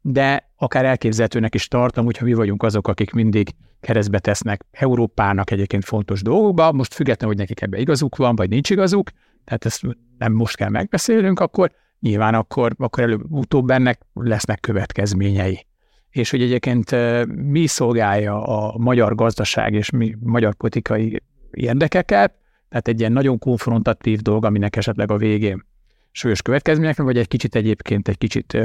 de 0.00 0.50
akár 0.56 0.84
elképzelhetőnek 0.84 1.54
is 1.54 1.68
tartom, 1.68 2.04
hogyha 2.04 2.24
mi 2.24 2.32
vagyunk 2.32 2.62
azok, 2.62 2.88
akik 2.88 3.12
mindig 3.12 3.48
keresztbe 3.80 4.18
tesznek 4.18 4.64
Európának 4.70 5.50
egyébként 5.50 5.84
fontos 5.84 6.22
dolgokba, 6.22 6.72
most 6.72 6.94
függetlenül, 6.94 7.34
hogy 7.34 7.44
nekik 7.44 7.62
ebbe 7.62 7.78
igazuk 7.78 8.16
van, 8.16 8.36
vagy 8.36 8.48
nincs 8.48 8.70
igazuk, 8.70 9.10
tehát 9.44 9.64
ezt 9.64 9.82
nem 10.18 10.32
most 10.32 10.56
kell 10.56 10.68
megbeszélnünk, 10.68 11.40
akkor 11.40 11.70
nyilván 12.00 12.34
akkor, 12.34 12.74
akkor 12.78 13.02
előbb-utóbb 13.02 13.70
ennek 13.70 14.00
lesznek 14.12 14.60
következményei. 14.60 15.66
És 16.10 16.30
hogy 16.30 16.42
egyébként 16.42 16.90
mi 17.26 17.66
szolgálja 17.66 18.42
a 18.42 18.78
magyar 18.78 19.14
gazdaság 19.14 19.72
és 19.72 19.90
mi 19.90 20.16
magyar 20.20 20.54
politikai 20.54 21.22
érdekeket, 21.50 22.42
tehát 22.74 22.88
egy 22.88 23.00
ilyen 23.00 23.12
nagyon 23.12 23.38
konfrontatív 23.38 24.20
dolog, 24.20 24.44
aminek 24.44 24.76
esetleg 24.76 25.10
a 25.10 25.16
végén 25.16 25.66
súlyos 26.10 26.42
következmények, 26.42 26.96
vagy 26.96 27.18
egy 27.18 27.28
kicsit 27.28 27.54
egyébként 27.54 28.08
egy 28.08 28.18
kicsit 28.18 28.58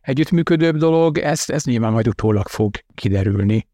együttműködőbb 0.00 0.76
dolog, 0.76 1.18
ez, 1.18 1.44
ez 1.46 1.64
nyilván 1.64 1.92
majd 1.92 2.08
utólag 2.08 2.48
fog 2.48 2.74
kiderülni. 2.94 3.68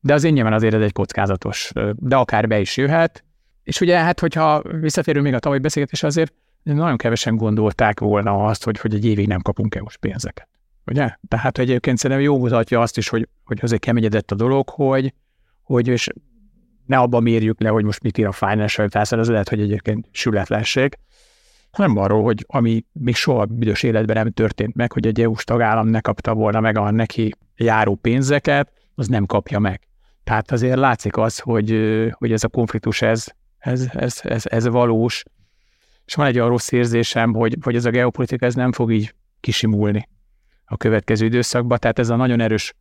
De 0.00 0.14
az 0.14 0.24
én 0.24 0.32
nyilván 0.32 0.52
azért 0.52 0.74
ez 0.74 0.80
egy 0.80 0.92
kockázatos, 0.92 1.72
de 1.94 2.16
akár 2.16 2.48
be 2.48 2.60
is 2.60 2.76
jöhet. 2.76 3.24
És 3.62 3.80
ugye 3.80 3.98
hát, 3.98 4.20
hogyha 4.20 4.62
visszatérünk 4.62 5.24
még 5.24 5.34
a 5.34 5.38
tavalyi 5.38 5.60
beszélgetés, 5.60 6.02
azért 6.02 6.32
nagyon 6.62 6.96
kevesen 6.96 7.36
gondolták 7.36 8.00
volna 8.00 8.44
azt, 8.44 8.64
hogy, 8.64 8.78
hogy 8.78 8.94
egy 8.94 9.04
évig 9.04 9.26
nem 9.26 9.40
kapunk 9.40 9.74
EU-s 9.74 9.96
pénzeket. 9.96 10.48
Ugye? 10.86 11.16
Tehát 11.28 11.58
egyébként 11.58 11.98
szerintem 11.98 12.24
jó 12.24 12.38
mutatja 12.38 12.80
azt 12.80 12.96
is, 12.96 13.08
hogy, 13.08 13.28
hogy 13.44 13.58
azért 13.62 13.80
keményedett 13.80 14.30
a 14.30 14.34
dolog, 14.34 14.68
hogy, 14.68 15.14
hogy 15.62 15.88
és 15.88 16.08
ne 16.86 16.98
abban 16.98 17.22
mérjük 17.22 17.60
le, 17.60 17.68
hogy 17.68 17.84
most 17.84 18.02
mit 18.02 18.18
ír 18.18 18.26
a 18.26 18.32
Financial 18.32 18.88
Times, 18.88 19.12
az 19.12 19.28
lehet, 19.28 19.48
hogy 19.48 19.60
egyébként 19.60 20.06
sületlenség, 20.10 20.98
hanem 21.70 21.96
arról, 21.96 22.22
hogy 22.22 22.44
ami 22.48 22.84
még 22.92 23.14
soha 23.14 23.44
büdös 23.44 23.82
életben 23.82 24.16
nem 24.16 24.32
történt 24.32 24.74
meg, 24.74 24.92
hogy 24.92 25.06
egy 25.06 25.20
EU-s 25.20 25.44
tagállam 25.44 25.88
ne 25.88 26.00
kapta 26.00 26.34
volna 26.34 26.60
meg 26.60 26.78
a 26.78 26.90
neki 26.90 27.34
járó 27.56 27.94
pénzeket, 27.94 28.72
az 28.94 29.08
nem 29.08 29.26
kapja 29.26 29.58
meg. 29.58 29.80
Tehát 30.24 30.50
azért 30.50 30.78
látszik 30.78 31.16
az, 31.16 31.38
hogy, 31.38 31.70
hogy 32.12 32.32
ez 32.32 32.44
a 32.44 32.48
konfliktus, 32.48 33.02
ez, 33.02 33.26
ez, 33.58 33.86
ez, 33.92 34.20
ez, 34.22 34.46
ez 34.46 34.68
valós, 34.68 35.22
és 36.06 36.14
van 36.14 36.26
egy 36.26 36.36
olyan 36.36 36.48
rossz 36.48 36.72
érzésem, 36.72 37.34
hogy, 37.34 37.56
hogy 37.60 37.76
ez 37.76 37.84
a 37.84 37.90
geopolitika 37.90 38.46
ez 38.46 38.54
nem 38.54 38.72
fog 38.72 38.92
így 38.92 39.14
kisimulni 39.40 40.08
a 40.64 40.76
következő 40.76 41.24
időszakban, 41.24 41.78
tehát 41.78 41.98
ez 41.98 42.08
a 42.08 42.16
nagyon 42.16 42.40
erős 42.40 42.74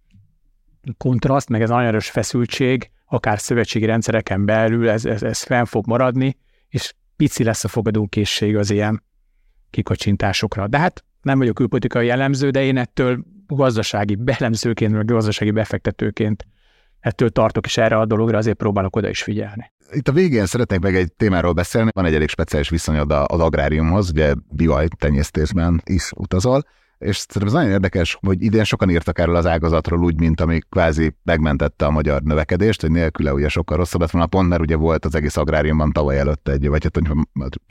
kontraszt, 0.97 1.49
meg 1.49 1.61
ez 1.61 1.69
a 1.69 1.73
nagyon 1.73 1.87
erős 1.87 2.09
feszültség, 2.09 2.91
akár 3.13 3.39
szövetségi 3.39 3.85
rendszereken 3.85 4.45
belül, 4.45 4.89
ez, 4.89 5.05
ez, 5.05 5.23
ez 5.23 5.41
fenn 5.41 5.63
fog 5.63 5.87
maradni, 5.87 6.37
és 6.69 6.93
pici 7.15 7.43
lesz 7.43 7.63
a 7.63 7.67
fogadókészség 7.67 8.57
az 8.57 8.69
ilyen 8.69 9.03
kikacsintásokra. 9.69 10.67
De 10.67 10.77
hát 10.77 11.03
nem 11.21 11.37
vagyok 11.37 11.55
külpolitikai 11.55 12.05
jellemző, 12.05 12.49
de 12.49 12.63
én 12.63 12.77
ettől 12.77 13.23
gazdasági 13.47 14.15
belemzőként, 14.15 14.93
vagy 14.93 15.05
gazdasági 15.05 15.51
befektetőként 15.51 16.45
ettől 16.99 17.29
tartok, 17.29 17.65
és 17.65 17.77
erre 17.77 17.97
a 17.97 18.05
dologra 18.05 18.37
azért 18.37 18.57
próbálok 18.57 18.95
oda 18.95 19.09
is 19.09 19.23
figyelni. 19.23 19.71
Itt 19.91 20.07
a 20.07 20.11
végén 20.11 20.45
szeretnék 20.45 20.79
meg 20.79 20.95
egy 20.95 21.13
témáról 21.13 21.53
beszélni. 21.53 21.89
Van 21.93 22.05
egy 22.05 22.15
elég 22.15 22.29
speciális 22.29 22.69
viszonyod 22.69 23.11
az 23.11 23.39
agráriumhoz, 23.39 24.09
ugye 24.09 24.33
bihaj 24.49 24.87
tenyésztésben 24.97 25.81
is 25.85 26.11
utazol, 26.15 26.63
és 27.03 27.17
szerintem 27.17 27.47
ez 27.47 27.53
nagyon 27.53 27.71
érdekes, 27.71 28.17
hogy 28.21 28.43
idén 28.43 28.63
sokan 28.63 28.89
írtak 28.89 29.19
erről 29.19 29.35
az 29.35 29.45
ágazatról 29.45 30.03
úgy, 30.03 30.19
mint 30.19 30.41
ami 30.41 30.59
kvázi 30.69 31.15
megmentette 31.23 31.85
a 31.85 31.91
magyar 31.91 32.21
növekedést, 32.21 32.81
hogy 32.81 32.91
nélküle 32.91 33.33
ugye 33.33 33.49
sokkal 33.49 33.77
rosszabb 33.77 34.01
lett 34.01 34.11
volna 34.11 34.27
pont, 34.27 34.49
mert 34.49 34.61
ugye 34.61 34.75
volt 34.75 35.05
az 35.05 35.15
egész 35.15 35.37
agráriumban 35.37 35.91
tavaly 35.91 36.19
előtt 36.19 36.47
egy, 36.47 36.67
vagy 36.67 36.83
hát 36.83 36.99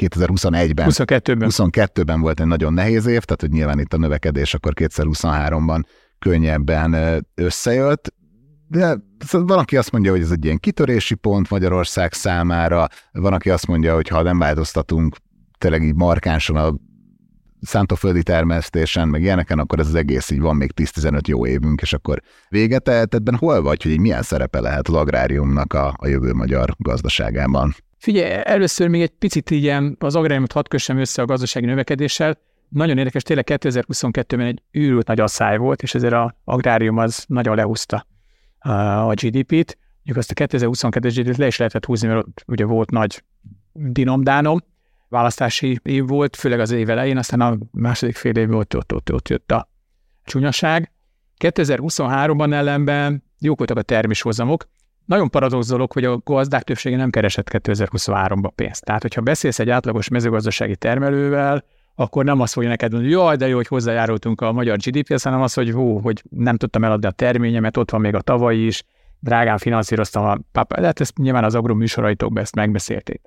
2021-ben. 0.03 0.87
22-ben. 0.91 1.49
22-ben 1.53 2.21
volt 2.21 2.41
egy 2.41 2.47
nagyon 2.47 2.73
nehéz 2.73 3.07
év, 3.07 3.23
tehát 3.23 3.41
hogy 3.41 3.51
nyilván 3.51 3.79
itt 3.79 3.93
a 3.93 3.99
növekedés 3.99 4.55
akkor 4.55 4.73
2023-ban 4.77 5.83
könnyebben 6.19 7.25
összejött, 7.35 8.15
de 8.69 8.97
szóval 9.19 9.47
van, 9.47 9.59
aki 9.59 9.77
azt 9.77 9.93
mondja, 9.93 10.11
hogy 10.11 10.21
ez 10.21 10.31
egy 10.31 10.45
ilyen 10.45 10.59
kitörési 10.59 11.15
pont 11.15 11.51
Magyarország 11.51 12.13
számára, 12.13 12.87
van, 13.13 13.33
aki 13.33 13.51
azt 13.51 13.67
mondja, 13.67 13.95
hogy 13.95 14.09
ha 14.09 14.23
nem 14.23 14.39
változtatunk 14.39 15.17
tényleg 15.59 15.83
így 15.83 15.95
markánsan 15.95 16.57
a 16.57 16.75
szántóföldi 17.63 18.23
termesztésen, 18.23 19.09
meg 19.09 19.23
ilyeneken, 19.23 19.59
akkor 19.59 19.79
ez 19.79 19.87
az 19.87 19.95
egész 19.95 20.31
így 20.31 20.41
van 20.41 20.57
még 20.57 20.73
10-15 20.77 21.29
jó 21.29 21.47
évünk, 21.47 21.81
és 21.81 21.93
akkor 21.93 22.23
véget 22.49 22.83
tehát 22.83 23.15
ebben 23.15 23.35
hol 23.35 23.63
vagy, 23.63 23.83
hogy 23.83 24.01
milyen 24.01 24.23
szerepe 24.23 24.61
lehet 24.61 24.89
az 24.89 24.95
agráriumnak 24.95 25.73
a, 25.73 25.95
a 25.99 26.07
jövő 26.07 26.33
magyar 26.33 26.75
gazdaságában? 26.79 27.75
Figyelj, 27.99 28.41
először 28.45 28.89
még 28.89 29.03
egy 29.03 29.11
picit 29.19 29.51
ilyen 29.51 29.97
az 29.99 30.15
agráriumot 30.15 30.53
hadd 30.53 30.69
kössem 30.69 30.99
össze 30.99 31.23
a 31.23 31.27
gazdasági 31.27 31.67
növekedéssel. 31.67 32.39
Nagyon 32.69 32.99
érdekes, 32.99 33.23
tényleg 33.23 33.47
2022-ben 33.49 34.47
egy 34.47 34.63
űrült 34.79 35.07
nagy 35.07 35.21
asszály 35.21 35.57
volt, 35.57 35.83
és 35.83 35.95
ezért 35.95 36.13
az 36.13 36.31
agrárium 36.45 36.97
az 36.97 37.25
nagyon 37.29 37.57
lehúzta 37.57 38.07
a 38.59 39.15
GDP-t. 39.15 39.79
Mondjuk 40.05 40.17
azt 40.17 40.31
a 40.31 40.35
2022-es 40.35 41.13
GDP-t 41.17 41.37
le 41.37 41.47
is 41.47 41.57
lehetett 41.57 41.85
húzni, 41.85 42.09
mert 42.09 42.27
ugye 42.47 42.65
volt 42.65 42.91
nagy 42.91 43.23
dinomdánom, 43.73 44.59
választási 45.13 45.81
év 45.83 46.07
volt, 46.07 46.37
főleg 46.37 46.61
az 46.61 46.71
év 46.71 46.91
elején, 46.91 47.17
aztán 47.17 47.41
a 47.41 47.57
második 47.71 48.17
fél 48.17 48.37
év 48.37 48.51
ott, 48.51 48.77
ott, 48.77 48.95
ott, 48.95 49.13
ott 49.13 49.29
jött 49.29 49.53
a 49.53 49.69
csúnyaság. 50.25 50.93
2023-ban 51.39 52.53
ellenben 52.53 53.25
jók 53.39 53.59
voltak 53.59 53.77
a 53.77 53.83
terméshozamok. 53.83 54.69
Nagyon 55.05 55.31
paradox 55.31 55.69
dolog, 55.69 55.93
hogy 55.93 56.05
a 56.05 56.19
gazdák 56.25 56.63
többsége 56.63 56.97
nem 56.97 57.11
keresett 57.11 57.49
2023-ban 57.53 58.51
pénzt. 58.55 58.85
Tehát, 58.85 59.03
hogyha 59.03 59.21
beszélsz 59.21 59.59
egy 59.59 59.71
átlagos 59.71 60.09
mezőgazdasági 60.09 60.77
termelővel, 60.77 61.65
akkor 61.95 62.25
nem 62.25 62.41
azt 62.41 62.53
fogja 62.53 62.69
neked 62.69 62.93
mondani, 62.93 63.15
hogy 63.15 63.23
jaj, 63.23 63.37
de 63.37 63.49
jó, 63.49 63.57
hogy 63.57 63.67
hozzájárultunk 63.67 64.41
a 64.41 64.53
magyar 64.53 64.77
GDP-hez, 64.77 65.23
hanem 65.23 65.43
az, 65.43 65.55
hogy 65.55 65.71
hú, 65.71 66.01
hogy 66.01 66.23
nem 66.31 66.57
tudtam 66.57 66.85
eladni 66.85 67.07
a 67.07 67.11
terményemet, 67.11 67.77
ott 67.77 67.91
van 67.91 68.01
még 68.01 68.15
a 68.15 68.21
tavaly 68.21 68.57
is, 68.57 68.83
drágán 69.19 69.59
finanszíroztam 69.59 70.25
a 70.25 70.39
pápa. 70.53 70.81
De 70.81 70.87
hát 70.87 71.01
ezt 71.01 71.19
nyilván 71.19 71.45
az 71.45 71.55
agro 71.55 71.75
műsoraitokban 71.75 72.43
ezt 72.43 72.55
megbeszélték. 72.55 73.21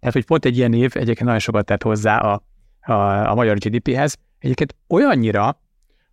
Tehát, 0.00 0.14
hogy 0.14 0.24
pont 0.24 0.44
egy 0.44 0.56
ilyen 0.56 0.72
év 0.72 0.90
egyébként 0.94 1.24
nagyon 1.24 1.38
sokat 1.38 1.64
tett 1.64 1.82
hozzá 1.82 2.18
a, 2.18 2.42
a, 2.80 2.92
a 3.30 3.34
magyar 3.34 3.56
GDP-hez. 3.56 4.16
Egyébként 4.38 4.74
olyannyira, 4.88 5.60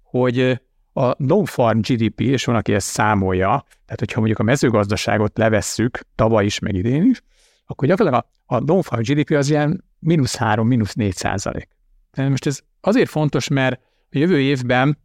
hogy 0.04 0.62
a 0.94 1.24
non-farm 1.24 1.80
GDP, 1.80 2.22
és 2.22 2.46
van, 2.46 2.56
aki 2.56 2.74
ezt 2.74 2.88
számolja, 2.88 3.64
tehát 3.86 4.00
hogyha 4.00 4.18
mondjuk 4.20 4.40
a 4.40 4.44
mezőgazdaságot 4.44 5.38
levesszük, 5.38 6.00
tavaly 6.16 6.46
is, 6.46 6.60
meg 6.60 6.76
idén 6.76 7.04
is, 7.04 7.22
akkor 7.66 7.88
gyakorlatilag 7.88 8.26
a, 8.46 8.56
a 8.56 8.60
non-farm 8.60 9.02
GDP 9.02 9.32
az 9.32 9.50
ilyen 9.50 9.84
mínusz 10.00 10.36
3, 10.36 10.68
mínusz 10.68 10.94
4 10.94 11.14
százalék. 11.14 11.68
Most 12.16 12.46
ez 12.46 12.60
azért 12.82 13.10
fontos, 13.10 13.48
mert 13.48 13.82
a 14.12 14.18
jövő 14.18 14.40
évben 14.40 14.98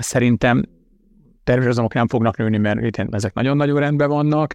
szerintem 0.00 0.62
természetesen 1.44 1.88
nem 1.92 2.08
fognak 2.08 2.36
nőni, 2.36 2.58
mert 2.58 2.98
ezek 3.10 3.34
nagyon-nagyon 3.34 3.78
rendben 3.78 4.08
vannak, 4.08 4.54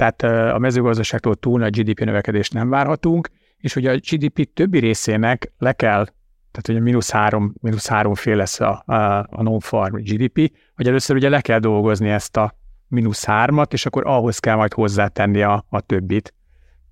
tehát 0.00 0.52
a 0.54 0.58
mezőgazdaságtól 0.58 1.34
túl 1.34 1.58
nagy 1.58 1.80
GDP 1.80 2.00
növekedést 2.00 2.52
nem 2.52 2.68
várhatunk, 2.68 3.28
és 3.56 3.72
hogy 3.72 3.86
a 3.86 3.96
GDP 3.96 4.52
többi 4.54 4.78
részének 4.78 5.52
le 5.58 5.72
kell, 5.72 6.04
tehát 6.50 6.68
ugye 6.68 6.80
mínusz 6.80 7.10
három, 7.10 7.54
mínusz 7.60 7.88
három 7.88 8.14
fél 8.14 8.36
lesz 8.36 8.60
a, 8.60 8.82
a, 8.86 8.94
a 9.30 9.42
non-farm 9.42 9.96
GDP, 9.96 10.52
hogy 10.76 10.88
először 10.88 11.16
ugye 11.16 11.28
le 11.28 11.40
kell 11.40 11.58
dolgozni 11.58 12.08
ezt 12.08 12.36
a 12.36 12.54
mínusz 12.88 13.24
hármat, 13.24 13.72
és 13.72 13.86
akkor 13.86 14.06
ahhoz 14.06 14.38
kell 14.38 14.56
majd 14.56 14.72
hozzátenni 14.72 15.42
a, 15.42 15.64
a 15.68 15.80
többit. 15.80 16.34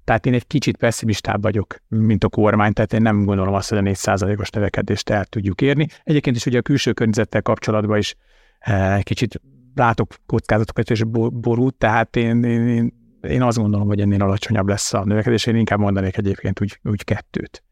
Tehát 0.05 0.27
én 0.27 0.35
egy 0.35 0.47
kicsit 0.47 0.77
pessimistább 0.77 1.43
vagyok, 1.43 1.77
mint 1.89 2.25
a 2.25 2.29
kormány, 2.29 2.73
tehát 2.73 2.93
én 2.93 3.03
nem 3.03 3.25
gondolom 3.25 3.55
azt, 3.55 3.69
hogy 3.69 3.79
a 3.79 3.83
4%-os 3.83 4.51
növekedést 4.51 5.11
el 5.11 5.25
tudjuk 5.25 5.61
érni. 5.61 5.87
Egyébként 6.05 6.37
is 6.37 6.47
ugye 6.47 6.59
a 6.59 6.63
külső 6.63 6.93
környezettel 6.93 7.43
kapcsolatban 7.43 7.99
is 7.99 8.15
e, 8.59 9.03
kicsit 9.03 9.41
látok 9.79 10.15
kockázatokat 10.27 10.91
és 10.91 11.05
borút, 11.33 11.75
tehát 11.75 12.17
én, 12.17 12.45
én, 12.45 12.69
én, 12.69 12.93
én 13.21 13.43
azt 13.43 13.59
gondolom, 13.59 13.87
hogy 13.87 14.01
ennél 14.01 14.23
alacsonyabb 14.23 14.69
lesz 14.69 14.93
a 14.93 15.05
növekedés, 15.05 15.47
én 15.47 15.57
inkább 15.57 15.79
mondanék 15.79 16.17
egyébként 16.17 16.61
úgy, 16.61 16.81
úgy 16.83 17.05
kettőt. 17.05 17.63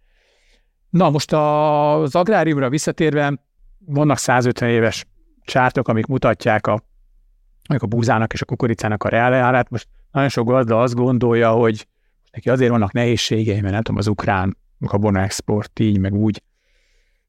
Na 0.91 1.11
most 1.11 1.33
az 1.33 2.15
agráriumra 2.15 2.69
visszatérve, 2.69 3.45
vannak 3.79 4.19
150 4.19 4.69
éves 4.69 5.07
csártok, 5.45 5.89
amik 5.89 6.07
mutatják 6.07 6.67
a, 6.67 6.83
a 7.79 7.87
búzának 7.87 8.33
és 8.33 8.43
a 8.43 8.45
kukoricának 8.45 9.05
a 9.05 9.09
reálárát. 9.09 9.71
Most 9.71 9.89
nagyon 10.11 10.29
sok 10.29 10.47
gazda 10.47 10.81
azt 10.81 10.95
gondolja, 10.95 11.51
hogy 11.51 11.87
neki 12.33 12.51
azért 12.51 12.71
vannak 12.71 12.93
nehézségei, 12.93 13.61
mert 13.61 13.73
nem 13.73 13.83
tudom, 13.83 14.01
az 14.01 14.07
ukrán 14.07 14.57
gabona 14.79 15.21
export 15.21 15.81
így, 15.81 15.99
meg 15.99 16.15
úgy. 16.15 16.43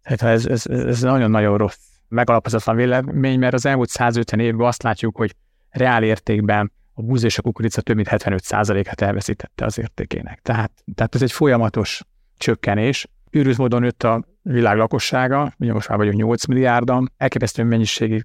Tehát 0.04 0.36
ez, 0.36 0.46
ez, 0.46 0.66
ez 0.66 1.02
nagyon-nagyon 1.02 1.58
rossz 1.58 1.97
megalapozatlan 2.08 2.76
vélemény, 2.76 3.40
mert 3.40 3.54
az 3.54 3.66
elmúlt 3.66 3.90
150 3.90 4.40
évben 4.40 4.68
azt 4.68 4.84
látjuk, 4.84 5.18
hogy 5.18 5.36
reál 5.70 6.04
értékben 6.04 6.72
a 6.94 7.02
búza 7.02 7.26
és 7.26 7.38
a 7.38 7.42
kukorica 7.42 7.82
több 7.82 7.96
mint 7.96 8.08
75%-át 8.12 9.02
elveszítette 9.02 9.66
az 9.66 9.80
értékének. 9.80 10.40
Tehát, 10.42 10.72
tehát 10.96 11.16
ez 11.16 11.22
egy 11.22 11.32
folyamatos 11.32 12.02
csökkenés. 12.38 13.08
Őrült 13.32 13.58
módon 13.58 13.82
nőtt 13.82 14.04
a 14.04 14.24
világ 14.42 14.78
lakossága, 14.78 15.54
ugye 15.60 15.74
most 15.74 15.90
már 15.90 15.98
vagyunk 15.98 16.18
8 16.18 16.46
milliárdan, 16.46 17.12
elképesztő 17.18 17.64
mennyiségi 17.64 18.24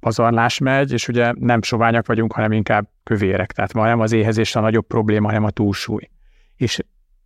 pazarlás 0.00 0.58
megy, 0.58 0.92
és 0.92 1.08
ugye 1.08 1.32
nem 1.38 1.62
soványak 1.62 2.06
vagyunk, 2.06 2.32
hanem 2.32 2.52
inkább 2.52 2.88
kövérek. 3.02 3.52
Tehát 3.52 3.72
ma 3.72 3.86
nem 3.86 4.00
az 4.00 4.12
éhezés 4.12 4.56
a 4.56 4.60
nagyobb 4.60 4.86
probléma, 4.86 5.26
hanem 5.26 5.44
a 5.44 5.50
túlsúly. 5.50 6.10
És 6.56 6.78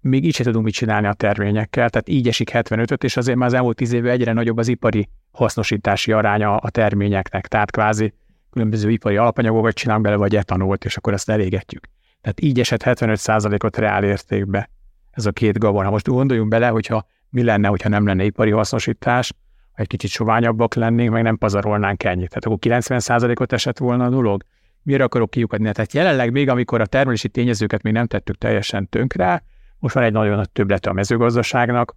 még 0.09 0.25
így 0.25 0.35
sem 0.35 0.47
tudunk 0.47 0.65
mit 0.65 0.75
csinálni 0.75 1.07
a 1.07 1.13
terményekkel, 1.13 1.91
tehát 1.91 2.09
így 2.09 2.29
esik 2.29 2.51
75-öt, 2.53 3.05
és 3.05 3.17
azért 3.17 3.37
már 3.37 3.49
az 3.49 3.55
elmúlt 3.55 3.77
10 3.77 3.93
évben 3.93 4.13
egyre 4.13 4.33
nagyobb 4.33 4.59
az 4.59 4.69
ipari 4.69 5.09
hasznosítási 5.31 6.13
aránya 6.13 6.57
a 6.57 6.71
terményeknek, 6.71 7.47
tehát 7.47 7.71
kvázi 7.71 8.15
különböző 8.51 8.91
ipari 8.91 9.17
alapanyagokat 9.17 9.75
csinálunk 9.75 10.05
bele, 10.05 10.17
vagy 10.17 10.37
etanolt, 10.37 10.85
és 10.85 10.97
akkor 10.97 11.13
ezt 11.13 11.31
elégetjük. 11.31 11.87
Tehát 12.21 12.41
így 12.41 12.61
esett 12.61 12.83
75%-ot 12.85 13.77
reál 13.77 14.05
értékbe 14.05 14.71
ez 15.11 15.27
a 15.27 15.31
két 15.31 15.59
gabona. 15.59 15.91
Most 15.91 16.09
gondoljunk 16.09 16.49
bele, 16.49 16.69
hogyha 16.69 17.07
mi 17.31 17.43
lenne, 17.43 17.69
hogyha 17.69 17.89
nem 17.89 18.07
lenne 18.07 18.25
ipari 18.25 18.51
hasznosítás, 18.51 19.33
ha 19.73 19.83
egy 19.83 19.87
kicsit 19.87 20.11
soványabbak 20.11 20.75
lennénk, 20.75 21.11
meg 21.11 21.23
nem 21.23 21.37
pazarolnánk 21.37 22.05
ennyit. 22.05 22.29
Tehát 22.29 22.45
akkor 22.45 22.59
90%-ot 22.61 23.53
esett 23.53 23.79
volna 23.79 24.05
a 24.05 24.09
dolog. 24.09 24.43
Mire 24.83 25.05
akarok 25.05 25.31
kiukadni? 25.31 25.73
Tehát 25.73 25.93
jelenleg 25.93 26.33
még, 26.33 26.49
amikor 26.49 26.81
a 26.81 26.87
termelési 26.87 27.29
tényezőket 27.29 27.83
még 27.83 27.93
nem 27.93 28.07
tettük 28.07 28.39
teljesen 28.39 28.89
tönkre, 28.89 29.43
most 29.87 29.99
van 29.99 30.05
egy 30.05 30.13
nagyon 30.13 30.37
nagy 30.37 30.51
többlete 30.51 30.91
a 30.91 30.93
mezőgazdaságnak. 30.93 31.97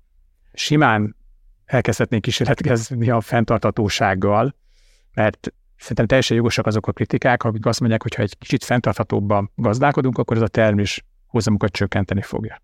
Simán 0.54 1.16
elkezdhetnénk 1.66 2.22
kísérletkezni 2.22 3.10
a 3.10 3.22
fenntartatósággal, 3.22 4.56
mert 5.14 5.54
szerintem 5.78 6.06
teljesen 6.06 6.38
jogosak 6.38 6.66
azok 6.66 6.88
a 6.88 6.92
kritikák, 6.92 7.44
akik 7.44 7.66
azt 7.66 7.80
mondják, 7.80 8.02
hogy 8.02 8.16
ha 8.16 8.22
egy 8.22 8.38
kicsit 8.38 8.64
fenntarthatóbban 8.64 9.52
gazdálkodunk, 9.56 10.18
akkor 10.18 10.36
ez 10.36 10.44
a 10.44 10.48
termés 10.48 11.06
hozamukat 11.28 11.72
csökkenteni 11.72 12.22
fogja. 12.22 12.62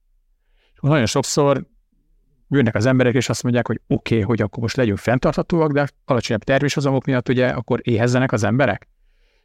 És 0.74 0.80
nagyon 0.82 1.06
sokszor 1.06 1.66
jönnek 2.50 2.76
az 2.76 2.86
emberek, 2.86 3.14
és 3.14 3.30
azt 3.30 3.44
mondják, 3.44 3.68
hogy 3.68 3.82
oké, 3.88 4.14
okay, 4.14 4.26
hogy 4.26 4.42
akkor 4.42 4.62
most 4.62 4.76
legyünk 4.76 4.98
fenntarthatóak, 4.98 5.72
de 5.72 5.88
alacsonyabb 6.06 6.44
terméshozamok 6.44 7.06
miatt 7.06 7.30
ugye 7.30 7.48
akkor 7.48 7.80
éhezzenek 7.84 8.32
az 8.32 8.44
emberek. 8.44 8.88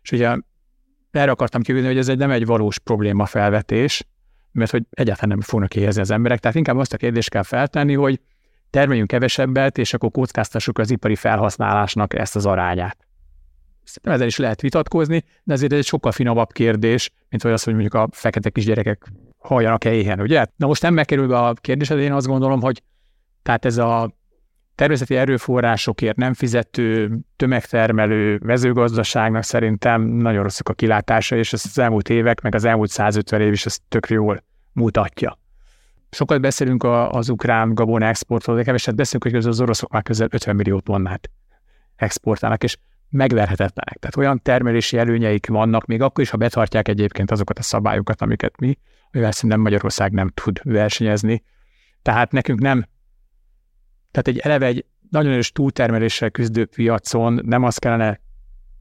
És 0.03 0.13
ugye 0.13 0.37
erre 1.11 1.31
akartam 1.31 1.63
kívülni, 1.63 1.87
hogy 1.87 1.99
ez 1.99 2.09
egy 2.09 2.19
nem 2.19 2.31
egy 2.31 2.47
valós 2.47 2.79
probléma 2.79 3.27
felvetés, 3.27 4.05
mert 4.53 4.71
hogy 4.71 4.83
egyáltalán 4.91 5.37
nem 5.37 5.41
fognak 5.41 5.77
éhezni 5.77 6.01
az 6.01 6.11
emberek. 6.11 6.39
Tehát 6.39 6.57
inkább 6.57 6.77
azt 6.77 6.93
a 6.93 6.97
kérdést 6.97 7.31
kell 7.31 7.43
feltenni, 7.43 7.95
hogy 7.95 8.21
termeljünk 8.71 9.09
kevesebbet, 9.09 9.79
és 9.79 9.95
akkor 9.95 10.11
kockáztassuk 10.11 10.79
az 10.79 10.91
ipari 10.91 11.17
felhasználásnak 11.17 12.15
ezt 12.15 12.37
az 12.37 12.47
arányát. 12.47 12.97
Szerintem 13.85 14.13
ezzel 14.13 14.27
is 14.27 14.37
lehet 14.37 14.61
vitatkozni, 14.61 15.25
de 15.43 15.53
ezért 15.53 15.73
ez 15.73 15.79
egy 15.79 15.85
sokkal 15.85 16.13
finomabb 16.13 16.53
kérdés, 16.53 17.11
mint 17.29 17.43
hogy 17.43 17.53
az, 17.53 17.63
hogy 17.63 17.73
mondjuk 17.73 17.95
a 17.95 18.09
fekete 18.11 18.51
kisgyerekek 18.51 19.13
halljanak-e 19.39 19.93
éhen, 19.93 20.21
ugye? 20.21 20.47
Na 20.57 20.67
most 20.67 20.83
nem 20.83 20.95
megkerülve 20.95 21.39
a 21.39 21.53
kérdésed, 21.53 21.99
én 21.99 22.13
azt 22.13 22.27
gondolom, 22.27 22.61
hogy 22.61 22.83
tehát 23.43 23.65
ez 23.65 23.79
a 23.79 24.13
természeti 24.81 25.17
erőforrásokért 25.17 26.17
nem 26.17 26.35
fizető, 26.35 27.19
tömegtermelő 27.37 28.41
mezőgazdaságnak 28.43 29.43
szerintem 29.43 30.03
nagyon 30.03 30.43
rosszak 30.43 30.69
a 30.69 30.73
kilátása, 30.73 31.37
és 31.37 31.53
ez 31.53 31.63
az 31.65 31.79
elmúlt 31.79 32.09
évek, 32.09 32.41
meg 32.41 32.55
az 32.55 32.65
elmúlt 32.65 32.91
150 32.91 33.41
év 33.41 33.53
is 33.53 33.67
ezt 33.67 33.83
tök 33.89 34.09
jól 34.09 34.45
mutatja. 34.73 35.39
Sokat 36.11 36.41
beszélünk 36.41 36.85
az 37.11 37.29
ukrán 37.29 37.75
gabona 37.75 38.07
exportról, 38.07 38.57
de 38.57 38.63
keveset 38.63 38.95
beszélünk, 38.95 39.37
hogy 39.37 39.47
az 39.47 39.61
oroszok 39.61 39.91
már 39.91 40.03
közel 40.03 40.29
50 40.31 40.57
millió 40.57 40.81
tonnát 40.81 41.31
exportálnak, 41.97 42.63
és 42.63 42.77
megverhetetlenek. 43.09 43.99
Tehát 43.99 44.17
olyan 44.17 44.43
termelési 44.43 44.99
előnyeik 44.99 45.47
vannak, 45.47 45.87
még 45.87 46.03
akkor 46.03 46.25
is, 46.25 46.31
ha 46.31 46.37
betartják 46.37 46.89
egyébként 46.89 47.31
azokat 47.31 47.59
a 47.59 47.63
szabályokat, 47.63 48.23
amiket 48.23 48.61
mi, 48.61 48.79
mivel 49.11 49.33
szerintem 49.33 49.61
Magyarország 49.61 50.13
nem 50.13 50.29
tud 50.29 50.61
versenyezni. 50.63 51.43
Tehát 52.03 52.33
nekünk 52.33 52.61
nem, 52.61 52.85
tehát 54.11 54.29
egy 54.29 54.39
eleve 54.39 54.67
egy 54.67 54.85
nagyon 55.11 55.33
erős 55.33 55.53
túltermeléssel 55.53 56.31
küzdő 56.31 56.67
piacon 56.67 57.41
nem 57.45 57.63
azt 57.63 57.79
kellene 57.79 58.21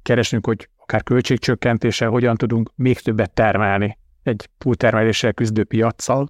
keresnünk, 0.02 0.46
hogy 0.46 0.70
akár 0.78 1.04
költségcsökkentéssel 1.04 2.10
hogyan 2.10 2.36
tudunk 2.36 2.72
még 2.76 3.00
többet 3.00 3.32
termelni 3.32 3.98
egy 4.24 4.50
túltermeléssel 4.58 5.34
küzdő 5.34 5.64
piaccal, 5.64 6.30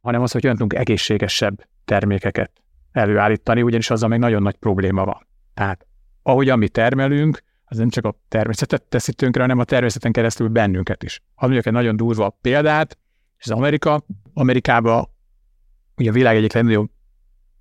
hanem 0.00 0.22
az, 0.22 0.32
hogy 0.32 0.40
hogyan 0.40 0.56
tudunk 0.56 0.80
egészségesebb 0.80 1.68
termékeket 1.84 2.50
előállítani, 2.92 3.62
ugyanis 3.62 3.90
azzal 3.90 4.08
még 4.08 4.18
nagyon 4.18 4.42
nagy 4.42 4.56
probléma 4.56 5.04
van. 5.04 5.26
Tehát 5.54 5.86
ahogy 6.22 6.56
mi 6.56 6.68
termelünk, 6.68 7.42
az 7.64 7.76
nem 7.76 7.88
csak 7.88 8.04
a 8.04 8.18
természetet 8.28 8.82
teszi 8.82 9.12
tönkre, 9.12 9.40
hanem 9.40 9.58
a 9.58 9.64
természeten 9.64 10.12
keresztül 10.12 10.48
bennünket 10.48 11.02
is. 11.02 11.20
Ha 11.34 11.44
mondjuk 11.44 11.66
egy 11.66 11.72
nagyon 11.72 11.96
durva 11.96 12.38
példát, 12.40 12.98
és 13.38 13.44
az 13.44 13.50
Amerika, 13.50 14.04
Amerikában 14.34 15.08
ugye 15.96 16.10
a 16.10 16.12
világ 16.12 16.36
egyik 16.36 16.52
legnagyobb 16.52 16.90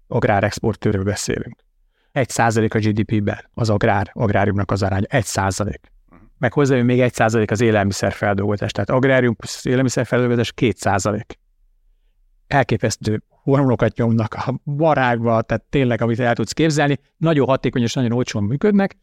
agrárexportőről 0.08 1.03
beszélünk. 1.03 1.64
Egy 2.12 2.30
százalék 2.30 2.74
a 2.74 2.80
GDP-ben 2.80 3.49
az 3.53 3.70
agrár, 3.70 4.10
agráriumnak 4.14 4.72
az 4.72 4.84
aránya, 4.84 5.06
egy 5.10 5.26
százalék. 5.26 5.91
Meg 6.38 6.53
hozzájön 6.53 6.86
még 6.86 6.99
egy 6.99 7.14
százalék 7.14 7.51
az 7.51 7.62
élelmiszerfeldolgozás, 7.62 8.72
tehát 8.72 8.89
agrárium 8.89 9.36
plusz 9.36 9.66
élelmiszerfeldolgozás 9.66 10.51
két 10.51 10.78
százalék. 10.78 11.39
Elképesztő 12.47 13.24
hormonokat 13.28 13.97
nyomnak 13.97 14.34
a 14.34 14.60
barágba, 14.66 15.41
tehát 15.41 15.64
tényleg, 15.70 16.01
amit 16.01 16.20
el 16.20 16.36
tudsz 16.36 16.51
képzelni, 16.51 16.99
nagyon 17.18 17.47
hatékony 17.47 17.82
és 17.82 17.93
nagyon 17.93 18.12
olcsón 18.12 18.43
működnek. 18.43 18.97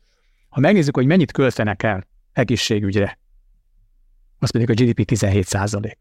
Ha 0.48 0.60
megnézzük, 0.60 0.96
hogy 0.96 1.06
mennyit 1.06 1.32
költenek 1.32 1.82
el 1.82 2.06
egészségügyre, 2.32 3.18
azt 4.38 4.52
mondjuk 4.52 4.78
a 4.78 4.82
GDP 4.82 5.04
17 5.04 5.46
százalék. 5.46 5.98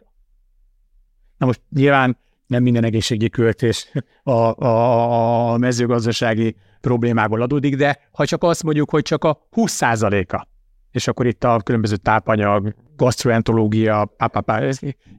Na 1.38 1.45
most 1.45 1.62
nyilván 1.70 2.18
nem 2.52 2.64
minden 2.64 2.84
egészségügyi 2.84 3.30
költés 3.30 3.91
a, 4.24 4.66
a, 4.66 5.52
a 5.54 5.58
mezőgazdasági 5.58 6.56
problémából 6.82 7.41
adódik, 7.41 7.76
de 7.76 7.99
ha 8.12 8.26
csak 8.26 8.43
azt 8.43 8.64
mondjuk, 8.64 8.89
hogy 8.89 9.02
csak 9.02 9.24
a 9.24 9.47
20 9.49 9.72
százaléka, 9.72 10.47
és 10.91 11.08
akkor 11.08 11.26
itt 11.28 11.43
a 11.43 11.62
különböző 11.64 11.95
tápanyag, 11.95 12.76
gastroenterológia, 12.95 14.16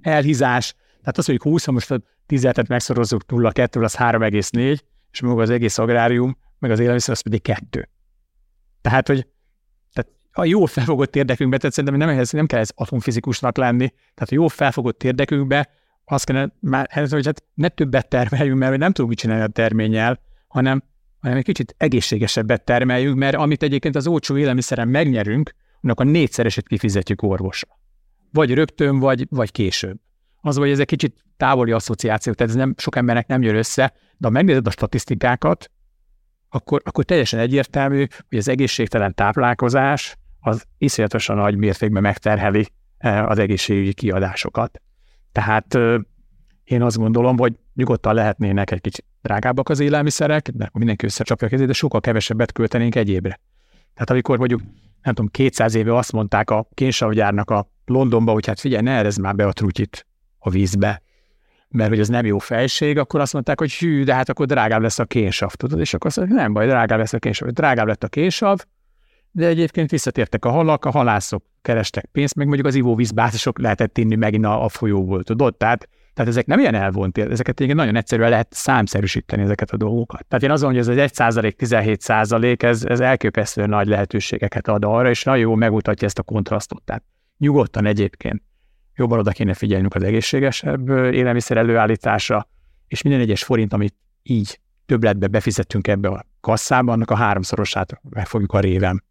elhízás, 0.01 0.75
tehát 1.01 1.19
az, 1.19 1.27
hogy 1.27 1.39
20, 1.43 1.67
most 1.67 1.91
a 1.91 2.01
10-et 2.29 2.69
megszorozzuk 2.69 3.23
0,2, 3.29 3.83
az 3.83 3.97
3,4, 3.97 4.79
és 5.13 5.21
maga 5.21 5.43
az 5.43 5.51
egész 5.51 5.79
agrárium, 5.79 6.37
meg 6.59 6.71
az 6.71 6.79
élelmiszer, 6.79 7.15
az 7.15 7.21
pedig 7.21 7.43
2. 7.43 7.89
Tehát, 8.81 9.07
hogy 9.09 9.27
a 10.33 10.45
jó 10.45 10.65
felfogott 10.65 11.17
érdekünkbe, 11.17 11.57
tehát 11.57 11.75
szerintem 11.75 12.09
nem, 12.09 12.25
nem 12.31 12.47
kell 12.47 12.61
ez 12.61 12.71
atomfizikusnak 12.75 13.57
lenni, 13.57 13.89
tehát 13.89 14.31
a 14.31 14.35
jó 14.35 14.49
felfogott 14.49 15.05
érdekünkbe 15.05 15.71
azt 16.05 16.25
kellene 16.25 16.53
már, 16.61 16.89
hogy 17.11 17.27
hát 17.27 17.45
ne 17.55 17.69
többet 17.69 18.09
termeljünk, 18.09 18.59
mert 18.59 18.77
nem 18.77 18.93
tudunk 18.93 19.09
mit 19.09 19.19
csinálni 19.19 19.43
a 19.43 19.47
terménnyel, 19.47 20.21
hanem, 20.47 20.83
hanem 21.21 21.37
egy 21.37 21.45
kicsit 21.45 21.75
egészségesebbet 21.79 22.65
termeljünk, 22.65 23.17
mert 23.17 23.37
amit 23.37 23.63
egyébként 23.63 23.97
az 23.97 24.07
olcsó 24.07 24.37
élelmiszeren 24.37 24.89
megnyerünk, 24.89 25.55
annak 25.81 26.01
a 26.01 26.05
négyszeresét 26.05 26.69
kifizetjük 26.69 27.23
orvosra. 27.23 27.79
Vagy 28.33 28.55
rögtön, 28.55 28.99
vagy, 28.99 29.27
vagy 29.31 29.53
később. 29.53 29.97
Az, 30.41 30.57
hogy 30.57 30.71
ez 30.71 30.79
egy 30.79 30.87
kicsit 30.87 31.25
távoli 31.37 31.73
asszociáció, 31.73 32.33
tehát 32.33 32.53
ez 32.53 32.59
nem, 32.59 32.75
sok 32.77 32.97
embernek 32.97 33.27
nem 33.27 33.43
jön 33.43 33.57
össze, 33.57 33.93
de 34.17 34.27
ha 34.27 34.31
megnézed 34.31 34.67
a 34.67 34.71
statisztikákat, 34.71 35.71
akkor, 36.49 36.81
akkor 36.85 37.05
teljesen 37.05 37.39
egyértelmű, 37.41 38.07
hogy 38.29 38.39
az 38.39 38.49
egészségtelen 38.49 39.15
táplálkozás 39.15 40.17
az 40.41 40.65
iszonyatosan 40.79 41.37
nagy 41.37 41.57
mértékben 41.57 42.03
megterheli 42.03 42.67
eh, 42.99 43.29
az 43.29 43.39
egészségügyi 43.39 43.93
kiadásokat. 43.93 44.81
Tehát 45.33 45.79
én 46.65 46.83
azt 46.83 46.97
gondolom, 46.97 47.39
hogy 47.39 47.55
nyugodtan 47.75 48.15
lehetnének 48.15 48.71
egy 48.71 48.81
kicsit 48.81 49.05
drágábbak 49.23 49.69
az 49.69 49.81
élelmiszerek, 49.81 50.49
de 50.49 50.71
mindenki 50.73 51.05
összecsapja 51.05 51.47
a 51.47 51.51
kezét, 51.51 51.67
de 51.67 51.73
sokkal 51.73 52.01
kevesebbet 52.01 52.53
költenénk 52.53 52.95
egyébre. 52.95 53.41
Tehát 53.95 54.11
amikor 54.11 54.39
mondjuk, 54.39 54.61
nem 55.03 55.15
tudom, 55.15 55.31
200 55.31 55.75
éve 55.75 55.97
azt 55.97 56.13
mondták 56.13 56.51
a 56.51 56.69
kénsavgyárnak 56.75 57.51
a 57.51 57.71
Londonba, 57.85 58.33
hogy 58.33 58.47
hát 58.47 58.61
figyelj, 58.61 58.83
ne 58.83 58.91
erez 58.91 59.17
már 59.17 59.35
be 59.35 59.47
a 59.47 59.53
trutyit 59.53 60.07
a 60.39 60.51
vízbe, 60.51 61.03
mert 61.69 61.89
hogy 61.89 62.01
az 62.01 62.09
nem 62.09 62.27
jó 62.27 62.39
fejség, 62.39 62.99
akkor 62.99 63.21
azt 63.21 63.33
mondták, 63.33 63.59
hogy 63.59 63.73
hű, 63.73 64.05
de 64.05 64.15
hát 64.15 64.29
akkor 64.29 64.47
drágább 64.47 64.83
lesz 64.83 64.99
a 64.99 65.05
kénsav, 65.05 65.53
tudod? 65.53 65.81
És 65.81 65.95
akkor 65.95 66.07
azt 66.07 66.17
mondták, 66.17 66.39
nem 66.39 66.53
baj, 66.53 66.67
drágább 66.67 66.99
lesz 66.99 67.13
a 67.13 67.19
kénsav. 67.19 67.49
Drágább 67.49 67.87
lett 67.87 68.05
a 68.05 68.09
kénsav, 68.09 68.59
de 69.33 69.47
egyébként 69.47 69.91
visszatértek 69.91 70.45
a 70.45 70.51
halak, 70.51 70.85
a 70.85 70.91
halászok 70.91 71.45
kerestek 71.63 72.05
pénzt, 72.13 72.35
meg 72.35 72.47
mondjuk 72.47 72.67
az 72.67 72.75
ivóvízbázisok 72.75 73.59
lehetett 73.59 73.99
inni 73.99 74.15
megint 74.15 74.45
a, 74.45 74.65
a 74.65 74.69
folyóból, 74.69 75.23
tudod? 75.23 75.57
Tehát, 75.57 75.89
tehát 76.15 76.31
ezek 76.31 76.47
nem 76.47 76.59
ilyen 76.59 76.75
elvont, 76.75 77.19
ezeket 77.19 77.61
igen 77.61 77.77
nagyon 77.77 77.97
egyszerűen 77.97 78.31
lehet 78.31 78.49
számszerűsíteni 78.51 79.43
ezeket 79.43 79.71
a 79.71 79.77
dolgokat. 79.77 80.27
Tehát 80.27 80.45
én 80.45 80.51
azon, 80.51 80.71
hogy 80.71 80.79
ez 80.79 80.89
az 80.89 80.97
1 80.97 81.15
százalék, 81.15 81.57
17 81.57 82.01
százalék, 82.01 82.63
ez, 82.63 82.85
ez 82.85 83.01
elképesztően 83.01 83.69
nagy 83.69 83.87
lehetőségeket 83.87 84.69
ad 84.69 84.85
arra, 84.85 85.11
és 85.11 85.25
nagyon 85.25 85.41
jól 85.41 85.57
megmutatja 85.57 86.07
ezt 86.07 86.19
a 86.19 86.23
kontrasztot. 86.23 86.83
Tehát 86.83 87.03
nyugodtan 87.39 87.87
egyébként 87.87 88.43
jobban 88.95 89.19
oda 89.19 89.31
kéne 89.31 89.55
figyelnünk 89.55 89.95
az 89.95 90.03
egészségesebb 90.03 90.89
élelmiszer 90.89 91.57
előállításra, 91.57 92.49
és 92.89 93.03
minden 93.03 93.21
egyes 93.21 93.45
forint, 93.45 93.73
amit 93.73 93.95
így 94.23 94.61
többletbe 94.87 95.27
befizettünk 95.27 95.89
ebbe 95.89 96.09
a 96.09 96.27
kasszába, 96.41 96.93
annak 96.93 97.11
a 97.11 97.17
háromszorosát 97.17 98.01
meg 98.11 98.27
fogjuk 98.27 98.53
a 98.53 98.61
révem 98.61 99.03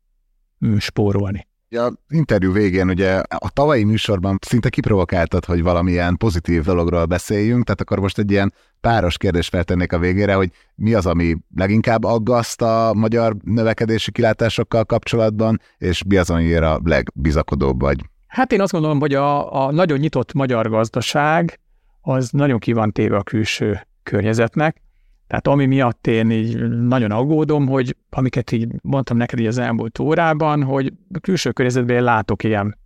spórolni. 0.80 1.48
A 1.70 1.92
interjú 2.10 2.52
végén 2.52 2.90
ugye 2.90 3.14
a 3.20 3.50
tavalyi 3.50 3.84
műsorban 3.84 4.38
szinte 4.42 4.70
kiprovokáltad, 4.70 5.46
hogy 5.46 5.64
valamilyen 5.64 6.18
pozitív 6.18 6.64
dologról 6.64 7.06
beszéljünk, 7.06 7.64
tehát 7.64 7.82
akkor 7.82 8.00
most 8.00 8.18
egy 8.18 8.32
ilyen 8.32 8.54
páros 8.82 9.18
kérdést 9.18 9.50
feltennék 9.50 9.94
a 9.94 10.00
végére, 10.00 10.34
hogy 10.34 10.52
mi 10.76 10.94
az, 10.94 11.06
ami 11.06 11.38
leginkább 11.56 12.04
aggaszt 12.04 12.62
a 12.62 12.92
magyar 12.94 13.36
növekedési 13.44 14.12
kilátásokkal 14.12 14.86
kapcsolatban, 14.86 15.62
és 15.78 16.04
mi 16.08 16.18
az, 16.18 16.30
amiért 16.30 16.64
a 16.64 16.80
legbizakodóbb 16.84 17.82
vagy? 17.82 18.00
Hát 18.28 18.52
én 18.52 18.62
azt 18.62 18.72
gondolom, 18.72 19.00
hogy 19.00 19.14
a, 19.14 19.66
a 19.66 19.72
nagyon 19.72 20.00
nyitott 20.00 20.34
magyar 20.34 20.70
gazdaság 20.70 21.60
az 22.02 22.30
nagyon 22.30 22.60
ki 22.60 22.74
van 22.74 22.92
téve 22.92 23.18
a 23.18 23.24
külső 23.24 23.88
környezetnek, 24.04 24.82
tehát 25.32 25.48
ami 25.48 25.66
miatt 25.66 26.08
én 26.08 26.32
így 26.32 26.70
nagyon 26.70 27.12
aggódom, 27.12 27.68
hogy 27.68 27.96
amiket 28.10 28.52
így 28.52 28.68
mondtam 28.82 29.18
neked 29.18 29.40
így 29.40 29.46
az 29.46 29.58
elmúlt 29.58 30.00
órában, 30.00 30.64
hogy 30.64 30.94
a 31.14 31.20
külső 31.20 31.52
környezetben 31.52 32.04
látok 32.04 32.44
ilyen 32.44 32.78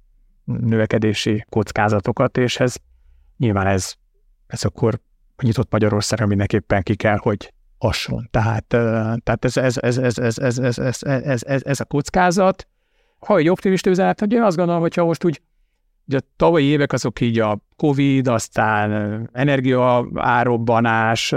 növekedési 0.43 1.45
kockázatokat, 1.49 2.37
és 2.37 2.59
ez 2.59 2.75
nyilván 3.37 3.67
ez, 3.67 3.93
ez 4.47 4.63
akkor 4.63 4.99
a 5.35 5.45
nyitott 5.45 5.71
Magyarországra 5.71 6.25
mindenképpen 6.25 6.83
ki 6.83 6.95
kell, 6.95 7.17
hogy 7.17 7.53
hasson. 7.77 8.27
Tehát, 8.31 8.65
tehát 9.23 9.45
ez, 9.45 9.57
ez, 9.57 9.77
ez, 9.77 9.97
ez, 9.97 10.17
ez, 10.17 10.37
ez, 10.37 10.57
ez, 10.57 10.77
ez, 10.77 11.03
ez, 11.03 11.43
ez, 11.43 11.61
ez 11.63 11.79
a 11.79 11.85
kockázat. 11.85 12.67
Ha 13.19 13.37
egy 13.37 13.49
optimista 13.49 13.89
üzenet, 13.89 14.19
hogy 14.19 14.33
én 14.33 14.41
azt 14.41 14.57
gondolom, 14.57 14.81
hogyha 14.81 15.05
most 15.05 15.23
úgy 15.23 15.41
Ugye 16.07 16.17
a 16.17 16.27
tavalyi 16.35 16.65
évek 16.65 16.93
azok 16.93 17.21
így 17.21 17.39
a 17.39 17.59
Covid, 17.75 18.27
aztán 18.27 19.29
energia 19.33 20.07
árobbanás, 20.13 21.33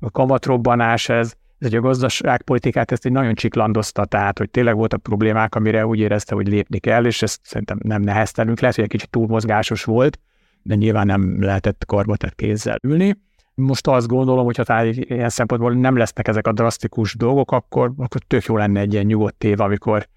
a 0.00 0.10
kamatrobbanás, 0.10 1.08
ez, 1.08 1.32
ez 1.58 1.72
a 1.72 1.80
gazdaságpolitikát 1.80 2.92
ezt 2.92 3.06
egy 3.06 3.12
nagyon 3.12 3.34
csiklandozta, 3.34 4.04
tehát 4.04 4.38
hogy 4.38 4.50
tényleg 4.50 4.76
voltak 4.76 5.02
problémák, 5.02 5.54
amire 5.54 5.86
úgy 5.86 5.98
érezte, 5.98 6.34
hogy 6.34 6.48
lépni 6.48 6.78
kell, 6.78 7.04
és 7.04 7.22
ezt 7.22 7.40
szerintem 7.42 7.78
nem 7.82 8.02
neheztelünk, 8.02 8.60
lehet, 8.60 8.74
hogy 8.74 8.84
egy 8.84 8.90
kicsit 8.90 9.10
túlmozgásos 9.10 9.84
volt, 9.84 10.18
de 10.62 10.74
nyilván 10.74 11.06
nem 11.06 11.42
lehetett 11.42 11.84
karbatett 11.86 12.34
kézzel 12.34 12.78
ülni. 12.82 13.16
Most 13.54 13.86
azt 13.86 14.06
gondolom, 14.06 14.44
hogy 14.44 14.56
ha 14.66 14.84
ilyen 14.84 15.28
szempontból 15.28 15.72
nem 15.72 15.96
lesznek 15.96 16.28
ezek 16.28 16.46
a 16.46 16.52
drasztikus 16.52 17.14
dolgok, 17.14 17.52
akkor, 17.52 17.92
akkor 17.96 18.20
tök 18.26 18.44
jó 18.44 18.56
lenne 18.56 18.80
egy 18.80 18.92
ilyen 18.92 19.04
nyugodt 19.04 19.44
év, 19.44 19.60
amikor 19.60 20.08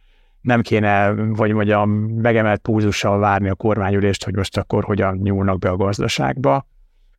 nem 0.42 0.62
kéne, 0.62 1.14
vagy 1.14 1.54
mondjam, 1.54 1.90
megemelt 2.00 2.62
púzussal 2.62 3.20
várni 3.20 3.50
a 3.50 3.56
kormányülést, 3.56 4.24
hogy 4.24 4.36
most 4.36 4.58
akkor 4.58 4.84
hogyan 4.84 5.18
nyúlnak 5.18 5.60
be 5.60 5.70
a 5.70 5.76
gazdaságba. 5.76 6.66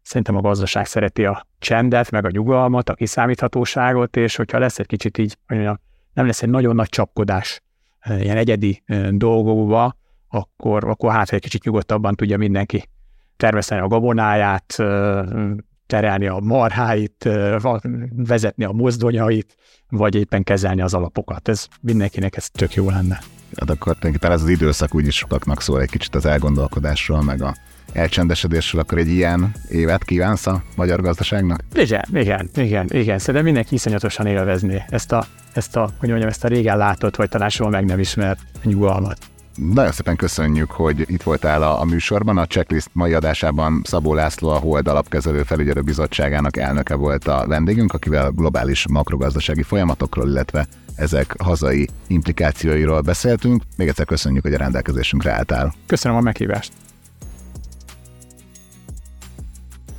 Szerintem 0.02 0.36
a 0.36 0.40
gazdaság 0.40 0.86
szereti 0.86 1.24
a 1.24 1.46
csendet, 1.58 2.10
meg 2.10 2.24
a 2.24 2.30
nyugalmat, 2.30 2.88
a 2.88 2.94
kiszámíthatóságot, 2.94 4.16
és 4.16 4.36
hogyha 4.36 4.58
lesz 4.58 4.78
egy 4.78 4.86
kicsit 4.86 5.18
így, 5.18 5.36
mondjam, 5.46 5.80
nem 6.12 6.26
lesz 6.26 6.42
egy 6.42 6.48
nagyon 6.48 6.74
nagy 6.74 6.88
csapkodás 6.88 7.62
eh, 7.98 8.22
ilyen 8.22 8.36
egyedi 8.36 8.82
eh, 8.84 9.08
dolgokba, 9.08 9.96
akkor, 10.28 10.88
akkor 10.88 11.12
hát 11.12 11.32
egy 11.32 11.40
kicsit 11.40 11.64
nyugodtabban 11.64 12.14
tudja 12.14 12.36
mindenki 12.36 12.88
termeszteni 13.36 13.80
a 13.80 13.86
gabonáját, 13.86 14.74
eh, 14.76 15.24
terelni 15.86 16.26
a 16.26 16.38
marháit, 16.40 17.28
vezetni 18.16 18.64
a 18.64 18.72
mozdonyait, 18.72 19.56
vagy 19.88 20.14
éppen 20.14 20.42
kezelni 20.42 20.80
az 20.80 20.94
alapokat. 20.94 21.48
Ez 21.48 21.66
mindenkinek 21.80 22.36
ez 22.36 22.50
tök 22.50 22.74
jó 22.74 22.90
lenne. 22.90 23.18
Hát 23.56 23.70
akkor 23.70 23.78
tulajdonképpen 23.78 24.30
ez 24.30 24.42
az 24.42 24.48
időszak 24.48 24.94
úgyis 24.94 25.16
sokaknak 25.16 25.60
szól 25.60 25.80
egy 25.80 25.90
kicsit 25.90 26.14
az 26.14 26.26
elgondolkodásról, 26.26 27.22
meg 27.22 27.42
a 27.42 27.54
elcsendesedésről, 27.92 28.80
akkor 28.80 28.98
egy 28.98 29.08
ilyen 29.08 29.52
évet 29.68 30.04
kívánsz 30.04 30.46
a 30.46 30.62
magyar 30.76 31.00
gazdaságnak? 31.00 31.60
Igen, 31.74 32.04
igen, 32.12 32.50
igen, 32.54 32.86
igen. 32.90 33.18
Szerintem 33.18 33.44
mindenki 33.44 33.74
iszonyatosan 33.74 34.26
élvezni 34.26 34.82
ezt 34.88 35.12
a, 35.12 35.24
ezt 35.52 35.76
a, 35.76 35.90
hogy 35.98 36.08
mondjam, 36.08 36.30
ezt 36.30 36.44
a 36.44 36.48
régen 36.48 36.76
látott, 36.76 37.16
vagy 37.16 37.28
talán 37.28 37.48
soha 37.48 37.70
meg 37.70 37.84
nem 37.84 37.98
ismert 37.98 38.40
nyugalmat. 38.62 39.18
Nagyon 39.54 39.92
szépen 39.92 40.16
köszönjük, 40.16 40.70
hogy 40.70 41.04
itt 41.06 41.22
voltál 41.22 41.62
a, 41.62 41.80
a 41.80 41.84
műsorban. 41.84 42.38
A 42.38 42.46
checklist 42.46 42.88
mai 42.92 43.12
adásában 43.12 43.82
Szabó 43.84 44.14
László, 44.14 44.48
a 44.48 44.58
Hold 44.58 44.88
Alapkezelő 44.88 45.42
Felügyelő 45.42 45.80
Bizottságának 45.80 46.56
elnöke 46.56 46.94
volt 46.94 47.26
a 47.26 47.44
vendégünk, 47.46 47.92
akivel 47.92 48.30
globális 48.30 48.88
makrogazdasági 48.88 49.62
folyamatokról, 49.62 50.28
illetve 50.28 50.66
ezek 50.96 51.34
hazai 51.42 51.88
implikációiról 52.06 53.00
beszéltünk. 53.00 53.62
Még 53.76 53.88
egyszer 53.88 54.06
köszönjük, 54.06 54.42
hogy 54.42 54.54
a 54.54 54.58
rendelkezésünkre 54.58 55.32
álltál. 55.32 55.74
Köszönöm 55.86 56.16
a 56.16 56.20
meghívást. 56.20 56.72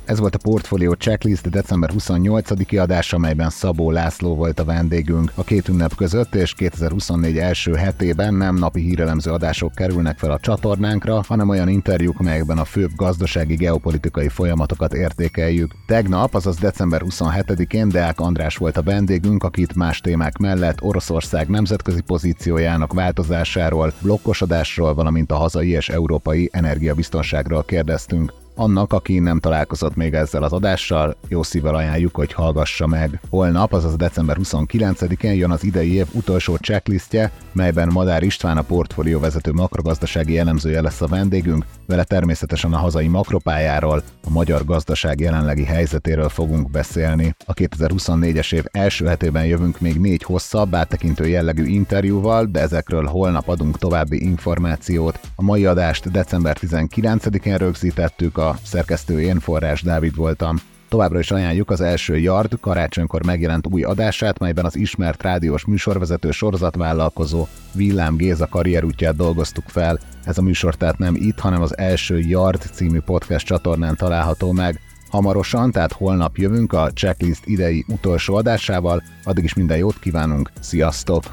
Ez 0.04 0.18
volt 0.18 0.34
a 0.34 0.38
Portfolio 0.38 0.92
Checklist 0.92 1.50
december 1.50 1.90
28-i 1.98 2.80
adás, 2.80 3.12
amelyben 3.12 3.50
Szabó 3.50 3.90
László 3.90 4.34
volt 4.34 4.58
a 4.58 4.64
vendégünk. 4.64 5.32
A 5.34 5.44
két 5.44 5.68
ünnep 5.68 5.94
között 5.94 6.34
és 6.34 6.54
2024 6.54 7.38
első 7.38 7.74
hetében 7.74 8.34
nem 8.34 8.54
napi 8.54 8.80
hírelemző 8.80 9.30
adások 9.30 9.74
kerülnek 9.74 10.18
fel 10.18 10.30
a 10.30 10.38
csatornánkra, 10.38 11.22
hanem 11.28 11.48
olyan 11.48 11.68
interjúk, 11.68 12.18
melyekben 12.18 12.58
a 12.58 12.64
főbb 12.64 12.90
gazdasági 12.96 13.54
geopolitikai 13.54 14.28
folyamatokat 14.28 14.94
értékeljük. 14.94 15.72
Tegnap, 15.86 16.34
azaz 16.34 16.56
december 16.56 17.02
27-én 17.04 17.88
Deák 17.88 18.20
András 18.20 18.56
volt 18.56 18.76
a 18.76 18.82
vendégünk, 18.82 19.42
akit 19.42 19.74
más 19.74 20.00
témák 20.00 20.36
mellett 20.38 20.82
Oroszország 20.82 21.48
nemzetközi 21.48 22.00
pozíciójának 22.00 22.92
változásáról, 22.92 23.92
blokkosodásról, 24.02 24.94
valamint 24.94 25.30
a 25.30 25.36
hazai 25.36 25.68
és 25.68 25.88
európai 25.88 26.48
energiabiztonságról 26.52 27.64
kérdeztünk. 27.64 28.43
Annak, 28.56 28.92
aki 28.92 29.18
nem 29.18 29.40
találkozott 29.40 29.96
még 29.96 30.14
ezzel 30.14 30.42
az 30.42 30.52
adással, 30.52 31.16
jó 31.28 31.42
szívvel 31.42 31.74
ajánljuk, 31.74 32.14
hogy 32.14 32.32
hallgassa 32.32 32.86
meg. 32.86 33.20
Holnap, 33.30 33.72
azaz 33.72 33.96
december 33.96 34.36
29-én 34.42 35.34
jön 35.34 35.50
az 35.50 35.64
idei 35.64 35.92
év 35.92 36.06
utolsó 36.12 36.56
checklistje, 36.56 37.30
melyben 37.52 37.88
Madár 37.92 38.22
István 38.22 38.56
a 38.56 38.62
portfólió 38.62 39.20
vezető 39.20 39.52
makrogazdasági 39.52 40.38
elemzője 40.38 40.80
lesz 40.80 41.00
a 41.00 41.06
vendégünk, 41.06 41.64
vele 41.86 42.04
természetesen 42.04 42.72
a 42.72 42.78
hazai 42.78 43.08
makropájáról, 43.08 44.02
a 44.24 44.30
magyar 44.30 44.64
gazdaság 44.64 45.20
jelenlegi 45.20 45.64
helyzetéről 45.64 46.28
fogunk 46.28 46.70
beszélni. 46.70 47.34
A 47.46 47.54
2024-es 47.54 48.54
év 48.54 48.64
első 48.70 49.06
hetében 49.06 49.46
jövünk 49.46 49.80
még 49.80 50.00
négy 50.00 50.22
hosszabb, 50.22 50.74
áttekintő 50.74 51.28
jellegű 51.28 51.64
interjúval, 51.64 52.44
de 52.44 52.60
ezekről 52.60 53.04
holnap 53.04 53.48
adunk 53.48 53.78
további 53.78 54.22
információt. 54.22 55.20
A 55.36 55.42
mai 55.42 55.66
adást 55.66 56.10
december 56.10 56.56
19-én 56.60 57.56
rögzítettük, 57.56 58.38
a 58.38 58.43
szerkesztő 58.62 59.20
én 59.20 59.40
Forrás 59.40 59.82
Dávid 59.82 60.16
voltam. 60.16 60.56
Továbbra 60.88 61.18
is 61.18 61.30
ajánljuk 61.30 61.70
az 61.70 61.80
első 61.80 62.18
Yard 62.18 62.60
karácsonykor 62.60 63.24
megjelent 63.24 63.66
új 63.66 63.82
adását, 63.82 64.38
melyben 64.38 64.64
az 64.64 64.76
ismert 64.76 65.22
rádiós 65.22 65.64
műsorvezető 65.64 66.30
sorozatvállalkozó 66.30 67.46
Villám 67.72 68.16
Géza 68.16 68.46
karrierútját 68.46 69.16
dolgoztuk 69.16 69.68
fel. 69.68 69.98
Ez 70.24 70.38
a 70.38 70.42
műsor 70.42 70.74
tehát 70.74 70.98
nem 70.98 71.14
itt, 71.14 71.38
hanem 71.38 71.62
az 71.62 71.78
első 71.78 72.18
Yard 72.18 72.62
című 72.72 73.00
podcast 73.00 73.46
csatornán 73.46 73.96
található 73.96 74.52
meg. 74.52 74.80
Hamarosan, 75.10 75.70
tehát 75.70 75.92
holnap 75.92 76.36
jövünk 76.36 76.72
a 76.72 76.90
checklist 76.92 77.46
idei 77.46 77.84
utolsó 77.88 78.34
adásával, 78.34 79.02
addig 79.24 79.44
is 79.44 79.54
minden 79.54 79.78
jót 79.78 79.98
kívánunk, 79.98 80.50
sziasztok! 80.60 81.24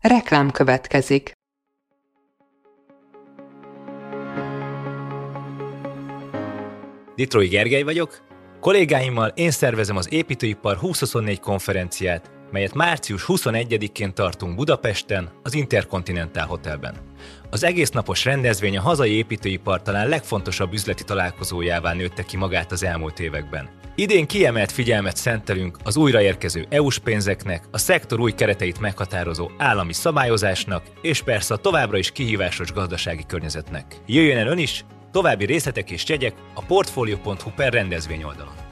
Reklám 0.00 0.50
következik. 0.50 1.32
Ditrói 7.14 7.48
Gergely 7.48 7.82
vagyok. 7.82 8.26
Kollégáimmal 8.60 9.28
én 9.28 9.50
szervezem 9.50 9.96
az 9.96 10.12
Építőipar 10.12 10.78
2024 10.80 11.40
konferenciát, 11.40 12.30
melyet 12.50 12.74
március 12.74 13.24
21-én 13.28 14.14
tartunk 14.14 14.56
Budapesten, 14.56 15.30
az 15.42 15.54
Intercontinental 15.54 16.46
Hotelben. 16.46 16.94
Az 17.50 17.64
egész 17.64 17.90
napos 17.90 18.24
rendezvény 18.24 18.76
a 18.76 18.80
hazai 18.80 19.12
építőipar 19.12 19.82
talán 19.82 20.08
legfontosabb 20.08 20.72
üzleti 20.72 21.04
találkozójává 21.04 21.92
nőtte 21.92 22.22
ki 22.22 22.36
magát 22.36 22.72
az 22.72 22.84
elmúlt 22.84 23.20
években. 23.20 23.68
Idén 23.94 24.26
kiemelt 24.26 24.72
figyelmet 24.72 25.16
szentelünk 25.16 25.76
az 25.84 25.96
újraérkező 25.96 26.66
EU-s 26.68 26.98
pénzeknek, 26.98 27.64
a 27.70 27.78
szektor 27.78 28.20
új 28.20 28.32
kereteit 28.32 28.80
meghatározó 28.80 29.50
állami 29.58 29.92
szabályozásnak, 29.92 30.82
és 31.02 31.22
persze 31.22 31.54
a 31.54 31.56
továbbra 31.56 31.98
is 31.98 32.10
kihívásos 32.10 32.72
gazdasági 32.72 33.24
környezetnek. 33.26 33.84
Jöjjön 34.06 34.38
el 34.38 34.46
ön 34.46 34.58
is, 34.58 34.84
további 35.12 35.44
részletek 35.44 35.90
és 35.90 36.08
jegyek 36.08 36.34
a 36.54 36.64
portfolio.hu 36.64 37.50
per 37.56 37.72
rendezvény 37.72 38.22
oldalon. 38.22 38.67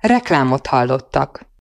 Reklámot 0.00 0.66
hallottak. 0.66 1.47